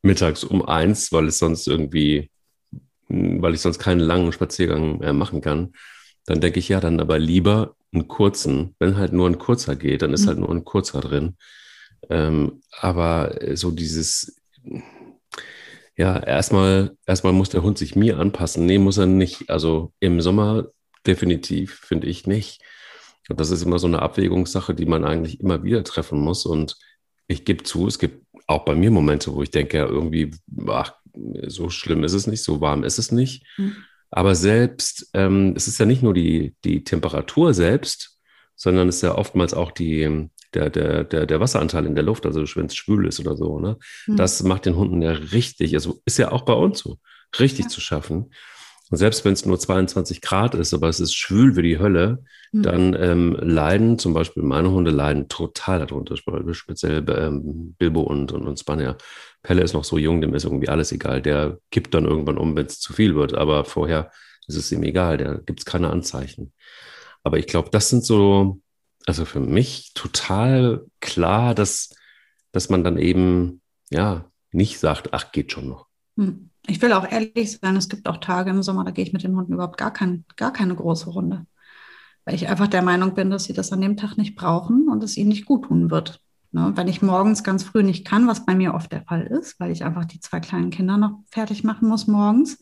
mittags 0.03 0.45
um 0.45 0.63
eins, 0.65 1.13
weil 1.13 1.27
es 1.27 1.39
sonst 1.39 1.67
irgendwie, 1.67 2.31
weil 3.09 3.55
ich 3.55 3.61
sonst 3.61 3.79
keinen 3.79 4.01
langen 4.01 4.33
Spaziergang 4.33 4.99
mehr 4.99 5.13
machen 5.13 5.41
kann, 5.41 5.73
dann 6.27 6.41
denke 6.41 6.59
ich 6.61 6.69
ja, 6.69 6.81
dann 6.81 7.01
aber 7.01 7.19
lieber 7.19 7.77
einen 7.93 8.09
kurzen. 8.09 8.75
Wenn 8.79 8.97
halt 8.97 9.13
nur 9.13 9.29
ein 9.29 9.39
kurzer 9.39 9.75
geht, 9.75 10.03
dann 10.03 10.13
ist 10.13 10.23
mhm. 10.23 10.29
halt 10.29 10.39
nur 10.39 10.51
ein 10.51 10.65
kurzer 10.65 11.01
drin. 11.01 11.37
Ähm, 12.11 12.63
aber 12.81 13.39
so 13.55 13.71
dieses, 13.71 14.37
ja, 15.97 16.19
erstmal, 16.19 16.97
erstmal 17.07 17.33
muss 17.33 17.49
der 17.49 17.63
Hund 17.63 17.79
sich 17.79 17.97
mir 17.97 18.19
anpassen. 18.19 18.67
Nee, 18.67 18.79
muss 18.79 18.99
er 18.99 19.07
nicht. 19.07 19.51
Also 19.51 19.93
im 20.01 20.21
Sommer 20.21 20.69
definitiv, 21.07 21.81
finde 21.85 22.07
ich 22.07 22.27
nicht. 22.27 22.63
Und 23.29 23.41
das 23.41 23.51
ist 23.51 23.63
immer 23.63 23.79
so 23.79 23.87
eine 23.87 24.03
Abwägungssache, 24.03 24.75
die 24.75 24.87
man 24.87 25.05
eigentlich 25.05 25.41
immer 25.41 25.63
wieder 25.63 25.85
treffen 25.85 26.21
muss. 26.21 26.45
Und 26.45 26.77
ich 27.29 27.45
gebe 27.45 27.63
zu, 27.63 27.87
es 27.87 27.99
gibt 27.99 28.27
auch 28.47 28.65
bei 28.65 28.75
mir 28.75 28.91
Momente, 28.91 29.33
wo 29.33 29.43
ich 29.43 29.51
denke, 29.51 29.79
ja, 29.79 29.87
irgendwie, 29.87 30.33
ach, 30.69 30.95
so 31.47 31.71
schlimm 31.71 32.05
ist 32.05 32.15
es 32.15 32.27
nicht, 32.27 32.43
so 32.43 32.61
warm 32.61 32.85
ist 32.85 32.99
es 32.99 33.13
nicht. 33.13 33.47
Mhm. 33.57 33.77
Aber 34.11 34.35
selbst, 34.35 35.09
ähm, 35.15 35.55
es 35.57 35.69
ist 35.69 35.79
ja 35.79 35.87
nicht 35.87 36.03
nur 36.03 36.15
die, 36.15 36.55
die 36.65 36.85
Temperatur 36.85 37.55
selbst, 37.55 38.19
sondern 38.57 38.89
es 38.89 38.97
ist 38.97 39.03
ja 39.03 39.17
oftmals 39.17 39.55
auch 39.55 39.71
die, 39.71 40.29
der, 40.55 40.71
der, 40.71 41.05
der, 41.05 41.27
der 41.27 41.41
Wasseranteil 41.41 41.87
in 41.87 41.95
der 41.95 42.05
Luft, 42.05 42.27
also 42.27 42.45
wenn 42.57 42.67
es 42.67 42.77
schwül 42.77 43.07
ist 43.07 43.21
oder 43.21 43.37
so. 43.37 43.59
Ne? 43.59 43.79
Mhm. 44.07 44.17
Das 44.17 44.43
macht 44.43 44.67
den 44.67 44.77
Hunden 44.77 45.01
ja 45.01 45.13
richtig, 45.13 45.75
also 45.75 46.01
ist 46.05 46.19
ja 46.19 46.31
auch 46.31 46.43
bei 46.43 46.53
uns 46.53 46.81
so, 46.81 46.99
richtig 47.39 47.67
ja. 47.67 47.69
zu 47.71 47.81
schaffen. 47.81 48.33
Und 48.93 48.99
selbst 48.99 49.25
wenn 49.25 49.33
es 49.33 49.47
nur 49.47 49.59
22 49.59 50.21
Grad 50.21 50.55
ist, 50.55 50.75
aber 50.75 50.91
es 50.91 51.01
ist 51.01 51.15
schwül 51.15 51.57
wie 51.57 51.63
die 51.63 51.79
Hölle, 51.79 52.23
mhm. 52.53 52.63
dann 52.63 52.95
ähm, 53.01 53.33
leiden 53.41 53.99
zum 53.99 54.13
Beispiel 54.13 54.43
meine 54.43 54.71
Hunde 54.71 54.91
leiden 54.91 55.29
total 55.29 55.79
darunter, 55.87 56.15
speziell 56.53 57.03
ähm, 57.09 57.75
Bilbo 57.79 58.03
und, 58.03 58.33
und, 58.33 58.47
und 58.47 58.61
Spanier. 58.61 58.99
Pelle 59.43 59.63
ist 59.63 59.73
noch 59.73 59.85
so 59.85 59.97
jung, 59.97 60.21
dem 60.21 60.35
ist 60.35 60.45
irgendwie 60.45 60.69
alles 60.69 60.93
egal. 60.93 61.23
Der 61.23 61.59
kippt 61.71 61.95
dann 61.95 62.05
irgendwann 62.05 62.37
um, 62.37 62.55
wenn 62.55 62.67
es 62.67 62.81
zu 62.81 62.93
viel 62.93 63.15
wird, 63.15 63.33
aber 63.33 63.65
vorher 63.65 64.13
ist 64.47 64.57
es 64.57 64.71
ihm 64.71 64.83
egal, 64.83 65.17
da 65.17 65.37
gibt 65.37 65.61
es 65.61 65.65
keine 65.65 65.89
Anzeichen. 65.89 66.53
Aber 67.23 67.39
ich 67.39 67.47
glaube, 67.47 67.71
das 67.71 67.89
sind 67.89 68.05
so, 68.05 68.61
also 69.07 69.25
für 69.25 69.41
mich 69.41 69.93
total 69.95 70.85
klar, 71.01 71.55
dass, 71.55 71.95
dass 72.53 72.69
man 72.69 72.85
dann 72.85 72.99
eben, 72.99 73.63
ja, 73.89 74.31
nicht 74.51 74.81
sagt, 74.81 75.15
ach, 75.15 75.33
geht 75.33 75.51
schon 75.51 75.71
noch. 75.71 75.87
Hm. 76.19 76.51
Ich 76.67 76.81
will 76.81 76.93
auch 76.93 77.11
ehrlich 77.11 77.59
sein, 77.59 77.77
es 77.77 77.89
gibt 77.89 78.07
auch 78.07 78.19
Tage 78.19 78.51
im 78.51 78.63
Sommer, 78.63 78.85
da 78.85 78.93
gehe 78.93 79.05
ich 79.05 79.13
mit 79.13 79.25
den 79.25 79.37
Hunden 79.37 79.55
überhaupt 79.55 79.79
gar, 79.79 79.93
kein, 79.93 80.25
gar 80.37 80.53
keine 80.53 80.75
große 80.75 81.11
Runde. 81.11 81.47
Weil 82.25 82.37
ich 82.37 82.49
einfach 82.49 82.69
der 82.69 82.83
Meinung 82.83 83.15
bin, 83.15 83.31
dass 83.31 83.45
sie 83.45 83.53
das 83.53 83.73
an 83.73 83.81
dem 83.81 83.97
Tag 83.97 84.17
nicht 84.17 84.37
brauchen 84.37 84.89
und 84.89 85.03
es 85.03 85.17
ihnen 85.17 85.31
nicht 85.31 85.45
gut 85.45 85.65
tun 85.65 85.91
wird. 85.91 86.21
Ne? 86.53 86.73
Wenn 86.77 86.87
ich 86.87 87.03
morgens 87.03 87.43
ganz 87.43 87.65
früh 87.65 87.83
nicht 87.83 88.07
kann, 88.07 88.29
was 88.29 88.47
bei 88.47 88.55
mir 88.55 88.75
oft 88.75 88.93
der 88.93 89.03
Fall 89.03 89.27
ist, 89.27 89.59
weil 89.59 89.73
ich 89.73 89.85
einfach 89.85 90.05
die 90.05 90.21
zwei 90.21 90.39
kleinen 90.39 90.71
Kinder 90.71 90.99
noch 90.99 91.19
fertig 91.31 91.65
machen 91.65 91.89
muss 91.89 92.07
morgens 92.07 92.59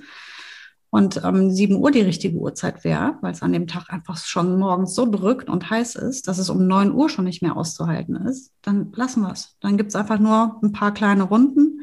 und 0.90 1.22
ähm, 1.24 1.50
7 1.50 1.76
Uhr 1.76 1.90
die 1.90 2.00
richtige 2.00 2.36
Uhrzeit 2.36 2.84
wäre, 2.84 3.18
weil 3.20 3.32
es 3.32 3.42
an 3.42 3.52
dem 3.52 3.66
Tag 3.66 3.90
einfach 3.90 4.16
schon 4.16 4.58
morgens 4.58 4.94
so 4.94 5.08
drückt 5.10 5.48
und 5.48 5.70
heiß 5.70 5.94
ist, 5.96 6.26
dass 6.26 6.38
es 6.38 6.50
um 6.50 6.66
9 6.66 6.92
Uhr 6.92 7.08
schon 7.08 7.24
nicht 7.24 7.42
mehr 7.42 7.56
auszuhalten 7.56 8.16
ist, 8.16 8.52
dann 8.62 8.92
lassen 8.94 9.22
wir 9.22 9.32
es. 9.32 9.56
Dann 9.60 9.76
gibt 9.76 9.90
es 9.90 9.96
einfach 9.96 10.18
nur 10.18 10.58
ein 10.62 10.72
paar 10.72 10.92
kleine 10.92 11.24
Runden 11.24 11.80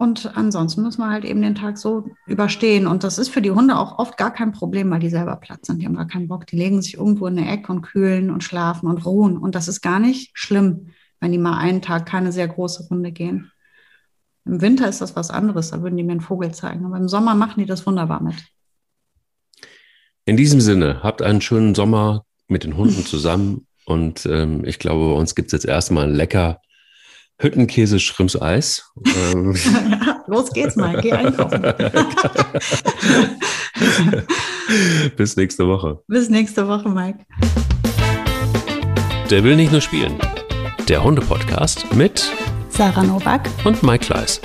und 0.00 0.36
ansonsten 0.36 0.82
müssen 0.82 1.00
wir 1.00 1.10
halt 1.10 1.24
eben 1.24 1.42
den 1.42 1.56
Tag 1.56 1.76
so 1.76 2.08
überstehen. 2.26 2.86
Und 2.86 3.02
das 3.02 3.18
ist 3.18 3.30
für 3.30 3.42
die 3.42 3.50
Hunde 3.50 3.76
auch 3.76 3.98
oft 3.98 4.16
gar 4.16 4.32
kein 4.32 4.52
Problem, 4.52 4.88
weil 4.92 5.00
die 5.00 5.10
selber 5.10 5.34
platt 5.34 5.66
sind. 5.66 5.82
Die 5.82 5.86
haben 5.86 5.96
gar 5.96 6.06
keinen 6.06 6.28
Bock. 6.28 6.46
Die 6.46 6.56
legen 6.56 6.80
sich 6.80 6.94
irgendwo 6.94 7.26
in 7.26 7.36
eine 7.36 7.50
Ecke 7.50 7.72
und 7.72 7.82
kühlen 7.82 8.30
und 8.30 8.44
schlafen 8.44 8.88
und 8.88 9.04
ruhen. 9.04 9.36
Und 9.36 9.56
das 9.56 9.66
ist 9.66 9.80
gar 9.80 9.98
nicht 9.98 10.30
schlimm, 10.34 10.90
wenn 11.18 11.32
die 11.32 11.38
mal 11.38 11.58
einen 11.58 11.82
Tag 11.82 12.06
keine 12.06 12.30
sehr 12.30 12.46
große 12.46 12.86
Runde 12.88 13.10
gehen. 13.10 13.50
Im 14.44 14.60
Winter 14.60 14.88
ist 14.88 15.00
das 15.00 15.16
was 15.16 15.30
anderes. 15.30 15.72
Da 15.72 15.82
würden 15.82 15.96
die 15.96 16.04
mir 16.04 16.12
einen 16.12 16.20
Vogel 16.20 16.54
zeigen. 16.54 16.86
Aber 16.86 16.96
im 16.96 17.08
Sommer 17.08 17.34
machen 17.34 17.58
die 17.58 17.66
das 17.66 17.84
wunderbar 17.84 18.22
mit. 18.22 18.36
In 20.26 20.36
diesem 20.36 20.60
Sinne, 20.60 21.02
habt 21.02 21.22
einen 21.22 21.40
schönen 21.40 21.74
Sommer 21.74 22.24
mit 22.46 22.62
den 22.62 22.76
Hunden 22.76 23.04
zusammen. 23.04 23.66
Und 23.84 24.26
ähm, 24.26 24.64
ich 24.64 24.78
glaube, 24.78 25.12
bei 25.12 25.18
uns 25.18 25.34
gibt 25.34 25.48
es 25.48 25.52
jetzt 25.52 25.66
erstmal 25.66 26.08
lecker 26.08 26.60
Hüttenkäse, 27.40 28.00
Schrimps, 28.00 28.40
Eis. 28.40 28.90
Ähm. 29.32 29.54
los 30.26 30.50
geht's 30.50 30.74
mal, 30.76 31.00
geh 31.00 31.12
einkaufen. 31.12 31.62
Bis 35.16 35.36
nächste 35.36 35.68
Woche. 35.68 36.02
Bis 36.08 36.28
nächste 36.28 36.66
Woche, 36.66 36.88
Mike. 36.88 37.20
Der 39.30 39.44
will 39.44 39.54
nicht 39.54 39.70
nur 39.70 39.80
spielen. 39.80 40.18
Der 40.88 41.04
Hunde-Podcast 41.04 41.94
mit 41.94 42.28
Sarah 42.70 43.04
Novak 43.04 43.48
und 43.64 43.82
Mike 43.82 44.06
Kleiss. 44.06 44.40